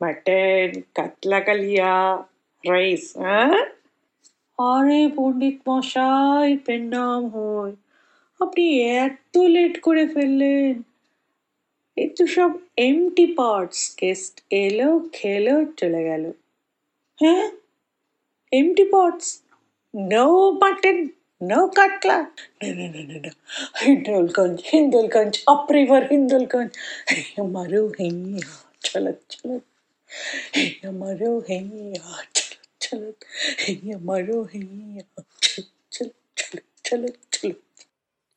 mutton 0.00 0.70
কাতলা 0.94 1.40
কালিয়া 1.40 1.94
rice 2.64 3.04
হ্যাঁ? 3.16 3.60
আরে 4.58 5.08
পণ্ডিত 5.16 5.58
মশাই 5.68 6.50
পেন্নাম 6.56 7.20
হয়। 7.28 7.72
আপনি 8.40 8.64
এত 8.82 9.34
লেট 9.54 9.74
করে 9.80 10.04
ফেললেন। 10.06 10.74
এই 11.96 12.08
তো 12.08 12.26
সব 12.26 12.50
এমটি 12.76 13.26
পার্টস 13.26 13.80
গেস্ট 14.00 14.34
এলো 14.50 14.90
খেলো 15.12 15.64
চলে 15.76 16.02
গেল। 16.04 16.24
হ্যাঁ? 17.20 17.46
Empty 18.52 18.84
parts 18.84 19.28
No 19.94 20.26
mutton, 20.60 20.98
No 21.40 21.68
Katla. 21.70 22.30
No, 22.62 22.72
no, 22.74 22.88
no, 22.88 23.02
no, 23.02 23.20
no. 23.20 23.30
Hindulganj, 23.80 24.62
Hindulganj, 24.70 25.42
up 25.46 25.70
river 25.70 26.08
Hindulganj. 26.10 26.74
Yamaru 27.36 27.94
hinya, 27.96 28.40
chalat, 28.82 29.18
chalat. 29.28 29.62
hey 30.52 30.80
Yamaru 30.82 31.46
hinya, 31.46 32.00
chalat, 32.34 32.68
chalat. 32.80 33.14
Yamaru 33.84 34.50
hinya, 34.52 35.04
chalat, 35.42 35.68
chalat, 35.92 36.14
chalat, 36.36 36.64
chalat, 36.84 37.16
chalat. 37.30 37.56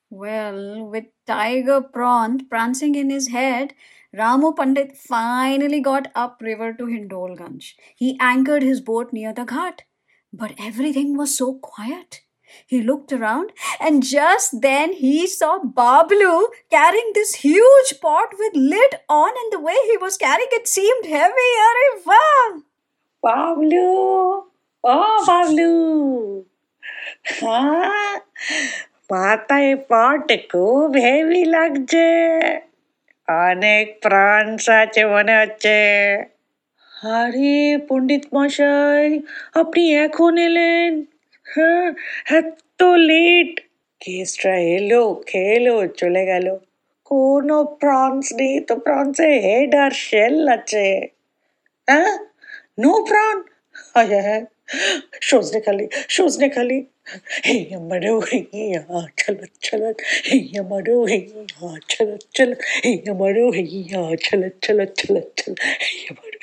Well, 0.10 0.86
with 0.86 1.06
Tiger 1.26 1.82
Pront 1.82 2.50
prancing 2.50 2.96
in 2.96 3.10
his 3.10 3.30
head, 3.30 3.74
Ramu 4.16 4.56
Pandit 4.56 4.98
finally 4.98 5.82
got 5.82 6.12
upriver 6.16 6.74
to 6.74 6.86
Hindolganj. 6.86 7.74
He 7.96 8.18
anchored 8.20 8.64
his 8.64 8.82
boat 8.82 9.14
near 9.14 9.34
the 9.34 9.46
ghat, 9.46 9.82
but 10.34 10.54
everything 10.60 11.18
was 11.18 11.38
so 11.38 11.56
quiet. 11.56 12.22
He 12.66 12.82
looked 12.82 13.14
around 13.14 13.52
and 13.80 14.04
just 14.04 14.62
then 14.62 14.94
he 14.94 15.28
saw 15.28 15.60
Bablu 15.60 16.48
carrying 16.70 17.12
this 17.14 17.36
huge 17.36 18.02
pot 18.02 18.30
with 18.40 18.54
lid 18.56 18.96
on 19.10 19.30
and 19.30 19.52
the 19.52 19.60
way 19.60 19.78
he 19.86 19.98
was 19.98 20.18
carrying 20.18 20.48
it 20.52 20.68
seemed 20.68 21.06
heavy. 21.06 21.50
Arre! 21.68 22.62
Bablu! 23.24 24.44
Oh, 24.84 25.26
Bablu! 25.28 26.46
હા 27.42 28.22
માતાએ 29.12 29.74
pot 29.74 30.32
ખૂબ 30.52 30.98
heavy 30.98 31.44
લાગશે 31.44 32.08
અનેક 33.28 34.02
પ્રાણ 34.02 34.56
સાચવવાના 34.56 35.46
છે 35.46 35.80
અરે 37.04 37.78
Pandit 37.78 38.34
મહાશય 38.34 38.66
apni 39.56 39.96
આંખોને 39.96 40.48
લઈને 40.50 41.17
এলেন 41.47 41.47
হ্যাঁ 41.55 41.89
এত 42.39 42.81
লেট 43.09 43.53
গেস্টরা 44.01 44.57
এলো 44.77 45.03
খেলো 45.31 45.77
চলে 46.01 46.23
গেল 46.31 46.47
কোনো 47.11 47.57
প্রনস 47.81 48.27
নেই 48.39 48.55
তো 48.69 48.75
প্রনসে 48.85 49.29
হেড 49.47 49.73
আর 49.85 49.93
শেল 50.09 50.37
আছে 50.57 50.87
হ্যাঁ 51.89 52.15
নো 52.83 52.93
প্রাণ 53.09 53.37
হ্যাঁ 53.95 54.43
সজনে 55.29 55.61
খালি 55.67 55.85
সজনে 56.15 56.49
খালি 56.57 56.79
Yamaro, 57.45 58.15
ya, 58.53 58.83
chalat, 59.19 59.53
chalat, 59.61 59.99
Yamaro, 60.55 61.09
ya, 61.09 61.79
chalat, 61.91 62.25
chalat, 62.35 62.61
Yamaro, 63.07 63.53
ya, 63.55 64.17
chalat, 64.17 64.55
chalat, 64.61 64.95
chalat, 64.99 65.29
chalat, 65.39 65.59
Yamaro, 66.05 66.39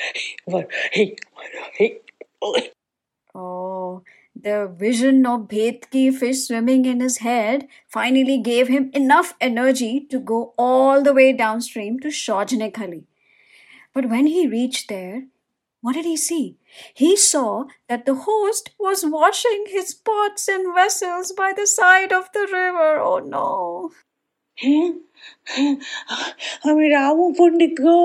Yamaro, 0.47 0.69
Yamaro, 0.95 2.61
Oh, 3.35 4.01
the 4.43 4.71
vision 4.73 5.25
of 5.25 5.47
Bhetki 5.47 6.13
fish 6.13 6.47
swimming 6.47 6.85
in 6.85 6.99
his 6.99 7.17
head 7.17 7.67
finally 7.87 8.37
gave 8.37 8.67
him 8.67 8.89
enough 8.93 9.33
energy 9.41 10.05
to 10.09 10.19
go 10.19 10.53
all 10.57 11.03
the 11.03 11.13
way 11.13 11.33
downstream 11.33 11.99
to 11.99 12.07
Shojnekhali. 12.07 13.03
But 13.93 14.09
when 14.09 14.27
he 14.27 14.47
reached 14.47 14.87
there, 14.87 15.23
what 15.81 15.93
did 15.93 16.05
he 16.05 16.17
see? 16.17 16.57
He 16.93 17.15
saw 17.15 17.65
that 17.87 18.05
the 18.05 18.15
host 18.15 18.71
was 18.79 19.05
washing 19.05 19.65
his 19.67 19.93
pots 19.93 20.47
and 20.47 20.73
vessels 20.73 21.31
by 21.31 21.53
the 21.53 21.67
side 21.67 22.11
of 22.11 22.29
the 22.33 22.47
river. 22.51 22.99
Oh 22.99 23.19
no! 23.19 23.91
আমি 26.67 26.85
রামু 26.95 27.25
পণ্ডিত 27.37 27.73
গো 27.85 27.99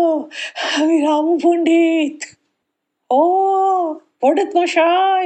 আমি 0.80 0.96
রামু 1.06 1.32
পণ্ডিত 1.44 2.18
ও 3.10 3.22
পণ্ডিত 4.20 4.50
মশাই 4.56 5.24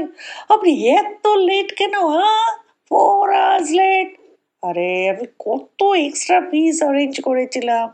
আপনি 0.54 0.70
এত 0.98 1.24
late 1.48 1.68
কেন 1.78 1.94
হ্যাঁ 2.14 2.48
four 2.90 3.24
hours 3.40 3.68
late 3.80 4.08
আরে 4.62 4.90
আমি 5.12 5.26
কত 5.46 5.80
এক্সট্রা 6.06 6.38
পিস 6.50 6.76
অরেঞ্জ 6.90 7.14
করেছিলাম 7.28 7.86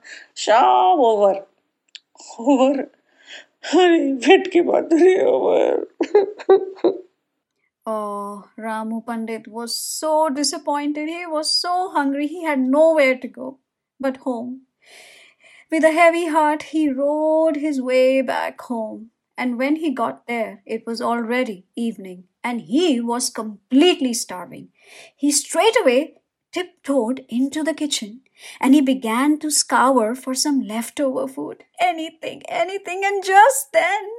সব 0.44 0.96
ওভার 1.10 1.36
ওভার 2.42 2.76
আরে 3.78 3.98
ভেটকি 4.24 4.60
বাঁধরে 4.70 5.14
over 5.34 5.74
Oh, 7.86 8.44
Ramu 8.56 8.98
Pandit 9.06 9.46
was 9.46 9.76
so 9.76 10.30
disappointed. 10.30 11.06
He 11.06 11.26
was 11.26 11.48
so 11.52 11.90
hungry. 11.90 12.26
He 12.26 12.42
had 12.42 12.58
nowhere 12.58 13.16
to 13.18 13.28
go 13.28 13.58
but 14.00 14.16
home. 14.18 14.62
With 15.72 15.84
a 15.84 15.92
heavy 15.92 16.26
heart, 16.28 16.62
he 16.64 16.88
rode 16.88 17.56
his 17.56 17.82
way 17.82 18.22
back 18.22 18.60
home. 18.62 19.10
And 19.39 19.57
when 19.57 19.77
he 19.77 19.89
got 19.91 20.27
there, 20.27 20.61
it 20.65 20.85
was 20.85 21.01
already 21.01 21.65
evening, 21.75 22.25
and 22.43 22.61
he 22.61 22.99
was 22.99 23.29
completely 23.29 24.13
starving. 24.13 24.69
He 25.15 25.31
straightway 25.31 26.15
tiptoed 26.51 27.25
into 27.29 27.63
the 27.63 27.73
kitchen 27.73 28.21
and 28.59 28.73
he 28.73 28.81
began 28.81 29.37
to 29.39 29.51
scour 29.51 30.15
for 30.15 30.33
some 30.33 30.61
leftover 30.61 31.27
food. 31.27 31.63
Anything, 31.79 32.43
anything, 32.49 33.03
and 33.05 33.23
just 33.23 33.71
then. 33.71 34.09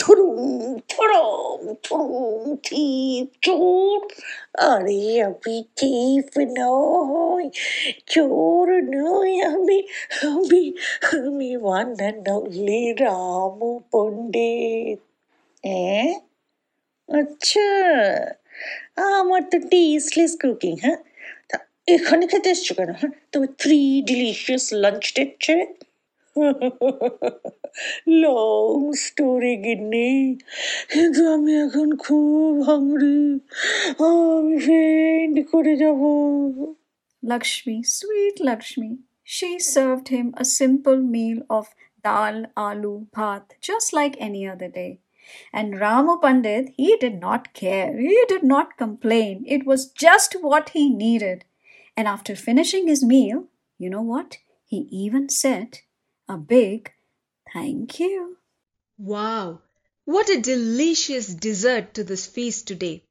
থুরুম 0.00 0.40
থুরুম 0.90 1.60
থুরুম 1.84 2.42
chip 2.64 3.28
চোর 3.42 4.00
আরে 4.66 5.02
আমি 5.20 5.56
chip 5.78 6.30
নই 6.56 7.44
চোর 8.06 8.66
নই 8.94 9.32
আমি 9.46 9.78
আমি 10.26 10.62
আমি 11.16 11.50
one 11.56 11.88
and 11.94 12.26
only 12.28 12.82
Ramu 13.00 13.70
Pandit 13.90 15.00
হ্যাঁ 15.64 16.10
আচ্ছা 17.08 17.68
আমার 19.12 19.42
তো 19.52 19.58
টেস্টলেস 19.70 20.32
কুকিং 20.42 20.74
হ্যাঁ 20.84 20.98
তা 21.50 21.56
এখানে 21.88 22.24
খেতে 22.26 22.48
এসছো 22.50 22.72
কেন 22.78 22.90
হ্যাঁ 23.00 23.12
তবে 23.32 23.48
থ্রি 23.60 23.80
ডিলিশিয়াস 24.02 24.64
লাঞ্চ 24.82 25.04
ডেট 25.16 25.30
ছেড়ে 25.40 25.64
লং 28.22 28.76
স্টোরি 29.04 29.54
গিন্নি 29.64 30.10
কিন্তু 30.92 31.20
আমি 31.34 31.52
এখন 31.64 31.88
খুব 32.06 32.52
হাংরি 32.68 33.20
আমি 34.08 34.56
ফেন্ড 34.66 35.36
করে 35.50 35.74
যাব 35.82 36.00
Lakshmi, 37.22 37.82
sweet 37.82 38.36
Lakshmi, 38.40 38.98
she 39.24 39.58
served 39.58 40.08
him 40.08 40.32
a 40.36 40.44
simple 40.44 41.00
meal 41.14 41.38
of 41.50 41.74
dal, 42.04 42.46
aloo, 42.56 43.08
bhat, 43.16 43.42
just 43.60 43.92
like 43.92 44.16
any 44.20 44.46
other 44.46 44.68
day. 44.68 45.00
And 45.52 45.74
Ramu 45.74 46.22
Pandit, 46.22 46.72
he 46.76 46.96
did 46.96 47.20
not 47.20 47.52
care. 47.52 47.98
He 47.98 48.24
did 48.28 48.44
not 48.44 48.76
complain. 48.76 49.44
It 49.46 49.66
was 49.66 49.90
just 49.90 50.36
what 50.40 50.68
he 50.68 50.88
needed. 50.88 51.44
And 51.96 52.06
after 52.06 52.36
finishing 52.36 52.86
his 52.86 53.02
meal, 53.04 53.46
you 53.76 53.90
know 53.90 54.02
what? 54.02 54.38
He 54.64 54.86
even 54.92 55.28
said 55.28 55.80
a 56.28 56.36
big 56.36 56.92
thank 57.53 57.99
you. 57.99 58.37
Wow, 58.97 59.61
what 60.05 60.29
a 60.29 60.41
delicious 60.41 61.27
dessert 61.27 61.93
to 61.95 62.03
this 62.03 62.25
feast 62.27 62.67
today. 62.67 63.03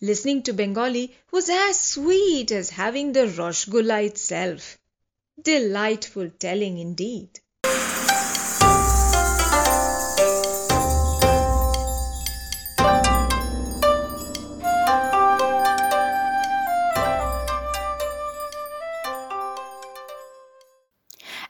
Listening 0.00 0.42
to 0.42 0.52
Bengali 0.52 1.16
was 1.30 1.48
as 1.48 1.80
sweet 1.80 2.52
as 2.52 2.70
having 2.70 3.12
the 3.12 3.26
Rosgulla 3.26 4.04
itself. 4.04 4.76
Delightful 5.42 6.30
telling 6.38 6.78
indeed. 6.78 7.40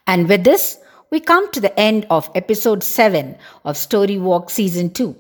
And 0.07 0.29
with 0.29 0.45
this, 0.45 0.79
we 1.15 1.21
come 1.21 1.49
to 1.53 1.61
the 1.61 1.79
end 1.79 2.05
of 2.11 2.29
episode 2.35 2.83
7 2.83 3.37
of 3.65 3.77
Story 3.77 4.19
Walk 4.19 4.51
Season 4.51 4.93
2. 4.93 5.17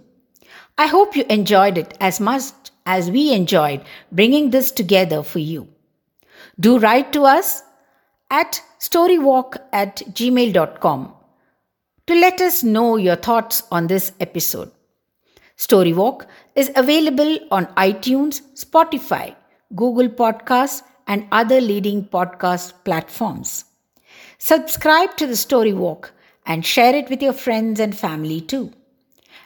I 0.76 0.88
hope 0.88 1.14
you 1.14 1.24
enjoyed 1.30 1.78
it 1.78 1.97
as 2.01 2.18
much 2.18 2.42
as 2.84 3.12
we 3.12 3.32
enjoyed 3.32 3.80
bringing 4.11 4.51
this 4.51 4.72
together 4.72 5.22
for 5.22 5.38
you. 5.38 5.68
Do 6.59 6.80
write 6.80 7.12
to 7.12 7.22
us 7.22 7.62
at 8.28 8.61
storywalk 8.80 9.57
at 9.72 9.99
gmail.com 10.14 11.14
to 12.09 12.14
let 12.16 12.40
us 12.40 12.64
know 12.64 12.97
your 12.97 13.14
thoughts 13.14 13.62
on 13.70 13.86
this 13.86 14.11
episode. 14.18 14.72
Storywalk 15.57 16.26
is 16.57 16.72
available 16.74 17.38
on 17.53 17.66
iTunes, 17.76 18.42
Spotify, 18.57 19.36
Google 19.76 20.09
Podcasts, 20.09 20.82
and 21.07 21.28
other 21.30 21.61
leading 21.61 22.05
podcast 22.05 22.72
platforms. 22.82 23.66
Subscribe 24.47 25.16
to 25.16 25.26
the 25.26 25.36
Story 25.36 25.72
Walk 25.72 26.12
and 26.45 26.66
share 26.66 26.95
it 26.95 27.09
with 27.09 27.22
your 27.22 27.32
friends 27.32 27.80
and 27.80 27.97
family 27.99 28.42
too. 28.42 28.74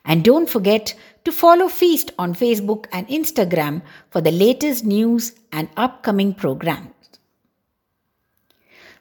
And 0.05 0.24
don't 0.24 0.51
forget 0.51 0.92
to 1.24 1.30
follow 1.30 1.68
Feast 1.68 2.11
on 2.18 2.34
Facebook 2.34 2.86
and 2.90 3.07
Instagram 3.07 3.82
for 4.11 4.20
the 4.20 4.32
latest 4.32 4.84
news 4.84 5.36
and 5.53 5.68
upcoming 5.76 6.34
programs. 6.34 7.20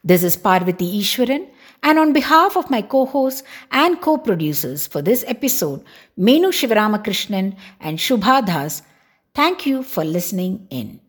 This 0.03 0.23
is 0.23 0.37
Parvati 0.37 0.99
Ishwaran, 0.99 1.49
and 1.81 1.97
on 1.97 2.13
behalf 2.13 2.55
of 2.55 2.69
my 2.69 2.83
co 2.83 3.07
hosts 3.07 3.41
and 3.71 3.99
co 3.99 4.19
producers 4.19 4.85
for 4.85 5.01
this 5.01 5.25
episode, 5.25 5.83
Meenu 6.15 6.49
Shivaramakrishnan 6.49 7.57
and 7.79 7.97
Shubha 7.97 8.45
Das, 8.45 8.83
thank 9.33 9.65
you 9.65 9.81
for 9.81 10.05
listening 10.05 10.67
in. 10.69 10.99